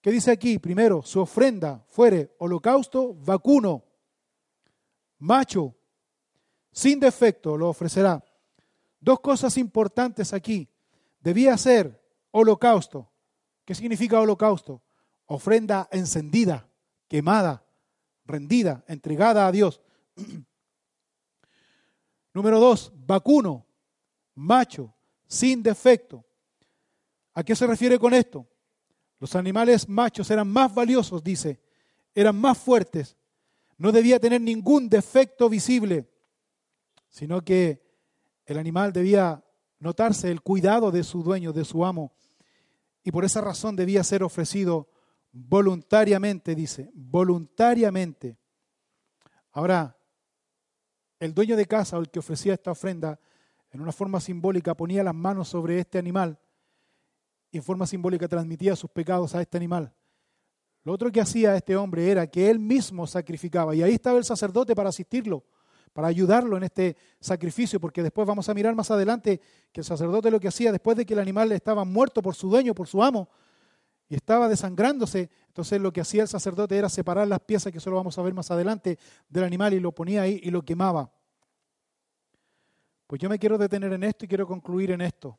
¿Qué 0.05 0.11
dice 0.11 0.31
aquí? 0.31 0.59
Primero, 0.59 1.01
su 1.01 1.19
ofrenda 1.19 1.83
fuere 1.89 2.35
holocausto 2.37 3.15
vacuno, 3.15 3.83
macho, 5.19 5.75
sin 6.71 7.01
defecto, 7.01 7.57
lo 7.57 7.71
ofrecerá. 7.71 8.23
Dos 9.01 9.21
cosas 9.21 9.57
importantes 9.57 10.35
aquí. 10.35 10.69
Debía 11.21 11.57
ser 11.57 12.05
holocausto. 12.33 13.11
¿Qué 13.65 13.75
significa 13.75 14.21
holocausto? 14.21 14.83
Ofrenda 15.25 15.89
encendida, 15.91 16.69
quemada, 17.09 17.65
rendida, 18.27 18.85
entregada 18.87 19.47
a 19.47 19.53
Dios. 19.53 19.81
Número 22.35 22.61
dos, 22.61 22.93
vacuno, 22.95 23.65
macho, 24.35 24.95
sin 25.27 25.63
defecto. 25.63 26.27
¿A 27.33 27.43
qué 27.43 27.57
se 27.57 27.67
refiere 27.67 27.99
con 27.99 28.13
esto? 28.13 28.47
Los 29.19 29.37
animales 29.37 29.89
machos 29.89 30.31
eran 30.31 30.49
más 30.49 30.75
valiosos, 30.75 31.23
dice, 31.23 31.61
eran 32.15 32.37
más 32.37 32.59
fuertes, 32.59 33.17
no 33.77 33.93
debía 33.93 34.21
tener 34.21 34.41
ningún 34.41 34.89
defecto 34.89 35.49
visible, 35.49 36.09
sino 37.09 37.43
que 37.43 37.83
el 38.47 38.59
animal 38.59 38.93
debía 38.93 39.45
notarse 39.79 40.31
el 40.31 40.43
cuidado 40.43 40.91
de 40.91 41.05
su 41.05 41.23
dueño, 41.23 41.53
de 41.53 41.65
su 41.65 41.85
amo, 41.85 42.13
y 43.03 43.11
por 43.11 43.25
esa 43.25 43.41
razón 43.41 43.77
debía 43.77 44.03
ser 44.03 44.23
ofrecido 44.23 44.89
voluntariamente, 45.33 46.55
dice, 46.55 46.91
voluntariamente. 46.95 48.39
Ahora, 49.53 49.97
el 51.19 51.35
dueño 51.35 51.57
de 51.57 51.67
casa 51.67 51.99
o 51.99 52.01
el 52.01 52.11
que 52.11 52.21
ofrecía 52.21 52.55
esta 52.55 52.71
ofrenda, 52.71 53.19
en 53.71 53.81
una 53.81 53.93
forma 53.93 54.21
simbólica, 54.21 54.75
ponía 54.75 55.03
las 55.03 55.15
manos 55.15 55.49
sobre 55.49 55.79
este 55.79 55.99
animal 55.99 56.39
en 57.59 57.63
forma 57.63 57.87
simbólica 57.87 58.29
transmitía 58.29 58.77
sus 58.77 58.91
pecados 58.91 59.35
a 59.35 59.41
este 59.41 59.57
animal. 59.57 59.93
Lo 60.85 60.93
otro 60.93 61.11
que 61.11 61.21
hacía 61.21 61.57
este 61.57 61.77
hombre 61.77 62.11
era 62.11 62.27
que 62.27 62.51
él 62.51 62.59
mismo 62.59 63.07
sacrificaba, 63.07 63.75
y 63.75 63.83
ahí 63.83 63.95
estaba 63.95 64.19
el 64.19 64.25
sacerdote 64.25 64.75
para 64.75 64.91
asistirlo, 64.91 65.45
para 65.95 66.09
ayudarlo 66.09 66.57
en 66.57 66.65
este 66.65 66.97
sacrificio, 67.21 67.81
porque 67.81 68.03
después 68.03 68.27
vamos 68.27 68.49
a 68.49 68.55
mirar 68.55 68.75
más 68.75 68.91
adelante 68.91 69.41
que 69.73 69.81
el 69.81 69.85
sacerdote 69.85 70.31
lo 70.31 70.41
que 70.41 70.49
hacía 70.49 70.73
después 70.73 70.97
de 70.97 71.07
que 71.07 71.15
el 71.15 71.21
animal 71.21 71.53
estaba 71.53 71.85
muerto 71.85 72.21
por 72.21 72.35
su 72.35 72.51
dueño, 72.51 72.75
por 72.75 72.87
su 72.87 73.03
amo, 73.03 73.29
y 74.09 74.17
estaba 74.17 74.49
desangrándose, 74.49 75.31
entonces 75.47 75.81
lo 75.81 75.93
que 75.93 76.03
hacía 76.03 76.23
el 76.23 76.29
sacerdote 76.29 76.77
era 76.77 76.91
separar 76.91 77.27
las 77.27 77.41
piezas, 77.41 77.73
que 77.73 77.79
eso 77.79 77.89
lo 77.89 77.97
vamos 77.97 78.19
a 78.19 78.23
ver 78.23 78.35
más 78.35 78.51
adelante, 78.51 78.99
del 79.29 79.45
animal 79.45 79.73
y 79.73 79.81
lo 79.81 79.93
ponía 79.93 80.23
ahí 80.23 80.41
y 80.43 80.51
lo 80.51 80.63
quemaba. 80.63 81.11
Pues 83.07 83.21
yo 83.21 83.31
me 83.31 83.39
quiero 83.39 83.57
detener 83.57 83.93
en 83.93 84.05
esto 84.05 84.25
y 84.25 84.29
quiero 84.29 84.47
concluir 84.47 84.91
en 84.91 85.01
esto. 85.01 85.39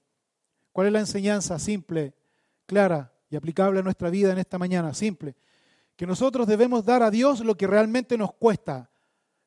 ¿Cuál 0.76 0.88
es 0.88 0.94
la 0.94 1.00
enseñanza 1.00 1.58
simple, 1.58 2.14
clara 2.66 3.14
y 3.30 3.38
aplicable 3.38 3.80
a 3.80 3.82
nuestra 3.82 4.10
vida 4.10 4.34
en 4.34 4.40
esta 4.40 4.58
mañana? 4.58 4.94
Simple. 4.94 5.34
Que 5.96 6.06
nosotros 6.06 6.48
debemos 6.48 6.84
dar 6.84 7.02
a 7.02 7.10
Dios 7.10 7.40
lo 7.40 7.56
que 7.56 7.66
realmente 7.66 8.18
nos 8.18 8.34
cuesta. 8.34 8.90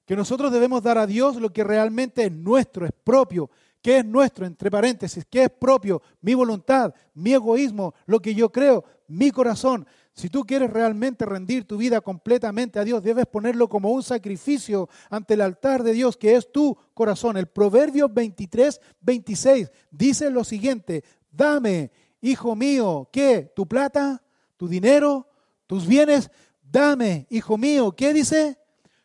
Que 0.06 0.16
nosotros 0.16 0.50
debemos 0.50 0.82
dar 0.82 0.96
a 0.96 1.06
Dios 1.06 1.36
lo 1.36 1.52
que 1.52 1.64
realmente 1.64 2.24
es 2.24 2.32
nuestro, 2.32 2.86
es 2.86 2.92
propio. 3.04 3.50
¿Qué 3.82 3.98
es 3.98 4.06
nuestro? 4.06 4.46
Entre 4.46 4.70
paréntesis, 4.70 5.26
¿qué 5.28 5.44
es 5.44 5.50
propio? 5.50 6.00
Mi 6.22 6.32
voluntad, 6.32 6.94
mi 7.12 7.34
egoísmo, 7.34 7.92
lo 8.06 8.20
que 8.20 8.34
yo 8.34 8.50
creo, 8.50 8.82
mi 9.06 9.30
corazón. 9.30 9.86
Si 10.18 10.28
tú 10.28 10.44
quieres 10.44 10.70
realmente 10.70 11.24
rendir 11.24 11.64
tu 11.64 11.76
vida 11.76 12.00
completamente 12.00 12.80
a 12.80 12.84
Dios, 12.84 13.04
debes 13.04 13.26
ponerlo 13.26 13.68
como 13.68 13.92
un 13.92 14.02
sacrificio 14.02 14.88
ante 15.10 15.34
el 15.34 15.42
altar 15.42 15.84
de 15.84 15.92
Dios, 15.92 16.16
que 16.16 16.34
es 16.34 16.50
tu 16.50 16.76
corazón. 16.92 17.36
El 17.36 17.46
Proverbio 17.46 18.08
23, 18.08 18.80
26 19.00 19.70
dice 19.92 20.28
lo 20.30 20.42
siguiente, 20.42 21.04
dame, 21.38 21.90
hijo 22.20 22.56
mío, 22.56 23.08
¿qué? 23.12 23.52
¿Tu 23.54 23.66
plata? 23.66 24.22
¿Tu 24.56 24.68
dinero? 24.68 25.26
¿Tus 25.66 25.86
bienes? 25.86 26.30
Dame, 26.60 27.26
hijo 27.30 27.56
mío, 27.56 27.92
¿qué 27.92 28.12
dice? 28.12 28.58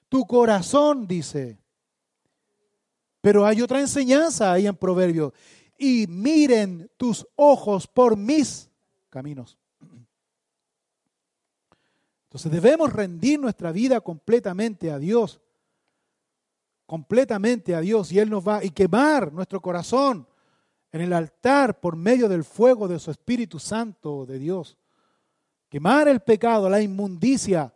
Tu 0.09 0.25
corazón, 0.25 1.07
dice. 1.07 1.59
Pero 3.21 3.45
hay 3.45 3.61
otra 3.61 3.79
enseñanza 3.79 4.51
ahí 4.51 4.67
en 4.67 4.75
Proverbio. 4.75 5.33
Y 5.77 6.07
miren 6.07 6.91
tus 6.97 7.25
ojos 7.35 7.87
por 7.87 8.17
mis 8.17 8.69
caminos. 9.09 9.57
Entonces 12.23 12.51
debemos 12.51 12.91
rendir 12.91 13.39
nuestra 13.39 13.71
vida 13.71 14.01
completamente 14.01 14.89
a 14.89 14.97
Dios, 14.97 15.39
completamente 16.87 17.75
a 17.75 17.79
Dios, 17.79 18.11
y 18.11 18.17
Él 18.17 18.29
nos 18.29 18.45
va 18.45 18.57
a 18.57 18.61
quemar 18.61 19.31
nuestro 19.31 19.61
corazón 19.61 20.27
en 20.93 21.01
el 21.01 21.11
altar 21.11 21.81
por 21.81 21.97
medio 21.97 22.29
del 22.29 22.45
fuego 22.45 22.87
de 22.87 22.99
su 22.99 23.11
Espíritu 23.11 23.59
Santo 23.59 24.25
de 24.25 24.39
Dios. 24.39 24.77
Quemar 25.67 26.07
el 26.07 26.21
pecado, 26.21 26.69
la 26.69 26.81
inmundicia, 26.81 27.73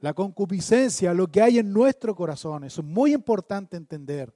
la 0.00 0.12
concupiscencia, 0.12 1.14
lo 1.14 1.28
que 1.28 1.40
hay 1.40 1.58
en 1.58 1.72
nuestro 1.72 2.14
corazón. 2.14 2.64
Eso 2.64 2.80
es 2.80 2.86
muy 2.86 3.14
importante 3.14 3.76
entender. 3.76 4.34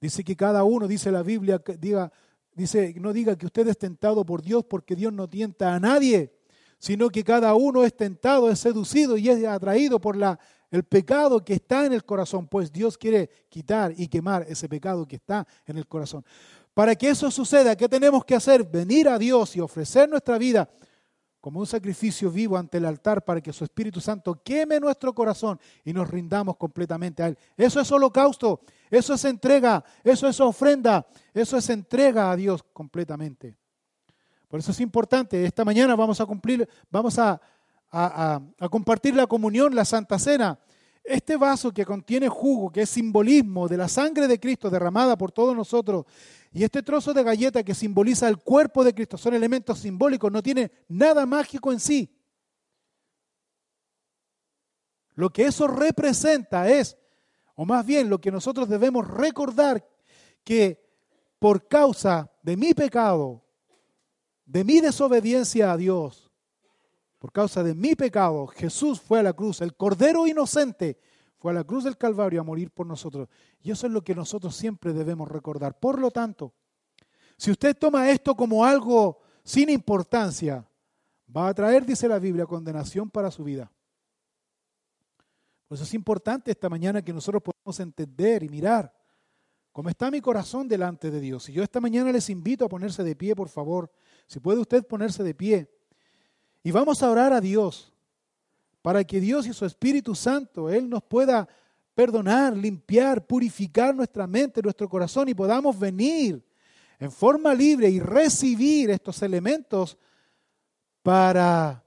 Dice 0.00 0.24
que 0.24 0.34
cada 0.34 0.64
uno, 0.64 0.88
dice 0.88 1.12
la 1.12 1.22
Biblia, 1.22 1.62
diga, 1.78 2.10
dice, 2.54 2.94
no 2.98 3.12
diga 3.12 3.36
que 3.36 3.44
usted 3.44 3.68
es 3.68 3.76
tentado 3.76 4.24
por 4.24 4.40
Dios 4.40 4.64
porque 4.64 4.96
Dios 4.96 5.12
no 5.12 5.28
tienta 5.28 5.74
a 5.74 5.78
nadie 5.78 6.34
sino 6.80 7.10
que 7.10 7.22
cada 7.22 7.54
uno 7.54 7.84
es 7.84 7.94
tentado, 7.94 8.50
es 8.50 8.58
seducido 8.58 9.18
y 9.18 9.28
es 9.28 9.44
atraído 9.44 10.00
por 10.00 10.16
la, 10.16 10.40
el 10.70 10.84
pecado 10.84 11.44
que 11.44 11.54
está 11.54 11.84
en 11.86 11.92
el 11.92 12.04
corazón, 12.04 12.46
pues 12.46 12.72
Dios 12.72 12.96
quiere 12.96 13.28
quitar 13.48 13.92
y 13.96 14.08
quemar 14.08 14.44
ese 14.48 14.68
pecado 14.68 15.06
que 15.06 15.16
está 15.16 15.46
en 15.66 15.78
el 15.78 15.86
corazón. 15.86 16.24
Para 16.74 16.94
que 16.94 17.10
eso 17.10 17.30
suceda, 17.30 17.76
¿qué 17.76 17.88
tenemos 17.88 18.24
que 18.24 18.34
hacer? 18.34 18.64
Venir 18.64 19.08
a 19.08 19.18
Dios 19.18 19.56
y 19.56 19.60
ofrecer 19.60 20.08
nuestra 20.08 20.38
vida 20.38 20.68
como 21.40 21.58
un 21.58 21.66
sacrificio 21.66 22.30
vivo 22.30 22.56
ante 22.56 22.78
el 22.78 22.84
altar 22.84 23.24
para 23.24 23.40
que 23.40 23.52
su 23.52 23.64
Espíritu 23.64 24.00
Santo 24.00 24.40
queme 24.44 24.78
nuestro 24.78 25.14
corazón 25.14 25.58
y 25.84 25.92
nos 25.92 26.08
rindamos 26.08 26.56
completamente 26.56 27.22
a 27.22 27.28
Él. 27.28 27.38
Eso 27.56 27.80
es 27.80 27.90
holocausto, 27.90 28.60
eso 28.90 29.14
es 29.14 29.24
entrega, 29.24 29.82
eso 30.04 30.28
es 30.28 30.38
ofrenda, 30.38 31.06
eso 31.32 31.56
es 31.56 31.70
entrega 31.70 32.30
a 32.30 32.36
Dios 32.36 32.62
completamente. 32.72 33.56
Por 34.48 34.60
eso 34.60 34.72
es 34.72 34.80
importante. 34.80 35.44
Esta 35.44 35.64
mañana 35.64 35.96
vamos 35.96 36.20
a 36.20 36.26
cumplir, 36.26 36.68
vamos 36.90 37.18
a, 37.18 37.40
compartir 38.70 39.14
la 39.14 39.26
comunión, 39.26 39.74
la 39.74 39.84
Santa 39.84 40.18
Cena. 40.18 40.58
Este 41.02 41.36
vaso 41.36 41.72
que 41.72 41.86
contiene 41.86 42.28
jugo, 42.28 42.70
que 42.70 42.82
es 42.82 42.90
simbolismo 42.90 43.66
de 43.68 43.76
la 43.76 43.88
sangre 43.88 44.28
de 44.28 44.38
Cristo 44.38 44.70
derramada 44.70 45.16
por 45.16 45.32
todos 45.32 45.56
nosotros, 45.56 46.04
y 46.52 46.62
este 46.62 46.82
trozo 46.82 47.14
de 47.14 47.22
galleta 47.22 47.62
que 47.62 47.74
simboliza 47.74 48.28
el 48.28 48.38
cuerpo 48.38 48.84
de 48.84 48.94
Cristo, 48.94 49.16
son 49.16 49.34
elementos 49.34 49.78
simbólicos, 49.78 50.30
no 50.30 50.42
tiene 50.42 50.70
nada 50.88 51.24
mágico 51.26 51.72
en 51.72 51.80
sí. 51.80 52.16
Lo 55.14 55.30
que 55.30 55.46
eso 55.46 55.66
representa 55.66 56.68
es, 56.68 56.96
o 57.54 57.64
más 57.64 57.84
bien 57.84 58.08
lo 58.08 58.20
que 58.20 58.30
nosotros 58.30 58.68
debemos 58.68 59.08
recordar, 59.08 59.86
que 60.44 60.82
por 61.38 61.66
causa 61.66 62.30
de 62.42 62.56
mi 62.56 62.74
pecado, 62.74 63.42
de 64.44 64.64
mi 64.64 64.80
desobediencia 64.80 65.72
a 65.72 65.76
Dios, 65.76 66.29
por 67.20 67.32
causa 67.32 67.62
de 67.62 67.74
mi 67.74 67.94
pecado, 67.94 68.46
Jesús 68.46 68.98
fue 68.98 69.20
a 69.20 69.22
la 69.22 69.34
cruz, 69.34 69.60
el 69.60 69.76
Cordero 69.76 70.26
inocente 70.26 70.98
fue 71.36 71.52
a 71.52 71.54
la 71.54 71.64
cruz 71.64 71.84
del 71.84 71.98
Calvario 71.98 72.40
a 72.40 72.44
morir 72.44 72.70
por 72.70 72.86
nosotros. 72.86 73.28
Y 73.60 73.70
eso 73.70 73.86
es 73.86 73.92
lo 73.92 74.02
que 74.02 74.14
nosotros 74.14 74.56
siempre 74.56 74.94
debemos 74.94 75.28
recordar. 75.28 75.78
Por 75.78 75.98
lo 75.98 76.10
tanto, 76.10 76.54
si 77.36 77.50
usted 77.50 77.76
toma 77.76 78.10
esto 78.10 78.34
como 78.34 78.64
algo 78.64 79.18
sin 79.44 79.68
importancia, 79.68 80.66
va 81.36 81.48
a 81.48 81.54
traer, 81.54 81.84
dice 81.84 82.08
la 82.08 82.18
Biblia, 82.18 82.46
condenación 82.46 83.10
para 83.10 83.30
su 83.30 83.44
vida. 83.44 83.70
Por 85.68 85.74
eso 85.74 85.84
es 85.84 85.92
importante 85.92 86.50
esta 86.50 86.70
mañana 86.70 87.02
que 87.02 87.12
nosotros 87.12 87.42
podamos 87.42 87.78
entender 87.80 88.44
y 88.44 88.48
mirar 88.48 88.94
cómo 89.72 89.90
está 89.90 90.10
mi 90.10 90.22
corazón 90.22 90.66
delante 90.66 91.10
de 91.10 91.20
Dios. 91.20 91.50
Y 91.50 91.52
yo 91.52 91.62
esta 91.62 91.80
mañana 91.80 92.12
les 92.12 92.30
invito 92.30 92.64
a 92.64 92.68
ponerse 92.70 93.04
de 93.04 93.14
pie, 93.14 93.36
por 93.36 93.50
favor. 93.50 93.92
Si 94.26 94.40
puede 94.40 94.58
usted 94.58 94.86
ponerse 94.86 95.22
de 95.22 95.34
pie. 95.34 95.79
Y 96.62 96.70
vamos 96.70 97.02
a 97.02 97.10
orar 97.10 97.32
a 97.32 97.40
Dios 97.40 97.92
para 98.82 99.04
que 99.04 99.20
Dios 99.20 99.46
y 99.46 99.52
su 99.52 99.64
Espíritu 99.64 100.14
Santo, 100.14 100.70
Él 100.70 100.88
nos 100.88 101.02
pueda 101.02 101.48
perdonar, 101.94 102.56
limpiar, 102.56 103.26
purificar 103.26 103.94
nuestra 103.94 104.26
mente, 104.26 104.62
nuestro 104.62 104.88
corazón 104.88 105.28
y 105.28 105.34
podamos 105.34 105.78
venir 105.78 106.42
en 106.98 107.10
forma 107.10 107.54
libre 107.54 107.88
y 107.88 108.00
recibir 108.00 108.90
estos 108.90 109.22
elementos 109.22 109.96
para 111.02 111.82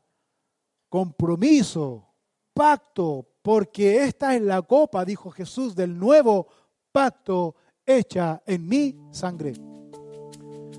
compromiso, 0.89 2.07
pacto, 2.53 3.28
porque 3.41 4.03
esta 4.03 4.36
es 4.36 4.41
la 4.41 4.61
copa, 4.61 5.05
dijo 5.05 5.32
Jesús, 5.32 5.76
del 5.76 5.97
nuevo 5.97 6.47
pacto 6.91 7.55
hecha 7.86 8.41
en 8.45 8.67
mi 8.67 8.95
sangre. 9.11 9.53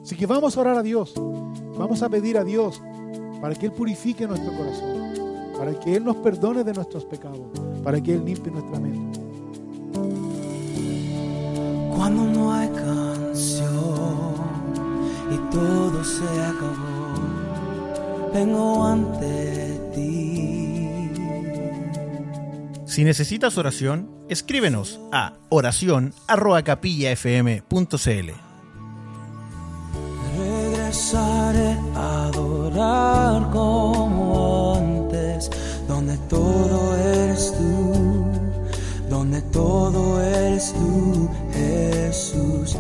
Así 0.01 0.17
que 0.17 0.27
vamos 0.27 0.57
a 0.57 0.61
orar 0.61 0.79
a 0.79 0.83
Dios, 0.83 1.15
vamos 1.77 2.03
a 2.03 2.09
pedir 2.09 2.39
a 2.39 2.45
Dios 2.45 2.81
para 3.45 3.55
que 3.55 3.67
Él 3.67 3.73
purifique 3.73 4.27
nuestro 4.27 4.57
corazón, 4.57 5.13
para 5.59 5.79
que 5.79 5.97
Él 5.97 6.03
nos 6.03 6.17
perdone 6.17 6.65
de 6.65 6.73
nuestros 6.73 7.05
pecados, 7.05 7.47
para 7.83 8.01
que 8.01 8.15
Él 8.15 8.25
limpie 8.25 8.51
nuestra 8.51 8.81
mente. 8.81 9.21
Cuando 11.95 12.25
no 12.25 12.55
hay 12.55 12.69
canción 12.69 14.33
y 15.31 15.37
todo 15.53 16.03
se 16.03 16.25
acabó, 16.25 17.13
vengo 18.33 18.83
ante 18.83 19.79
ti. 19.95 20.89
Si 22.87 23.05
necesitas 23.05 23.59
oración, 23.59 24.09
escríbenos 24.31 24.99
a 25.13 25.35
oración@capillafm.cl 25.51 28.44
como 33.53 34.75
antes, 34.77 35.51
donde 35.87 36.17
todo 36.29 36.97
eres 36.97 37.55
tú, 37.57 38.27
donde 39.09 39.41
todo 39.43 40.21
eres 40.21 40.73
tú, 40.73 41.29
Jesús 41.53 42.77